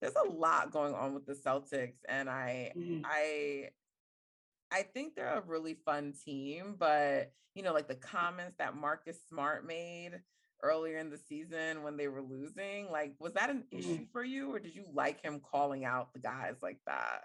there's 0.00 0.14
a 0.14 0.30
lot 0.30 0.70
going 0.70 0.94
on 0.94 1.14
with 1.14 1.26
the 1.26 1.32
Celtics, 1.32 1.98
and 2.08 2.28
I 2.28 2.72
mm. 2.76 3.02
I 3.04 3.70
I 4.72 4.82
think 4.82 5.14
they're 5.14 5.38
a 5.38 5.42
really 5.42 5.74
fun 5.84 6.12
team, 6.24 6.76
but 6.78 7.32
you 7.54 7.62
know, 7.62 7.72
like 7.72 7.88
the 7.88 7.94
comments 7.94 8.56
that 8.58 8.76
Marcus 8.76 9.18
Smart 9.28 9.66
made 9.66 10.20
earlier 10.62 10.98
in 10.98 11.10
the 11.10 11.18
season 11.18 11.82
when 11.82 11.96
they 11.96 12.08
were 12.08 12.22
losing, 12.22 12.90
like 12.90 13.14
was 13.18 13.32
that 13.34 13.50
an 13.50 13.64
mm. 13.72 13.78
issue 13.78 14.06
for 14.12 14.24
you, 14.24 14.52
or 14.52 14.58
did 14.58 14.74
you 14.74 14.84
like 14.92 15.22
him 15.22 15.40
calling 15.40 15.84
out 15.84 16.12
the 16.12 16.20
guys 16.20 16.56
like 16.62 16.78
that? 16.86 17.22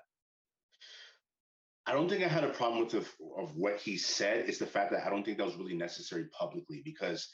I 1.87 1.93
don't 1.93 2.07
think 2.07 2.23
I 2.23 2.27
had 2.27 2.43
a 2.43 2.49
problem 2.49 2.81
with 2.83 2.91
the, 2.91 3.05
of 3.37 3.57
what 3.57 3.79
he 3.79 3.97
said. 3.97 4.45
It's 4.47 4.59
the 4.59 4.67
fact 4.67 4.91
that 4.91 5.05
I 5.05 5.09
don't 5.09 5.23
think 5.23 5.37
that 5.39 5.45
was 5.45 5.55
really 5.55 5.75
necessary 5.75 6.25
publicly 6.37 6.81
because 6.85 7.27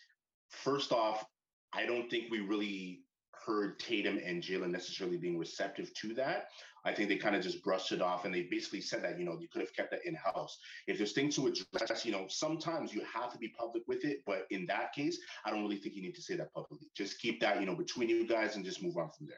first 0.50 0.94
off, 0.94 1.26
I 1.74 1.86
don't 1.86 2.10
think 2.10 2.32
we 2.32 2.40
really 2.40 3.02
heard 3.46 3.78
Tatum 3.80 4.20
and 4.24 4.42
Jaylen 4.42 4.72
necessarily 4.72 5.18
being 5.18 5.38
receptive 5.38 5.94
to 5.96 6.14
that. 6.16 6.48
I 6.86 6.94
think 6.94 7.10
they 7.10 7.18
kind 7.18 7.36
of 7.36 7.42
just 7.42 7.64
brushed 7.64 7.92
it 7.92 8.02
off 8.02 8.26
and 8.26 8.34
they 8.34 8.44
basically 8.44 8.82
said 8.82 9.04
that, 9.04 9.20
you 9.20 9.26
know, 9.26 9.38
you 9.40 9.48
could 9.50 9.62
have 9.62 9.74
kept 9.74 9.92
that 9.92 10.06
in 10.06 10.16
house. 10.16 10.58
If 10.88 10.98
there's 10.98 11.14
things 11.14 11.36
to 11.36 11.48
address, 11.48 12.06
you 12.06 12.12
know, 12.12 12.26
sometimes 12.30 12.94
you 12.94 13.02
have 13.14 13.32
to 13.34 13.38
be 13.38 13.50
public 13.50 13.84
with 13.88 14.06
it. 14.06 14.20
But 14.26 14.46
in 14.52 14.66
that 14.68 14.94
case, 14.94 15.20
I 15.46 15.50
don't 15.50 15.62
really 15.62 15.78
think 15.78 15.96
you 15.96 16.02
need 16.02 16.16
to 16.16 16.22
say 16.22 16.36
that 16.36 16.54
publicly. 16.54 16.88
Just 16.96 17.20
keep 17.20 17.42
that, 17.42 17.60
you 17.60 17.66
know, 17.66 17.76
between 17.76 18.10
you 18.10 18.28
guys 18.28 18.56
and 18.56 18.64
just 18.64 18.82
move 18.82 18.98
on 18.98 19.10
from 19.18 19.28
there. 19.28 19.38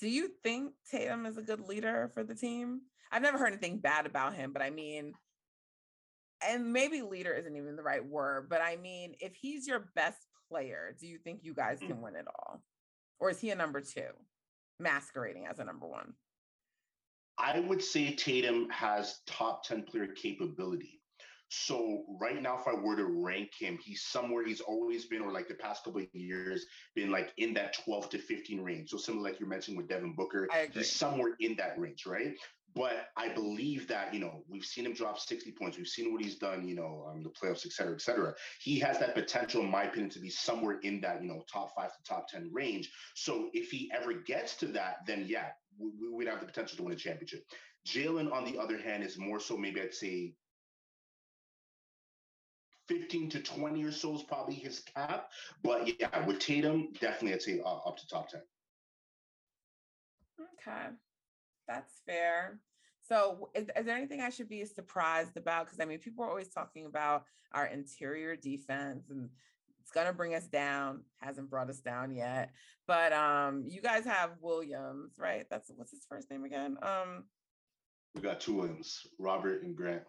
Do 0.00 0.08
you 0.08 0.30
think 0.42 0.72
Tatum 0.90 1.26
is 1.26 1.36
a 1.36 1.42
good 1.42 1.60
leader 1.60 2.10
for 2.14 2.24
the 2.24 2.34
team? 2.34 2.80
I've 3.12 3.22
never 3.22 3.36
heard 3.36 3.48
anything 3.48 3.78
bad 3.78 4.06
about 4.06 4.34
him, 4.34 4.52
but 4.52 4.62
I 4.62 4.70
mean, 4.70 5.12
and 6.46 6.72
maybe 6.72 7.02
leader 7.02 7.34
isn't 7.34 7.54
even 7.54 7.76
the 7.76 7.82
right 7.82 8.04
word, 8.04 8.48
but 8.48 8.62
I 8.62 8.76
mean, 8.76 9.14
if 9.20 9.34
he's 9.34 9.66
your 9.66 9.90
best 9.94 10.26
player, 10.48 10.96
do 10.98 11.06
you 11.06 11.18
think 11.18 11.40
you 11.42 11.52
guys 11.52 11.80
can 11.80 11.96
mm. 11.96 12.00
win 12.00 12.16
it 12.16 12.26
all? 12.26 12.62
Or 13.18 13.30
is 13.30 13.40
he 13.40 13.50
a 13.50 13.54
number 13.54 13.80
two, 13.80 14.08
masquerading 14.80 15.46
as 15.46 15.58
a 15.58 15.64
number 15.64 15.86
one? 15.86 16.14
I 17.38 17.60
would 17.60 17.82
say 17.82 18.14
Tatum 18.14 18.68
has 18.70 19.20
top 19.26 19.64
10 19.64 19.84
player 19.84 20.08
capability. 20.08 21.00
So 21.48 22.04
right 22.20 22.40
now, 22.40 22.56
if 22.60 22.68
I 22.68 22.74
were 22.74 22.94
to 22.96 23.06
rank 23.06 23.50
him, 23.58 23.76
he's 23.82 24.02
somewhere 24.02 24.44
he's 24.44 24.60
always 24.60 25.06
been, 25.06 25.20
or 25.20 25.32
like 25.32 25.48
the 25.48 25.54
past 25.54 25.82
couple 25.82 26.00
of 26.00 26.06
years, 26.12 26.64
been 26.94 27.10
like 27.10 27.32
in 27.38 27.54
that 27.54 27.76
12 27.84 28.10
to 28.10 28.18
15 28.18 28.60
range. 28.60 28.90
So 28.90 28.98
similar 28.98 29.24
like 29.24 29.40
you 29.40 29.46
mentioned 29.46 29.76
with 29.76 29.88
Devin 29.88 30.14
Booker, 30.14 30.48
he's 30.72 30.92
somewhere 30.92 31.34
in 31.40 31.56
that 31.56 31.76
range, 31.76 32.06
right? 32.06 32.34
But 32.74 33.08
I 33.16 33.28
believe 33.28 33.88
that, 33.88 34.14
you 34.14 34.20
know, 34.20 34.44
we've 34.48 34.64
seen 34.64 34.86
him 34.86 34.94
drop 34.94 35.18
60 35.18 35.52
points. 35.52 35.76
We've 35.76 35.88
seen 35.88 36.12
what 36.12 36.22
he's 36.22 36.36
done, 36.36 36.68
you 36.68 36.76
know, 36.76 37.06
um, 37.10 37.22
the 37.22 37.30
playoffs, 37.30 37.66
et 37.66 37.72
cetera, 37.72 37.94
et 37.94 38.00
cetera. 38.00 38.34
He 38.60 38.78
has 38.78 38.98
that 39.00 39.14
potential, 39.14 39.62
in 39.62 39.70
my 39.70 39.84
opinion, 39.84 40.10
to 40.10 40.20
be 40.20 40.30
somewhere 40.30 40.78
in 40.80 41.00
that, 41.00 41.22
you 41.22 41.28
know, 41.28 41.42
top 41.52 41.74
five 41.74 41.90
to 41.92 42.02
top 42.08 42.28
10 42.28 42.50
range. 42.52 42.90
So 43.14 43.50
if 43.52 43.70
he 43.70 43.90
ever 43.94 44.14
gets 44.14 44.56
to 44.58 44.66
that, 44.68 44.98
then 45.06 45.24
yeah, 45.26 45.48
we, 45.78 45.90
would 46.08 46.28
have 46.28 46.40
the 46.40 46.46
potential 46.46 46.76
to 46.76 46.82
win 46.84 46.92
a 46.92 46.96
championship. 46.96 47.44
Jaylen, 47.86 48.32
on 48.32 48.44
the 48.44 48.58
other 48.58 48.78
hand, 48.78 49.02
is 49.02 49.18
more 49.18 49.40
so 49.40 49.56
maybe 49.56 49.80
I'd 49.80 49.94
say 49.94 50.34
15 52.88 53.30
to 53.30 53.40
20 53.40 53.84
or 53.84 53.92
so 53.92 54.14
is 54.14 54.22
probably 54.22 54.54
his 54.54 54.80
cap. 54.80 55.28
But 55.62 55.98
yeah, 56.00 56.26
with 56.26 56.38
Tatum, 56.38 56.92
definitely 57.00 57.34
I'd 57.34 57.42
say 57.42 57.60
uh, 57.64 57.76
up 57.76 57.96
to 57.96 58.06
top 58.06 58.28
10. 58.28 58.40
Okay. 60.40 60.88
That's 61.70 62.00
fair. 62.04 62.58
So, 63.08 63.48
is, 63.54 63.68
is, 63.76 63.86
there 63.86 63.96
anything 63.96 64.20
I 64.20 64.30
should 64.30 64.48
be 64.48 64.64
surprised 64.64 65.36
about? 65.36 65.66
Because 65.66 65.80
I 65.80 65.84
mean, 65.84 65.98
people 65.98 66.24
are 66.24 66.28
always 66.28 66.48
talking 66.48 66.86
about 66.86 67.24
our 67.52 67.66
interior 67.66 68.36
defense 68.36 69.08
and 69.10 69.28
it's 69.80 69.92
gonna 69.92 70.12
bring 70.12 70.34
us 70.34 70.46
down. 70.46 71.02
Hasn't 71.18 71.48
brought 71.48 71.70
us 71.70 71.80
down 71.80 72.12
yet. 72.14 72.50
But 72.86 73.12
um, 73.12 73.64
you 73.68 73.80
guys 73.80 74.04
have 74.04 74.30
Williams, 74.40 75.12
right? 75.18 75.46
That's 75.48 75.70
what's 75.76 75.92
his 75.92 76.04
first 76.08 76.30
name 76.30 76.44
again? 76.44 76.76
Um, 76.82 77.24
we 78.14 78.20
got 78.20 78.40
two 78.40 78.54
Williams, 78.54 79.06
Robert 79.18 79.62
and 79.62 79.76
Grant. 79.76 80.02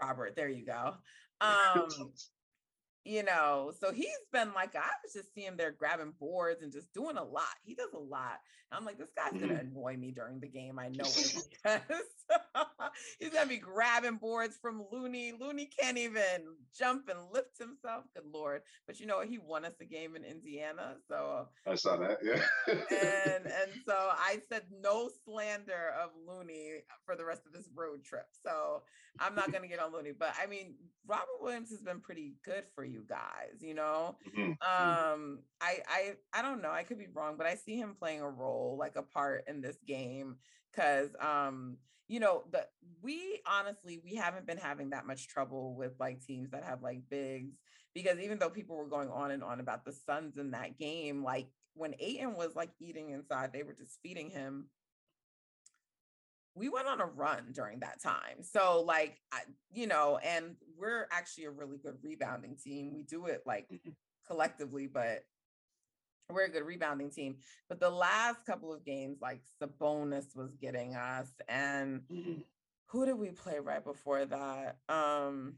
Robert, 0.00 0.36
there 0.36 0.48
you 0.48 0.64
go. 0.64 0.94
Um, 1.42 1.88
you 3.04 3.22
know, 3.22 3.72
so 3.80 3.92
he's 3.92 4.08
been 4.32 4.52
like, 4.54 4.76
I 4.76 4.90
was 5.02 5.12
just 5.14 5.34
seeing 5.34 5.56
there 5.56 5.72
grabbing 5.72 6.12
boards 6.18 6.62
and 6.62 6.72
just 6.72 6.92
doing 6.92 7.16
a 7.16 7.24
lot. 7.24 7.54
He 7.64 7.74
does 7.74 7.92
a 7.94 7.98
lot. 7.98 8.40
I'm 8.72 8.84
like, 8.84 8.98
this 8.98 9.10
guy's 9.16 9.32
mm-hmm. 9.32 9.48
gonna 9.48 9.60
annoy 9.60 9.96
me 9.96 10.12
during 10.12 10.38
the 10.38 10.46
game. 10.46 10.78
I 10.78 10.88
know 10.88 11.04
it 11.04 11.34
because 11.62 11.80
he's 13.18 13.30
gonna 13.30 13.48
be 13.48 13.56
grabbing 13.56 14.16
boards 14.16 14.58
from 14.60 14.84
Looney. 14.92 15.32
Looney 15.38 15.68
can't 15.78 15.98
even 15.98 16.54
jump 16.76 17.08
and 17.08 17.18
lift 17.32 17.58
himself. 17.58 18.04
Good 18.14 18.26
lord! 18.32 18.62
But 18.86 19.00
you 19.00 19.06
know, 19.06 19.18
what? 19.18 19.28
he 19.28 19.38
won 19.38 19.64
us 19.64 19.74
a 19.80 19.84
game 19.84 20.14
in 20.14 20.24
Indiana, 20.24 20.94
so 21.08 21.48
I 21.66 21.74
saw 21.74 21.96
that. 21.96 22.18
Yeah, 22.22 22.42
and 22.68 23.44
and 23.46 23.72
so 23.84 23.94
I 23.96 24.38
said 24.48 24.62
no 24.80 25.10
slander 25.24 25.94
of 26.00 26.10
Looney 26.26 26.82
for 27.04 27.16
the 27.16 27.24
rest 27.24 27.46
of 27.46 27.52
this 27.52 27.68
road 27.74 28.04
trip. 28.04 28.26
So 28.44 28.82
I'm 29.18 29.34
not 29.34 29.52
gonna 29.52 29.68
get 29.68 29.80
on 29.80 29.92
Looney, 29.92 30.12
but 30.16 30.32
I 30.40 30.46
mean, 30.46 30.74
Robert 31.08 31.40
Williams 31.40 31.70
has 31.70 31.82
been 31.82 32.00
pretty 32.00 32.34
good 32.44 32.64
for 32.76 32.84
you 32.90 33.04
guys. 33.08 33.60
You 33.60 33.74
know, 33.74 34.16
mm-hmm. 34.28 34.52
mm-hmm. 34.52 35.12
um, 35.12 35.38
I 35.60 35.78
I 35.88 36.12
I 36.32 36.42
don't 36.42 36.62
know. 36.62 36.70
I 36.70 36.82
could 36.82 36.98
be 36.98 37.08
wrong, 37.12 37.36
but 37.36 37.46
I 37.46 37.54
see 37.54 37.76
him 37.76 37.96
playing 37.98 38.20
a 38.20 38.28
role 38.28 38.76
like 38.78 38.96
a 38.96 39.02
part 39.02 39.44
in 39.48 39.60
this 39.60 39.76
game. 39.86 40.36
Cause 40.74 41.10
um, 41.20 41.78
you 42.08 42.20
know, 42.20 42.44
the 42.52 42.66
we 43.02 43.40
honestly 43.46 44.00
we 44.04 44.14
haven't 44.14 44.46
been 44.46 44.58
having 44.58 44.90
that 44.90 45.06
much 45.06 45.28
trouble 45.28 45.74
with 45.74 45.92
like 45.98 46.24
teams 46.24 46.50
that 46.50 46.64
have 46.64 46.82
like 46.82 47.02
bigs 47.08 47.54
because 47.94 48.18
even 48.18 48.38
though 48.38 48.50
people 48.50 48.76
were 48.76 48.88
going 48.88 49.10
on 49.10 49.30
and 49.30 49.42
on 49.42 49.60
about 49.60 49.84
the 49.84 49.92
Suns 49.92 50.36
in 50.36 50.52
that 50.52 50.78
game, 50.78 51.22
like 51.24 51.48
when 51.74 51.94
Ayton 51.98 52.34
was 52.34 52.54
like 52.54 52.70
eating 52.80 53.10
inside, 53.10 53.52
they 53.52 53.62
were 53.62 53.72
just 53.72 53.98
feeding 54.02 54.30
him 54.30 54.66
we 56.54 56.68
went 56.68 56.88
on 56.88 57.00
a 57.00 57.06
run 57.06 57.52
during 57.52 57.80
that 57.80 58.02
time. 58.02 58.42
So, 58.42 58.82
like, 58.86 59.20
I, 59.32 59.40
you 59.72 59.86
know, 59.86 60.18
and 60.22 60.56
we're 60.78 61.06
actually 61.12 61.44
a 61.44 61.50
really 61.50 61.78
good 61.78 61.96
rebounding 62.02 62.56
team. 62.56 62.92
We 62.94 63.02
do 63.02 63.26
it 63.26 63.42
like 63.46 63.68
mm-hmm. 63.72 63.90
collectively, 64.26 64.86
but 64.86 65.24
we're 66.28 66.44
a 66.44 66.50
good 66.50 66.64
rebounding 66.64 67.10
team. 67.10 67.36
But 67.68 67.80
the 67.80 67.90
last 67.90 68.44
couple 68.46 68.72
of 68.72 68.84
games, 68.84 69.18
like 69.20 69.40
Sabonis 69.62 70.36
was 70.36 70.54
getting 70.60 70.94
us, 70.96 71.28
and 71.48 72.02
mm-hmm. 72.12 72.40
who 72.86 73.06
did 73.06 73.18
we 73.18 73.30
play 73.30 73.58
right 73.58 73.84
before 73.84 74.24
that? 74.24 74.78
Um, 74.88 75.54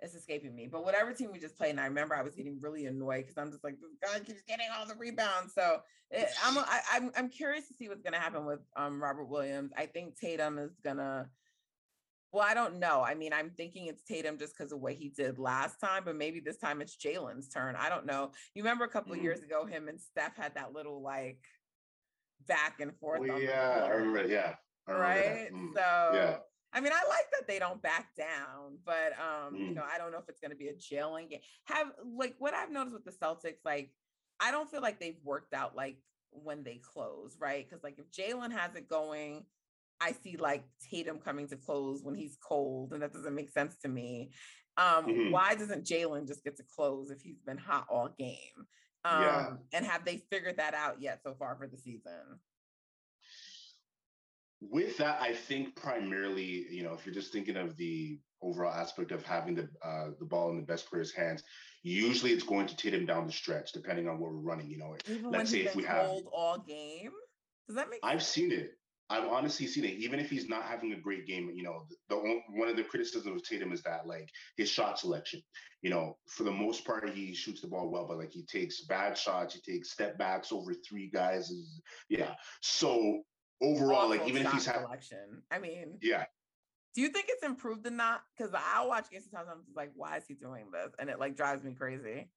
it's 0.00 0.14
escaping 0.14 0.54
me. 0.54 0.68
But 0.70 0.84
whatever 0.84 1.12
team 1.12 1.30
we 1.32 1.38
just 1.38 1.56
played, 1.56 1.70
and 1.70 1.80
I 1.80 1.86
remember 1.86 2.14
I 2.14 2.22
was 2.22 2.34
getting 2.34 2.58
really 2.60 2.86
annoyed 2.86 3.26
because 3.26 3.38
I'm 3.38 3.50
just 3.50 3.64
like, 3.64 3.74
this 3.80 3.90
guy 4.02 4.20
keeps 4.20 4.42
getting 4.46 4.66
all 4.76 4.86
the 4.86 4.94
rebounds. 4.94 5.54
So 5.54 5.80
it, 6.10 6.28
eh, 6.28 6.32
I'm, 6.44 6.58
I, 6.58 6.80
am 6.94 7.10
i 7.14 7.18
I'm 7.18 7.28
curious 7.28 7.66
to 7.68 7.74
see 7.74 7.88
what's 7.88 8.02
going 8.02 8.14
to 8.14 8.20
happen 8.20 8.46
with 8.46 8.60
um 8.76 9.02
Robert 9.02 9.28
Williams. 9.28 9.72
I 9.76 9.86
think 9.86 10.18
Tatum 10.18 10.58
is 10.58 10.72
gonna 10.84 11.28
well, 12.30 12.44
I 12.46 12.52
don't 12.52 12.78
know. 12.78 13.02
I 13.02 13.14
mean, 13.14 13.32
I'm 13.32 13.50
thinking 13.56 13.86
it's 13.86 14.02
Tatum 14.02 14.36
just 14.38 14.56
because 14.56 14.72
of 14.72 14.80
what 14.80 14.92
he 14.92 15.08
did 15.08 15.38
last 15.38 15.80
time, 15.80 16.02
but 16.04 16.14
maybe 16.14 16.40
this 16.40 16.58
time 16.58 16.82
it's 16.82 16.96
Jaylen's 16.96 17.48
turn. 17.48 17.74
I 17.74 17.88
don't 17.88 18.04
know. 18.04 18.32
You 18.54 18.62
remember 18.62 18.84
a 18.84 18.88
couple 18.88 19.12
mm-hmm. 19.12 19.20
of 19.20 19.24
years 19.24 19.42
ago, 19.42 19.64
him 19.64 19.88
and 19.88 19.98
Steph 19.98 20.36
had 20.36 20.54
that 20.54 20.74
little 20.74 21.00
like 21.00 21.42
back 22.46 22.80
and 22.80 22.94
forth. 22.98 23.20
Well, 23.20 23.40
yeah, 23.40 23.82
I 23.84 23.88
remember. 23.90 24.28
Yeah, 24.28 24.54
I 24.86 24.92
remember 24.92 25.02
right. 25.02 25.52
Mm. 25.52 25.74
So 25.74 26.14
yeah. 26.14 26.36
I 26.72 26.80
mean, 26.80 26.92
I 26.92 27.08
like 27.08 27.26
that 27.32 27.48
they 27.48 27.58
don't 27.58 27.80
back 27.82 28.14
down, 28.16 28.78
but 28.84 29.12
um, 29.18 29.54
mm. 29.54 29.68
you 29.68 29.74
know, 29.74 29.84
I 29.90 29.98
don't 29.98 30.12
know 30.12 30.18
if 30.18 30.28
it's 30.28 30.40
going 30.40 30.50
to 30.50 30.56
be 30.56 30.68
a 30.68 30.74
Jaylen 30.74 31.30
game. 31.30 31.40
Have 31.64 31.88
like 32.16 32.34
what 32.38 32.54
I've 32.54 32.70
noticed 32.70 32.94
with 32.94 33.04
the 33.04 33.12
Celtics, 33.12 33.64
like 33.64 33.90
I 34.40 34.50
don't 34.50 34.70
feel 34.70 34.82
like 34.82 35.00
they've 35.00 35.18
worked 35.24 35.54
out 35.54 35.74
like 35.74 35.96
when 36.30 36.62
they 36.64 36.80
close, 36.82 37.36
right? 37.40 37.66
Because 37.68 37.82
like 37.82 37.98
if 37.98 38.10
Jaylen 38.10 38.52
has 38.52 38.74
it 38.74 38.88
going 38.88 39.44
I 40.00 40.12
see 40.12 40.36
like 40.36 40.64
Tatum 40.90 41.18
coming 41.18 41.48
to 41.48 41.56
close 41.56 42.02
when 42.02 42.14
he's 42.14 42.36
cold, 42.40 42.92
and 42.92 43.02
that 43.02 43.12
doesn't 43.12 43.34
make 43.34 43.50
sense 43.50 43.76
to 43.82 43.88
me. 43.88 44.30
Um, 44.76 45.06
mm-hmm. 45.06 45.32
Why 45.32 45.54
doesn't 45.54 45.84
Jaylen 45.84 46.26
just 46.26 46.44
get 46.44 46.56
to 46.58 46.64
close 46.74 47.10
if 47.10 47.20
he's 47.20 47.40
been 47.44 47.58
hot 47.58 47.86
all 47.90 48.14
game? 48.16 48.38
Um, 49.04 49.22
yeah. 49.22 49.50
And 49.72 49.84
have 49.84 50.04
they 50.04 50.18
figured 50.30 50.58
that 50.58 50.74
out 50.74 51.00
yet 51.00 51.20
so 51.24 51.34
far 51.34 51.56
for 51.56 51.66
the 51.66 51.76
season? 51.76 52.38
With 54.60 54.96
that, 54.98 55.20
I 55.20 55.34
think 55.34 55.76
primarily, 55.76 56.66
you 56.70 56.82
know, 56.82 56.92
if 56.92 57.06
you're 57.06 57.14
just 57.14 57.32
thinking 57.32 57.56
of 57.56 57.76
the 57.76 58.18
overall 58.42 58.72
aspect 58.72 59.12
of 59.12 59.24
having 59.24 59.54
the 59.54 59.68
uh, 59.84 60.10
the 60.18 60.24
ball 60.24 60.50
in 60.50 60.56
the 60.56 60.62
best 60.62 60.90
player's 60.90 61.12
hands, 61.12 61.42
usually 61.82 62.32
it's 62.32 62.42
going 62.44 62.66
to 62.66 62.76
Tatum 62.76 63.06
down 63.06 63.26
the 63.26 63.32
stretch, 63.32 63.72
depending 63.72 64.08
on 64.08 64.18
what 64.18 64.32
we're 64.32 64.38
running. 64.38 64.68
You 64.68 64.78
know, 64.78 64.96
Even 65.08 65.30
let's 65.30 65.50
say 65.50 65.60
if 65.60 65.76
we 65.76 65.84
have 65.84 66.10
all 66.32 66.58
game. 66.58 67.10
Does 67.66 67.76
that 67.76 67.90
make? 67.90 68.00
I've 68.02 68.22
sense? 68.22 68.50
seen 68.50 68.52
it. 68.52 68.72
I've 69.10 69.28
honestly 69.28 69.66
seen 69.66 69.84
it. 69.84 69.94
Even 69.94 70.20
if 70.20 70.28
he's 70.28 70.48
not 70.48 70.64
having 70.64 70.92
a 70.92 71.00
great 71.00 71.26
game, 71.26 71.50
you 71.54 71.62
know, 71.62 71.86
the, 71.88 72.16
the 72.16 72.40
one 72.50 72.68
of 72.68 72.76
the 72.76 72.84
criticisms 72.84 73.40
of 73.40 73.42
Tatum 73.42 73.72
is 73.72 73.82
that 73.82 74.06
like 74.06 74.28
his 74.56 74.68
shot 74.68 74.98
selection. 74.98 75.40
You 75.80 75.90
know, 75.90 76.18
for 76.28 76.42
the 76.42 76.50
most 76.50 76.84
part, 76.84 77.08
he 77.10 77.34
shoots 77.34 77.60
the 77.60 77.68
ball 77.68 77.90
well, 77.90 78.06
but 78.06 78.18
like 78.18 78.32
he 78.32 78.42
takes 78.42 78.82
bad 78.82 79.16
shots. 79.16 79.54
He 79.54 79.72
takes 79.72 79.92
step 79.92 80.18
backs 80.18 80.52
over 80.52 80.74
three 80.74 81.08
guys. 81.08 81.50
Yeah. 82.08 82.34
So 82.60 83.22
overall, 83.62 84.08
like 84.08 84.26
even 84.26 84.46
if 84.46 84.52
he's 84.52 84.66
having 84.66 84.82
selection, 84.82 85.42
I 85.50 85.58
mean, 85.58 85.98
yeah. 86.02 86.24
Do 86.94 87.02
you 87.02 87.08
think 87.08 87.26
it's 87.28 87.44
improved 87.44 87.86
or 87.86 87.90
not? 87.90 88.22
Because 88.36 88.52
I 88.54 88.84
watch 88.84 89.10
games 89.10 89.24
sometimes 89.30 89.48
I'm 89.52 89.62
just 89.62 89.76
like, 89.76 89.92
why 89.94 90.16
is 90.16 90.24
he 90.26 90.34
doing 90.34 90.70
this? 90.72 90.92
And 90.98 91.08
it 91.08 91.20
like 91.20 91.36
drives 91.36 91.62
me 91.62 91.74
crazy 91.74 92.28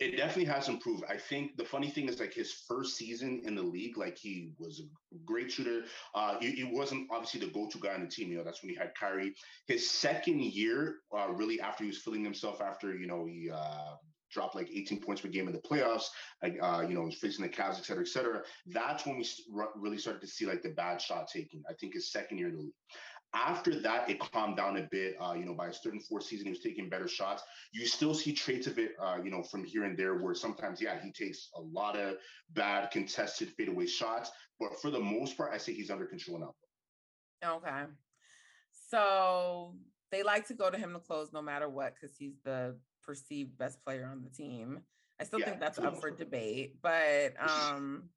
it 0.00 0.16
definitely 0.16 0.44
has 0.44 0.68
improved. 0.68 1.02
I 1.08 1.16
think 1.16 1.56
the 1.56 1.64
funny 1.64 1.90
thing 1.90 2.08
is 2.08 2.20
like 2.20 2.32
his 2.32 2.52
first 2.52 2.96
season 2.96 3.42
in 3.44 3.56
the 3.56 3.62
league, 3.62 3.98
like 3.98 4.16
he 4.16 4.52
was 4.58 4.80
a 4.80 5.16
great 5.24 5.50
shooter. 5.50 5.82
Uh, 6.14 6.38
he, 6.38 6.52
he 6.52 6.64
wasn't 6.64 7.08
obviously 7.10 7.40
the 7.40 7.48
go-to 7.48 7.78
guy 7.78 7.94
on 7.94 8.02
the 8.02 8.08
team. 8.08 8.30
You 8.30 8.38
know, 8.38 8.44
that's 8.44 8.62
when 8.62 8.70
he 8.70 8.76
had 8.76 8.92
Kyrie. 8.94 9.34
His 9.66 9.90
second 9.90 10.40
year, 10.40 10.96
uh, 11.16 11.30
really 11.32 11.60
after 11.60 11.82
he 11.82 11.88
was 11.88 11.98
filling 11.98 12.22
himself 12.22 12.60
after 12.60 12.94
you 12.94 13.08
know 13.08 13.24
he 13.26 13.50
uh, 13.52 13.96
dropped 14.30 14.54
like 14.54 14.68
18 14.70 15.00
points 15.00 15.22
per 15.22 15.28
game 15.28 15.46
in 15.46 15.52
the 15.52 15.60
playoffs, 15.60 16.06
uh, 16.42 16.80
you 16.80 16.94
know, 16.94 17.10
facing 17.10 17.44
the 17.44 17.48
Cavs, 17.48 17.78
et 17.78 17.84
cetera, 17.84 18.02
et 18.02 18.08
cetera. 18.08 18.42
That's 18.66 19.06
when 19.06 19.16
we 19.16 19.26
really 19.76 19.98
started 19.98 20.20
to 20.20 20.26
see 20.26 20.46
like 20.46 20.62
the 20.62 20.70
bad 20.70 21.00
shot 21.00 21.28
taking. 21.32 21.62
I 21.68 21.74
think 21.74 21.94
his 21.94 22.12
second 22.12 22.38
year 22.38 22.48
in 22.48 22.56
the 22.56 22.62
league. 22.62 22.72
After 23.34 23.78
that, 23.80 24.08
it 24.08 24.18
calmed 24.18 24.56
down 24.56 24.78
a 24.78 24.88
bit. 24.90 25.16
Uh, 25.20 25.34
you 25.34 25.44
know, 25.44 25.52
by 25.52 25.66
his 25.66 25.78
third 25.84 25.92
and 25.92 26.02
fourth 26.02 26.24
season, 26.24 26.46
he 26.46 26.50
was 26.50 26.60
taking 26.60 26.88
better 26.88 27.06
shots. 27.06 27.42
You 27.72 27.86
still 27.86 28.14
see 28.14 28.32
traits 28.32 28.66
of 28.66 28.78
it, 28.78 28.92
uh, 28.98 29.18
you 29.22 29.30
know, 29.30 29.42
from 29.42 29.64
here 29.64 29.84
and 29.84 29.98
there, 29.98 30.16
where 30.16 30.34
sometimes, 30.34 30.80
yeah, 30.80 30.98
he 30.98 31.12
takes 31.12 31.50
a 31.54 31.60
lot 31.60 31.94
of 31.94 32.16
bad 32.54 32.90
contested 32.90 33.50
fadeaway 33.50 33.86
shots, 33.86 34.30
but 34.58 34.80
for 34.80 34.90
the 34.90 34.98
most 34.98 35.36
part, 35.36 35.52
I 35.52 35.58
say 35.58 35.74
he's 35.74 35.90
under 35.90 36.06
control 36.06 36.38
now. 36.38 36.54
Okay, 37.44 37.84
so 38.90 39.74
they 40.10 40.22
like 40.22 40.46
to 40.48 40.54
go 40.54 40.70
to 40.70 40.78
him 40.78 40.94
to 40.94 40.98
close 40.98 41.32
no 41.32 41.42
matter 41.42 41.68
what 41.68 41.94
because 41.94 42.16
he's 42.16 42.38
the 42.44 42.76
perceived 43.08 43.56
best 43.56 43.82
player 43.82 44.06
on 44.12 44.22
the 44.22 44.28
team. 44.28 44.80
I 45.18 45.24
still 45.24 45.40
yeah, 45.40 45.46
think 45.46 45.60
that's 45.60 45.78
up 45.78 45.98
for 45.98 46.10
debate, 46.10 46.76
but 46.82 47.32
um 47.40 48.10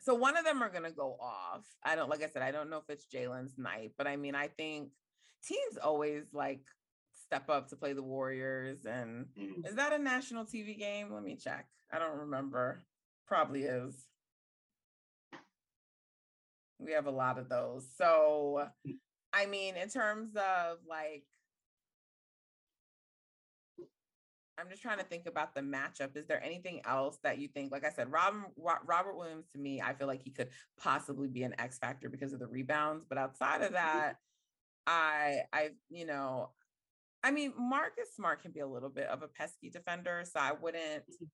so 0.00 0.14
one 0.14 0.36
of 0.36 0.44
them 0.44 0.62
are 0.62 0.70
going 0.70 0.84
to 0.84 0.90
go 0.90 1.18
off. 1.20 1.66
I 1.84 1.96
don't, 1.96 2.08
like 2.08 2.22
I 2.22 2.28
said, 2.28 2.40
I 2.40 2.50
don't 2.50 2.70
know 2.70 2.78
if 2.78 2.88
it's 2.88 3.04
Jaylen's 3.12 3.58
night, 3.58 3.92
but 3.98 4.06
I 4.06 4.16
mean, 4.16 4.34
I 4.34 4.46
think 4.46 4.90
teams 5.46 5.76
always 5.76 6.22
like 6.32 6.62
step 7.26 7.50
up 7.50 7.68
to 7.68 7.76
play 7.76 7.92
the 7.92 8.02
Warriors. 8.02 8.86
And 8.86 9.26
mm-hmm. 9.38 9.66
is 9.66 9.74
that 9.74 9.92
a 9.92 9.98
national 9.98 10.44
TV 10.44 10.78
game? 10.78 11.12
Let 11.12 11.24
me 11.24 11.36
check. 11.36 11.66
I 11.92 11.98
don't 11.98 12.20
remember. 12.20 12.84
Probably 13.26 13.64
is. 13.64 13.94
We 16.78 16.92
have 16.92 17.06
a 17.06 17.10
lot 17.10 17.38
of 17.38 17.48
those. 17.50 17.86
So. 17.98 18.68
I 19.30 19.44
mean, 19.44 19.76
in 19.76 19.90
terms 19.90 20.30
of 20.36 20.78
like 20.88 21.24
I'm 24.58 24.68
just 24.68 24.82
trying 24.82 24.98
to 24.98 25.04
think 25.04 25.26
about 25.26 25.54
the 25.54 25.60
matchup. 25.60 26.16
Is 26.16 26.26
there 26.26 26.42
anything 26.42 26.80
else 26.84 27.18
that 27.22 27.38
you 27.38 27.48
think? 27.48 27.70
Like 27.70 27.84
I 27.84 27.90
said, 27.90 28.10
Robin, 28.10 28.44
Robert 28.56 29.16
Williams 29.16 29.46
to 29.52 29.58
me, 29.58 29.80
I 29.80 29.94
feel 29.94 30.06
like 30.06 30.22
he 30.22 30.30
could 30.30 30.48
possibly 30.76 31.28
be 31.28 31.44
an 31.44 31.54
X 31.58 31.78
factor 31.78 32.08
because 32.08 32.32
of 32.32 32.40
the 32.40 32.46
rebounds. 32.46 33.04
But 33.08 33.18
outside 33.18 33.62
of 33.62 33.72
mm-hmm. 33.72 33.74
that, 33.74 34.16
I, 34.86 35.42
I, 35.52 35.70
you 35.90 36.06
know, 36.06 36.50
I 37.22 37.30
mean, 37.30 37.52
Marcus 37.56 38.14
Smart 38.16 38.42
can 38.42 38.52
be 38.52 38.60
a 38.60 38.66
little 38.66 38.88
bit 38.88 39.06
of 39.08 39.22
a 39.22 39.28
pesky 39.28 39.70
defender, 39.70 40.24
so 40.24 40.40
I 40.40 40.52
wouldn't, 40.52 41.04
mm-hmm. 41.04 41.24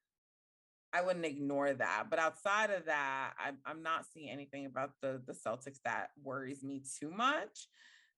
I 0.92 1.02
wouldn't 1.02 1.24
ignore 1.24 1.72
that. 1.72 2.06
But 2.10 2.18
outside 2.18 2.70
of 2.70 2.86
that, 2.86 3.32
I'm, 3.44 3.58
I'm 3.66 3.82
not 3.82 4.04
seeing 4.12 4.30
anything 4.30 4.66
about 4.66 4.92
the 5.02 5.20
the 5.26 5.32
Celtics 5.32 5.80
that 5.84 6.10
worries 6.22 6.62
me 6.62 6.82
too 7.00 7.10
much. 7.10 7.68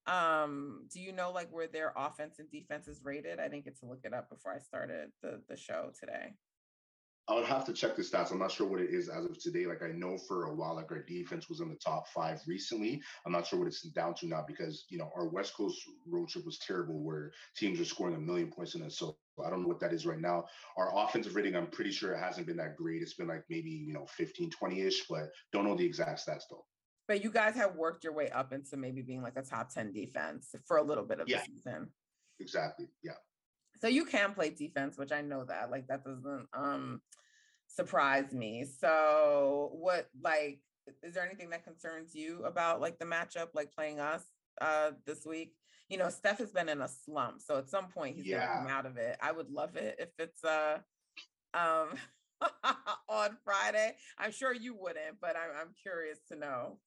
Um, 0.06 0.86
do 0.92 1.00
you 1.00 1.12
know 1.12 1.32
like 1.32 1.48
where 1.50 1.66
their 1.66 1.92
offense 1.96 2.38
and 2.38 2.50
defense 2.50 2.88
is 2.88 3.00
rated? 3.02 3.40
I 3.40 3.48
didn't 3.48 3.64
get 3.64 3.78
to 3.80 3.86
look 3.86 4.00
it 4.04 4.14
up 4.14 4.30
before 4.30 4.54
I 4.54 4.58
started 4.58 5.10
the 5.22 5.40
the 5.48 5.56
show 5.56 5.90
today. 5.98 6.34
I 7.28 7.34
would 7.34 7.44
have 7.44 7.64
to 7.64 7.72
check 7.72 7.96
the 7.96 8.02
stats. 8.02 8.30
I'm 8.30 8.38
not 8.38 8.52
sure 8.52 8.68
what 8.68 8.80
it 8.80 8.90
is 8.90 9.08
as 9.08 9.24
of 9.24 9.36
today. 9.42 9.66
Like 9.66 9.82
I 9.82 9.88
know 9.88 10.16
for 10.16 10.44
a 10.44 10.54
while, 10.54 10.76
like 10.76 10.92
our 10.92 11.02
defense 11.02 11.48
was 11.48 11.60
in 11.60 11.68
the 11.68 11.74
top 11.74 12.06
five 12.08 12.40
recently. 12.46 13.02
I'm 13.24 13.32
not 13.32 13.48
sure 13.48 13.58
what 13.58 13.66
it's 13.66 13.82
down 13.82 14.14
to 14.16 14.28
now 14.28 14.44
because 14.46 14.84
you 14.90 14.98
know 14.98 15.10
our 15.16 15.28
West 15.28 15.54
Coast 15.56 15.80
road 16.08 16.28
trip 16.28 16.46
was 16.46 16.58
terrible, 16.58 17.02
where 17.02 17.32
teams 17.56 17.80
were 17.80 17.84
scoring 17.84 18.14
a 18.14 18.18
million 18.18 18.52
points 18.52 18.76
in 18.76 18.82
it. 18.82 18.92
So 18.92 19.16
I 19.44 19.50
don't 19.50 19.62
know 19.62 19.68
what 19.68 19.80
that 19.80 19.92
is 19.92 20.06
right 20.06 20.20
now. 20.20 20.44
Our 20.76 20.96
offensive 20.96 21.34
rating, 21.34 21.56
I'm 21.56 21.66
pretty 21.66 21.90
sure 21.90 22.12
it 22.12 22.20
hasn't 22.20 22.46
been 22.46 22.58
that 22.58 22.76
great. 22.76 23.02
It's 23.02 23.14
been 23.14 23.26
like 23.26 23.42
maybe 23.50 23.70
you 23.70 23.92
know 23.92 24.06
15, 24.06 24.50
20 24.50 24.82
ish, 24.82 25.08
but 25.08 25.30
don't 25.52 25.64
know 25.64 25.76
the 25.76 25.84
exact 25.84 26.24
stats 26.24 26.44
though. 26.48 26.64
But 27.08 27.22
you 27.22 27.30
guys 27.30 27.54
have 27.54 27.76
worked 27.76 28.04
your 28.04 28.12
way 28.12 28.30
up 28.30 28.52
into 28.52 28.76
maybe 28.76 29.02
being 29.02 29.22
like 29.22 29.36
a 29.36 29.42
top 29.42 29.72
10 29.72 29.92
defense 29.92 30.54
for 30.66 30.76
a 30.76 30.82
little 30.82 31.04
bit 31.04 31.20
of 31.20 31.28
yeah. 31.28 31.38
the 31.38 31.52
season. 31.52 31.88
Exactly. 32.40 32.86
Yeah. 33.02 33.12
So 33.80 33.88
you 33.88 34.04
can 34.04 34.32
play 34.34 34.50
defense, 34.50 34.98
which 34.98 35.12
I 35.12 35.20
know 35.22 35.44
that. 35.44 35.70
Like 35.70 35.86
that 35.88 36.04
doesn't 36.04 36.48
um 36.52 37.00
surprise 37.68 38.32
me. 38.32 38.64
So 38.64 39.70
what 39.74 40.08
like 40.22 40.60
is 41.02 41.14
there 41.14 41.26
anything 41.26 41.50
that 41.50 41.64
concerns 41.64 42.14
you 42.14 42.44
about 42.44 42.80
like 42.80 42.98
the 42.98 43.04
matchup, 43.04 43.48
like 43.54 43.72
playing 43.72 44.00
us 44.00 44.22
uh 44.60 44.92
this 45.04 45.26
week? 45.26 45.54
You 45.88 45.98
know, 45.98 46.08
Steph 46.08 46.38
has 46.38 46.52
been 46.52 46.68
in 46.68 46.80
a 46.80 46.88
slump. 46.88 47.42
So 47.42 47.58
at 47.58 47.68
some 47.68 47.88
point 47.88 48.16
he's 48.16 48.26
yeah. 48.26 48.46
gonna 48.46 48.60
come 48.60 48.76
out 48.76 48.86
of 48.86 48.96
it. 48.96 49.16
I 49.20 49.32
would 49.32 49.50
love 49.50 49.76
it 49.76 49.96
if 49.98 50.08
it's 50.18 50.42
uh 50.44 50.78
um 51.54 51.90
on 53.08 53.36
Friday. 53.44 53.94
I'm 54.18 54.32
sure 54.32 54.52
you 54.52 54.74
wouldn't, 54.74 55.20
but 55.20 55.36
I'm 55.36 55.50
I'm 55.60 55.74
curious 55.82 56.18
to 56.28 56.36
know. 56.36 56.78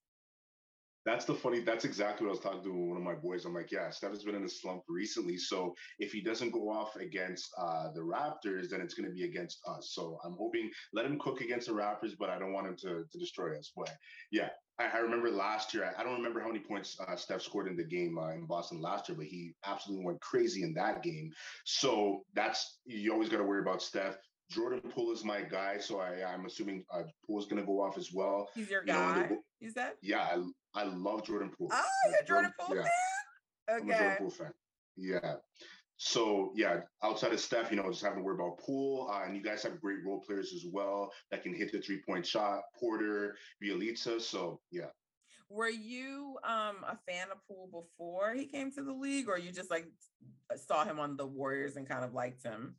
That's 1.10 1.26
the 1.26 1.34
funny. 1.34 1.60
That's 1.60 1.86
exactly 1.86 2.28
what 2.28 2.34
I 2.34 2.36
was 2.36 2.44
talking 2.44 2.62
to 2.62 2.72
one 2.72 2.96
of 2.96 3.02
my 3.02 3.16
boys. 3.16 3.44
I'm 3.44 3.56
like, 3.56 3.72
yeah, 3.72 3.90
Steph 3.90 4.12
has 4.12 4.24
been 4.24 4.36
in 4.36 4.44
a 4.44 4.50
slump 4.50 4.84
recently. 4.88 5.38
So 5.38 5.74
if 5.98 6.12
he 6.12 6.22
doesn't 6.22 6.52
go 6.52 6.70
off 6.70 6.98
against 6.98 7.50
uh, 7.58 7.92
the 7.96 8.02
Raptors, 8.02 8.70
then 8.70 8.80
it's 8.80 8.94
going 8.94 9.10
to 9.10 9.16
be 9.16 9.24
against 9.24 9.60
us. 9.68 9.90
So 9.96 10.20
I'm 10.24 10.36
hoping 10.38 10.70
let 10.94 11.08
him 11.08 11.18
cook 11.18 11.42
against 11.42 11.66
the 11.66 11.74
Raptors, 11.74 12.12
but 12.20 12.30
I 12.30 12.38
don't 12.38 12.54
want 12.54 12.68
him 12.68 12.76
to, 12.82 13.06
to 13.12 13.18
destroy 13.18 13.58
us. 13.58 13.72
But 13.76 13.92
yeah, 14.32 14.50
I, 14.78 14.86
I 14.86 14.98
remember 15.00 15.32
last 15.32 15.74
year. 15.74 15.84
I, 15.84 16.00
I, 16.00 16.04
don't 16.04 16.14
remember 16.14 16.42
how 16.42 16.48
many 16.48 16.60
points 16.60 16.96
uh, 17.00 17.16
Steph 17.16 17.42
scored 17.42 17.68
in 17.68 17.76
the 17.76 17.84
game 17.84 18.20
uh, 18.20 18.30
in 18.30 18.46
Boston 18.46 18.80
last 18.80 19.10
year, 19.10 19.18
but 19.18 19.26
he 19.26 19.56
absolutely 19.66 20.06
went 20.06 20.22
crazy 20.22 20.62
in 20.62 20.76
that 20.76 21.02
game. 21.02 21.32
So 21.66 22.24
that's 22.36 22.82
you 22.86 23.12
always 23.12 23.30
got 23.30 23.38
to 23.38 23.44
worry 23.44 23.62
about 23.62 23.82
Steph. 23.82 24.18
Jordan 24.52 24.82
Poole 24.92 25.12
is 25.12 25.24
my 25.24 25.42
guy, 25.42 25.78
so 25.78 26.00
I, 26.00 26.24
I'm 26.24 26.46
assuming 26.46 26.84
uh, 26.92 27.04
Poole 27.26 27.40
is 27.40 27.46
going 27.46 27.62
to 27.62 27.66
go 27.66 27.82
off 27.82 27.98
as 27.98 28.12
well. 28.12 28.50
He's 28.56 28.70
your 28.70 28.82
you 28.82 28.88
guy. 28.88 29.28
Know, 29.28 29.38
you 29.60 29.70
said? 29.70 29.92
Yeah, 30.02 30.22
I, 30.22 30.82
I 30.82 30.84
love 30.86 31.24
Jordan 31.24 31.52
Poole. 31.56 31.70
Oh, 31.72 31.84
you're 32.06 32.28
Jordan, 32.28 32.52
Poole 32.60 32.76
yeah. 32.78 32.84
fan. 32.84 33.82
Okay. 33.82 33.84
I'm 33.84 33.90
a 33.90 33.98
Jordan 33.98 34.18
Poole 34.18 34.32
fan. 34.32 34.54
Yeah. 34.96 35.36
So 35.98 36.52
yeah, 36.56 36.80
outside 37.04 37.34
of 37.34 37.42
Steph, 37.42 37.72
you 37.72 37.78
know, 37.78 37.90
just 37.90 38.02
having 38.02 38.20
to 38.20 38.24
worry 38.24 38.36
about 38.36 38.58
Poole, 38.58 39.10
uh, 39.12 39.26
and 39.26 39.36
you 39.36 39.44
guys 39.44 39.62
have 39.64 39.82
great 39.82 39.98
role 40.06 40.22
players 40.26 40.54
as 40.54 40.64
well 40.72 41.12
that 41.30 41.44
can 41.44 41.54
hit 41.54 41.72
the 41.72 41.80
three 41.80 42.02
point 42.08 42.26
shot. 42.26 42.62
Porter, 42.80 43.36
Bjelica. 43.62 44.20
So 44.22 44.62
yeah. 44.72 44.88
Were 45.50 45.70
you 45.70 46.38
um 46.48 46.78
a 46.88 46.98
fan 47.08 47.28
of 47.32 47.46
Poole 47.48 47.70
before 47.72 48.34
he 48.34 48.46
came 48.46 48.72
to 48.72 48.82
the 48.82 48.94
league, 48.94 49.28
or 49.28 49.38
you 49.38 49.52
just 49.52 49.70
like 49.70 49.88
saw 50.56 50.86
him 50.86 51.00
on 51.00 51.18
the 51.18 51.26
Warriors 51.26 51.76
and 51.76 51.88
kind 51.88 52.06
of 52.06 52.14
liked 52.14 52.44
him? 52.44 52.76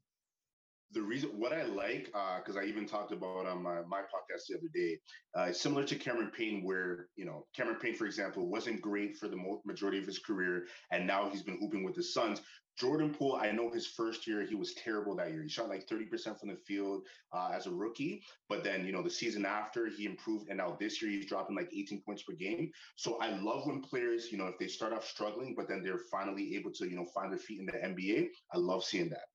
The 0.93 1.03
reason 1.03 1.31
what 1.39 1.53
I 1.53 1.65
like, 1.65 2.07
because 2.07 2.57
uh, 2.57 2.61
I 2.61 2.65
even 2.65 2.87
talked 2.87 3.13
about 3.13 3.47
on 3.47 3.63
my, 3.63 3.83
my 3.89 4.01
podcast 4.01 4.47
the 4.49 4.57
other 4.57 4.69
day, 4.75 4.99
uh, 5.37 5.53
similar 5.53 5.85
to 5.85 5.95
Cameron 5.95 6.33
Payne, 6.37 6.65
where 6.65 7.07
you 7.17 7.25
know 7.25 7.47
Cameron 7.55 7.79
Payne, 7.79 7.95
for 7.95 8.07
example, 8.07 8.49
wasn't 8.49 8.81
great 8.81 9.17
for 9.17 9.29
the 9.29 9.39
majority 9.65 9.99
of 9.99 10.07
his 10.07 10.19
career, 10.19 10.67
and 10.91 11.07
now 11.07 11.29
he's 11.31 11.43
been 11.43 11.59
hooping 11.61 11.85
with 11.85 11.95
the 11.95 12.03
Suns. 12.03 12.41
Jordan 12.79 13.13
Poole, 13.13 13.37
I 13.37 13.51
know 13.51 13.71
his 13.71 13.87
first 13.87 14.27
year 14.27 14.47
he 14.47 14.55
was 14.55 14.73
terrible 14.75 15.15
that 15.17 15.31
year. 15.31 15.43
He 15.43 15.51
shot 15.51 15.69
like 15.69 15.87
30% 15.87 16.41
from 16.41 16.49
the 16.49 16.57
field 16.67 17.03
uh, 17.31 17.51
as 17.53 17.67
a 17.67 17.71
rookie, 17.71 18.23
but 18.49 18.65
then 18.65 18.87
you 18.87 18.93
know 18.93 19.03
the 19.03 19.11
season 19.11 19.45
after 19.45 19.87
he 19.87 20.07
improved, 20.07 20.49
and 20.49 20.59
now 20.59 20.77
this 20.81 21.01
year 21.01 21.11
he's 21.11 21.27
dropping 21.27 21.57
like 21.57 21.69
18 21.73 22.03
points 22.05 22.23
per 22.23 22.33
game. 22.35 22.71
So 22.97 23.19
I 23.21 23.39
love 23.39 23.67
when 23.67 23.83
players, 23.83 24.33
you 24.33 24.39
know, 24.39 24.47
if 24.47 24.59
they 24.59 24.67
start 24.67 24.93
off 24.93 25.07
struggling, 25.07 25.55
but 25.57 25.69
then 25.69 25.83
they're 25.85 26.01
finally 26.11 26.57
able 26.57 26.73
to 26.73 26.89
you 26.89 26.97
know 26.97 27.07
find 27.15 27.31
their 27.31 27.39
feet 27.39 27.61
in 27.61 27.67
the 27.67 27.73
NBA. 27.73 28.29
I 28.53 28.59
love 28.59 28.83
seeing 28.83 29.11
that. 29.11 29.27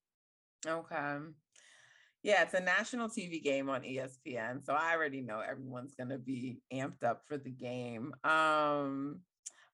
Okay. 0.68 1.18
Yeah, 2.26 2.42
it's 2.42 2.56
a 2.56 2.60
national 2.60 3.10
TV 3.10 3.42
game 3.44 3.70
on 3.70 3.84
ESPN. 3.84 4.66
So 4.66 4.74
I 4.74 4.94
already 4.96 5.22
know 5.22 5.42
everyone's 5.42 5.94
gonna 5.94 6.18
be 6.18 6.60
amped 6.74 7.04
up 7.04 7.22
for 7.28 7.38
the 7.38 7.52
game. 7.52 8.16
Um, 8.24 9.22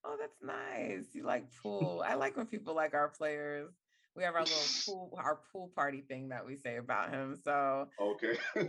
oh, 0.03 0.17
that's 0.19 0.41
nice. 0.43 1.05
You 1.13 1.23
like 1.23 1.45
Poole. 1.63 2.03
I 2.05 2.15
like 2.15 2.35
when 2.35 2.47
people 2.47 2.75
like 2.75 2.93
our 2.93 3.07
players. 3.07 3.71
We 4.17 4.23
have 4.23 4.35
our 4.35 4.41
little 4.43 4.57
pool, 4.85 5.13
our 5.17 5.39
pool 5.53 5.71
party 5.73 6.01
thing 6.01 6.27
that 6.29 6.45
we 6.45 6.57
say 6.57 6.75
about 6.75 7.11
him. 7.11 7.37
So 7.41 7.87
Okay. 8.01 8.37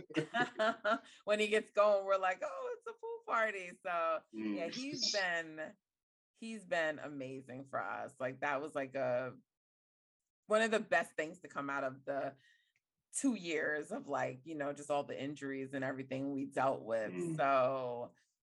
when 1.25 1.41
he 1.41 1.47
gets 1.47 1.69
going, 1.71 2.05
we're 2.05 2.17
like, 2.17 2.41
oh, 2.41 2.69
it's 2.77 2.87
a 2.87 2.93
pool 3.01 3.35
party. 3.35 3.71
So 3.85 4.19
yeah, 4.31 4.67
Mm. 4.67 4.73
he's 4.75 5.11
been 5.13 5.59
he's 6.39 6.63
been 6.63 6.99
amazing 7.03 7.65
for 7.69 7.81
us. 7.83 8.13
Like 8.17 8.39
that 8.39 8.61
was 8.61 8.75
like 8.75 8.95
a 8.95 9.33
one 10.47 10.61
of 10.61 10.71
the 10.71 10.79
best 10.79 11.11
things 11.17 11.39
to 11.39 11.49
come 11.49 11.69
out 11.69 11.83
of 11.83 11.95
the 12.05 12.31
two 13.19 13.35
years 13.35 13.91
of 13.91 14.07
like, 14.07 14.39
you 14.45 14.55
know, 14.55 14.73
just 14.73 14.91
all 14.91 15.03
the 15.03 15.21
injuries 15.21 15.73
and 15.73 15.83
everything 15.83 16.33
we 16.33 16.45
dealt 16.45 16.83
with. 16.83 17.11
Mm. 17.11 17.37
So 17.37 18.09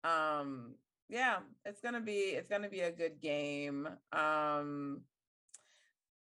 um 0.03 0.75
yeah, 1.09 1.37
it's 1.65 1.81
gonna 1.81 2.01
be 2.01 2.11
it's 2.11 2.49
gonna 2.49 2.69
be 2.69 2.81
a 2.81 2.91
good 2.91 3.21
game. 3.21 3.87
Um 4.11 5.01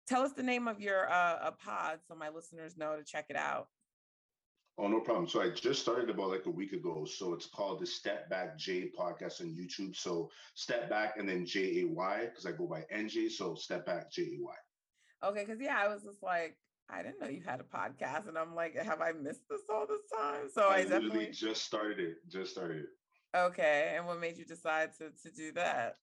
tell 0.08 0.22
us 0.22 0.34
the 0.34 0.44
name 0.44 0.68
of 0.68 0.80
your 0.80 1.10
uh 1.10 1.40
a 1.44 1.52
pod 1.52 2.00
so 2.08 2.16
my 2.16 2.30
listeners 2.30 2.78
know 2.78 2.96
to 2.96 3.04
check 3.04 3.26
it 3.30 3.36
out. 3.36 3.68
Oh, 4.78 4.90
no 4.90 5.00
problem. 5.00 5.28
So 5.28 5.42
I 5.42 5.52
just 5.52 5.82
started 5.82 6.10
about 6.10 6.32
like 6.32 6.48
a 6.48 6.52
week 6.52 6.74
ago. 6.74 7.06
So 7.06 7.34
it's 7.34 7.46
called 7.46 7.80
the 7.80 7.88
Step 7.88 8.30
Back 8.30 8.58
Jay 8.58 8.92
podcast 8.98 9.40
on 9.40 9.48
YouTube. 9.48 9.96
So 9.96 10.30
Step 10.54 10.90
Back 10.90 11.16
and 11.18 11.30
then 11.30 11.46
J 11.46 11.82
A 11.82 11.88
Y 11.88 12.26
because 12.26 12.46
I 12.46 12.52
go 12.52 12.68
by 12.68 12.84
NJ. 12.94 13.32
So 13.32 13.56
Step 13.56 13.86
Back 13.86 14.12
J 14.12 14.24
A 14.24 14.38
Y. 14.42 14.54
Okay, 15.30 15.46
because 15.46 15.62
yeah, 15.62 15.78
I 15.80 15.88
was 15.88 16.04
just 16.04 16.22
like, 16.22 16.58
I 16.90 17.02
didn't 17.02 17.20
know 17.20 17.28
you 17.28 17.42
had 17.46 17.60
a 17.60 17.64
podcast, 17.64 18.28
and 18.28 18.38
I'm 18.38 18.56
like, 18.56 18.76
have 18.76 19.02
I 19.02 19.12
missed 19.12 19.48
this 19.50 19.62
all 19.70 19.88
this 19.88 20.02
time? 20.16 20.50
So 20.54 20.70
I, 20.70 20.78
I 20.78 20.82
definitely 20.84 21.30
just 21.32 21.64
started 21.64 22.00
it. 22.00 22.18
Just 22.30 22.52
started 22.52 22.86
it. 22.86 23.38
okay. 23.38 23.94
And 23.96 24.06
what 24.06 24.20
made 24.20 24.38
you 24.38 24.46
decide 24.46 24.92
to 25.00 25.10
to 25.24 25.36
do 25.36 25.52
that? 25.54 25.96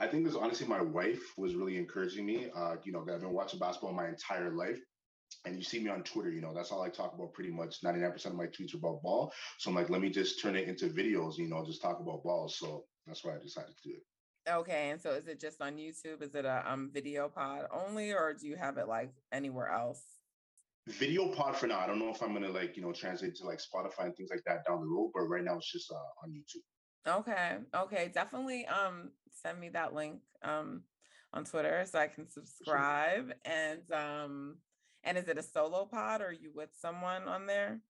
I 0.00 0.06
think 0.08 0.24
this 0.24 0.34
honestly, 0.34 0.66
my 0.66 0.82
wife 0.82 1.22
was 1.36 1.54
really 1.54 1.76
encouraging 1.76 2.26
me. 2.26 2.48
Uh, 2.54 2.76
you 2.82 2.92
know, 2.92 3.00
I've 3.00 3.20
been 3.20 3.32
watching 3.32 3.60
basketball 3.60 3.92
my 3.92 4.08
entire 4.08 4.50
life. 4.52 4.80
And 5.46 5.56
you 5.56 5.62
see 5.62 5.82
me 5.82 5.88
on 5.88 6.02
Twitter, 6.02 6.30
you 6.30 6.42
know, 6.42 6.52
that's 6.52 6.70
all 6.70 6.82
I 6.82 6.90
talk 6.90 7.14
about 7.14 7.32
pretty 7.32 7.50
much 7.50 7.80
99% 7.82 8.26
of 8.26 8.34
my 8.34 8.46
tweets 8.46 8.74
are 8.74 8.76
about 8.76 9.02
ball. 9.02 9.32
So 9.58 9.70
I'm 9.70 9.76
like, 9.76 9.88
let 9.88 10.02
me 10.02 10.10
just 10.10 10.42
turn 10.42 10.56
it 10.56 10.68
into 10.68 10.88
videos, 10.88 11.38
you 11.38 11.48
know, 11.48 11.64
just 11.64 11.80
talk 11.80 12.00
about 12.00 12.22
balls. 12.22 12.58
So 12.58 12.84
that's 13.06 13.24
why 13.24 13.34
I 13.34 13.38
decided 13.38 13.74
to 13.74 13.88
do 13.88 13.94
it. 13.94 14.02
Okay, 14.48 14.90
and 14.90 15.00
so 15.00 15.10
is 15.10 15.28
it 15.28 15.40
just 15.40 15.62
on 15.62 15.76
YouTube? 15.76 16.20
Is 16.22 16.34
it 16.34 16.44
a 16.44 16.64
um 16.66 16.90
video 16.92 17.28
pod 17.28 17.66
only, 17.72 18.12
or 18.12 18.34
do 18.34 18.46
you 18.48 18.56
have 18.56 18.76
it 18.76 18.88
like 18.88 19.12
anywhere 19.30 19.68
else? 19.68 20.02
Video 20.88 21.32
pod 21.32 21.56
for 21.56 21.68
now. 21.68 21.78
I 21.78 21.86
don't 21.86 22.00
know 22.00 22.10
if 22.10 22.22
I'm 22.22 22.32
gonna 22.32 22.50
like, 22.50 22.76
you 22.76 22.82
know, 22.82 22.92
translate 22.92 23.36
to 23.36 23.44
like 23.44 23.58
Spotify 23.58 24.06
and 24.06 24.16
things 24.16 24.30
like 24.30 24.42
that 24.46 24.64
down 24.66 24.80
the 24.80 24.86
road, 24.86 25.12
but 25.14 25.22
right 25.22 25.44
now 25.44 25.56
it's 25.56 25.70
just 25.70 25.92
uh, 25.92 26.24
on 26.24 26.32
YouTube. 26.32 27.18
Okay, 27.20 27.58
okay, 27.74 28.10
definitely 28.12 28.66
um 28.66 29.10
send 29.30 29.60
me 29.60 29.68
that 29.70 29.94
link 29.94 30.20
um 30.42 30.82
on 31.32 31.44
Twitter 31.44 31.84
so 31.88 32.00
I 32.00 32.08
can 32.08 32.28
subscribe. 32.28 33.32
And 33.44 33.82
um 33.92 34.56
and 35.04 35.16
is 35.16 35.28
it 35.28 35.38
a 35.38 35.42
solo 35.42 35.84
pod 35.84 36.20
or 36.20 36.26
are 36.26 36.32
you 36.32 36.50
with 36.52 36.70
someone 36.80 37.28
on 37.28 37.46
there? 37.46 37.80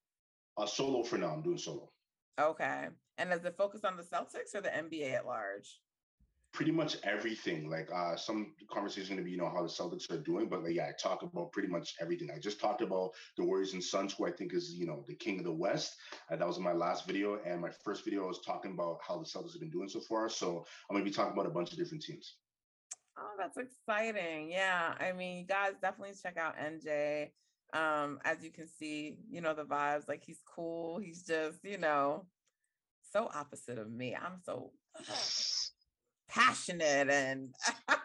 Uh, 0.58 0.66
solo 0.66 1.02
for 1.02 1.16
now. 1.16 1.32
I'm 1.32 1.42
doing 1.42 1.58
solo. 1.58 1.90
Okay. 2.38 2.88
And 3.18 3.30
does 3.30 3.44
it 3.44 3.56
focus 3.56 3.84
on 3.84 3.96
the 3.96 4.02
Celtics 4.02 4.54
or 4.54 4.60
the 4.60 4.68
NBA 4.68 5.14
at 5.14 5.26
large? 5.26 5.80
Pretty 6.52 6.70
much 6.70 6.96
everything. 7.02 7.70
Like 7.70 7.88
uh, 7.94 8.16
some 8.16 8.52
conversation 8.70 9.16
gonna 9.16 9.24
be, 9.24 9.30
you 9.30 9.38
know, 9.38 9.48
how 9.48 9.62
the 9.62 9.68
Celtics 9.68 10.10
are 10.10 10.18
doing, 10.18 10.48
but 10.48 10.62
like, 10.62 10.74
yeah, 10.74 10.86
I 10.86 10.92
talk 10.92 11.22
about 11.22 11.52
pretty 11.52 11.68
much 11.68 11.94
everything. 12.00 12.30
I 12.30 12.38
just 12.38 12.60
talked 12.60 12.82
about 12.82 13.12
the 13.38 13.44
Warriors 13.44 13.72
and 13.72 13.82
Suns, 13.82 14.14
who 14.14 14.26
I 14.26 14.32
think 14.32 14.52
is, 14.52 14.74
you 14.74 14.86
know, 14.86 15.02
the 15.06 15.14
king 15.14 15.38
of 15.38 15.44
the 15.44 15.52
West. 15.52 15.96
Uh, 16.30 16.36
that 16.36 16.46
was 16.46 16.58
my 16.58 16.72
last 16.72 17.06
video, 17.06 17.40
and 17.46 17.60
my 17.60 17.70
first 17.84 18.04
video 18.04 18.24
I 18.24 18.28
was 18.28 18.40
talking 18.40 18.72
about 18.72 18.98
how 19.06 19.18
the 19.18 19.24
Celtics 19.24 19.52
have 19.52 19.60
been 19.60 19.70
doing 19.70 19.88
so 19.88 20.00
far. 20.00 20.28
So 20.28 20.66
I'm 20.90 20.94
gonna 20.94 21.04
be 21.04 21.10
talking 21.10 21.32
about 21.32 21.46
a 21.46 21.54
bunch 21.54 21.72
of 21.72 21.78
different 21.78 22.02
teams. 22.02 22.36
Oh, 23.18 23.34
that's 23.38 23.58
exciting. 23.58 24.50
Yeah. 24.50 24.94
I 24.98 25.12
mean, 25.12 25.38
you 25.38 25.44
guys 25.44 25.72
definitely 25.80 26.14
check 26.22 26.36
out 26.36 26.56
NJ. 26.56 27.30
Um, 27.74 28.20
as 28.24 28.42
you 28.42 28.50
can 28.50 28.68
see, 28.68 29.16
you 29.30 29.40
know, 29.40 29.54
the 29.54 29.64
vibes, 29.64 30.08
like 30.08 30.22
he's 30.24 30.42
cool. 30.46 30.98
He's 30.98 31.22
just, 31.22 31.58
you 31.64 31.78
know, 31.78 32.26
so 33.12 33.30
opposite 33.34 33.78
of 33.78 33.90
me. 33.90 34.14
I'm 34.14 34.40
so 34.44 34.72
passionate 36.32 37.10
and 37.10 37.54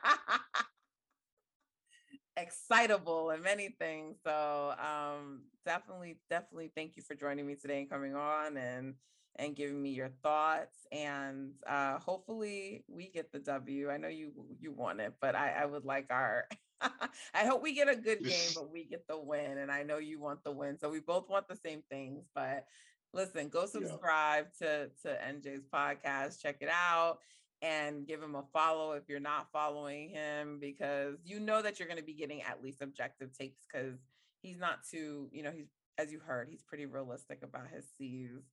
excitable 2.37 3.31
and 3.31 3.43
many 3.43 3.69
things. 3.79 4.17
So 4.23 4.73
um 4.79 5.41
definitely, 5.65 6.17
definitely 6.29 6.71
thank 6.75 6.95
you 6.95 7.03
for 7.03 7.15
joining 7.15 7.45
me 7.47 7.55
today 7.55 7.79
and 7.79 7.89
coming 7.89 8.15
on 8.15 8.57
and 8.57 8.95
and 9.39 9.55
giving 9.55 9.81
me 9.81 9.91
your 9.91 10.09
thoughts. 10.23 10.85
And 10.91 11.51
uh 11.67 11.99
hopefully 11.99 12.83
we 12.87 13.09
get 13.09 13.31
the 13.31 13.39
W. 13.39 13.89
I 13.89 13.97
know 13.97 14.07
you 14.07 14.31
you 14.59 14.71
want 14.71 14.99
it, 15.01 15.13
but 15.21 15.35
I, 15.35 15.63
I 15.63 15.65
would 15.65 15.85
like 15.85 16.07
our 16.11 16.47
I 16.81 17.45
hope 17.45 17.63
we 17.63 17.73
get 17.73 17.89
a 17.89 17.95
good 17.95 18.25
game, 18.25 18.51
but 18.55 18.71
we 18.71 18.85
get 18.85 19.07
the 19.07 19.17
win. 19.19 19.57
And 19.57 19.71
I 19.71 19.83
know 19.83 19.97
you 19.97 20.19
want 20.19 20.43
the 20.43 20.51
win. 20.51 20.77
So 20.77 20.89
we 20.89 20.99
both 20.99 21.29
want 21.29 21.47
the 21.47 21.55
same 21.55 21.81
things. 21.89 22.25
But 22.35 22.65
listen, 23.13 23.49
go 23.49 23.61
Yeah. 23.73 23.75
subscribe 23.97 24.47
to 24.59 24.89
to 25.03 25.25
NJ's 25.25 25.65
podcast, 25.73 26.41
check 26.41 26.57
it 26.61 26.69
out 26.71 27.17
and 27.61 28.05
give 28.05 28.21
him 28.21 28.35
a 28.35 28.43
follow 28.53 28.91
if 28.91 29.03
you're 29.07 29.19
not 29.19 29.47
following 29.51 30.09
him 30.09 30.59
because 30.59 31.15
you 31.25 31.39
know 31.39 31.61
that 31.61 31.79
you're 31.79 31.87
going 31.87 31.99
to 31.99 32.05
be 32.05 32.13
getting 32.13 32.41
at 32.43 32.63
least 32.63 32.81
objective 32.81 33.35
takes 33.35 33.65
because 33.71 33.97
he's 34.41 34.59
not 34.59 34.79
too 34.89 35.27
you 35.31 35.41
know 35.41 35.51
he's 35.51 35.67
as 35.97 36.11
you 36.11 36.19
heard 36.19 36.47
he's 36.49 36.63
pretty 36.63 36.85
realistic 36.85 37.39
about 37.43 37.67
his 37.73 37.85
C's. 37.97 38.43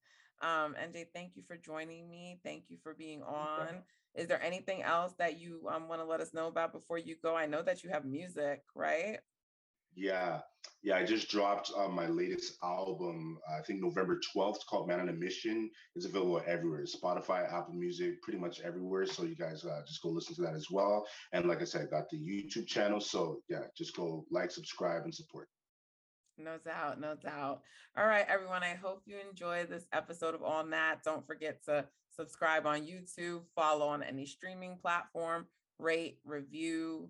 Um, 0.43 0.75
NJ, 0.75 1.07
thank 1.15 1.37
you 1.37 1.43
for 1.47 1.57
joining 1.57 2.11
me. 2.11 2.41
Thank 2.45 2.65
you 2.69 2.79
for 2.83 2.95
being 2.95 3.23
on. 3.23 3.83
Is 4.15 4.29
there 4.29 4.43
anything 4.43 4.83
else 4.83 5.13
that 5.19 5.39
you 5.39 5.69
um, 5.73 5.89
want 5.89 6.01
to 6.01 6.07
let 6.07 6.21
us 6.21 6.35
know 6.35 6.49
about 6.49 6.73
before 6.73 6.99
you 6.99 7.17
go? 7.23 7.37
I 7.37 7.47
know 7.47 7.63
that 7.63 7.83
you 7.83 7.91
have 7.91 8.05
music, 8.05 8.63
right? 8.75 9.19
Yeah, 9.97 10.41
yeah. 10.83 10.97
I 10.97 11.05
just 11.05 11.31
dropped 11.31 11.71
uh, 11.77 11.89
my 11.89 12.07
latest 12.07 12.59
album. 12.63 13.39
I 13.49 13.63
think 13.63 13.81
November 13.81 14.21
12th. 14.35 14.67
Called 14.69 14.89
Man 14.89 15.01
on 15.01 15.09
a 15.09 15.13
Mission. 15.13 15.71
It's 15.95 16.07
available 16.07 16.43
everywhere: 16.47 16.85
Spotify, 16.85 17.53
Apple 17.53 17.75
Music, 17.75 18.21
pretty 18.23 18.39
much 18.39 18.61
everywhere. 18.61 19.07
So 19.07 19.23
you 19.25 19.37
guys 19.37 19.65
uh, 19.65 19.83
just 19.87 20.03
go 20.03 20.09
listen 20.09 20.35
to 20.37 20.43
that 20.43 20.55
as 20.55 20.71
well. 20.71 21.07
And 21.33 21.47
like 21.47 21.61
I 21.61 21.65
said, 21.65 21.83
I 21.83 21.85
got 21.97 22.11
the 22.11 22.19
YouTube 22.19 22.67
channel. 22.67 23.01
So 23.01 23.41
yeah, 23.49 23.65
just 23.77 23.97
go 23.97 24.25
like, 24.31 24.51
subscribe, 24.51 25.05
and 25.05 25.15
support. 25.15 25.49
No 26.37 26.59
doubt, 26.65 27.01
no 27.01 27.15
doubt. 27.15 27.61
All 27.97 28.07
right, 28.07 28.27
everyone. 28.29 28.65
I 28.65 28.75
hope 28.75 29.03
you 29.07 29.17
enjoyed 29.31 29.69
this 29.69 29.87
episode 29.93 30.35
of 30.35 30.43
On 30.43 30.71
That. 30.71 31.05
Don't 31.05 31.27
forget 31.27 31.65
to 31.67 31.85
subscribe 32.11 32.67
on 32.67 32.87
YouTube, 32.87 33.43
follow 33.55 33.87
on 33.87 34.03
any 34.03 34.27
streaming 34.27 34.77
platform, 34.77 35.47
rate, 35.79 36.19
review, 36.25 37.09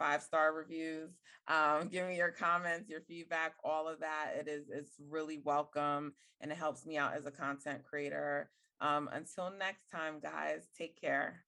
five 0.00 0.22
star 0.22 0.54
reviews. 0.54 1.10
Um, 1.46 1.88
give 1.88 2.08
me 2.08 2.16
your 2.16 2.30
comments, 2.30 2.88
your 2.88 3.02
feedback, 3.02 3.52
all 3.62 3.86
of 3.86 4.00
that. 4.00 4.32
It 4.38 4.48
is 4.48 4.64
it's 4.72 4.96
really 5.08 5.40
welcome 5.44 6.14
and 6.40 6.50
it 6.50 6.56
helps 6.56 6.86
me 6.86 6.96
out 6.96 7.14
as 7.14 7.26
a 7.26 7.30
content 7.30 7.82
creator. 7.84 8.50
Um, 8.80 9.10
until 9.12 9.52
next 9.58 9.90
time, 9.90 10.20
guys, 10.20 10.68
take 10.76 10.98
care. 10.98 11.44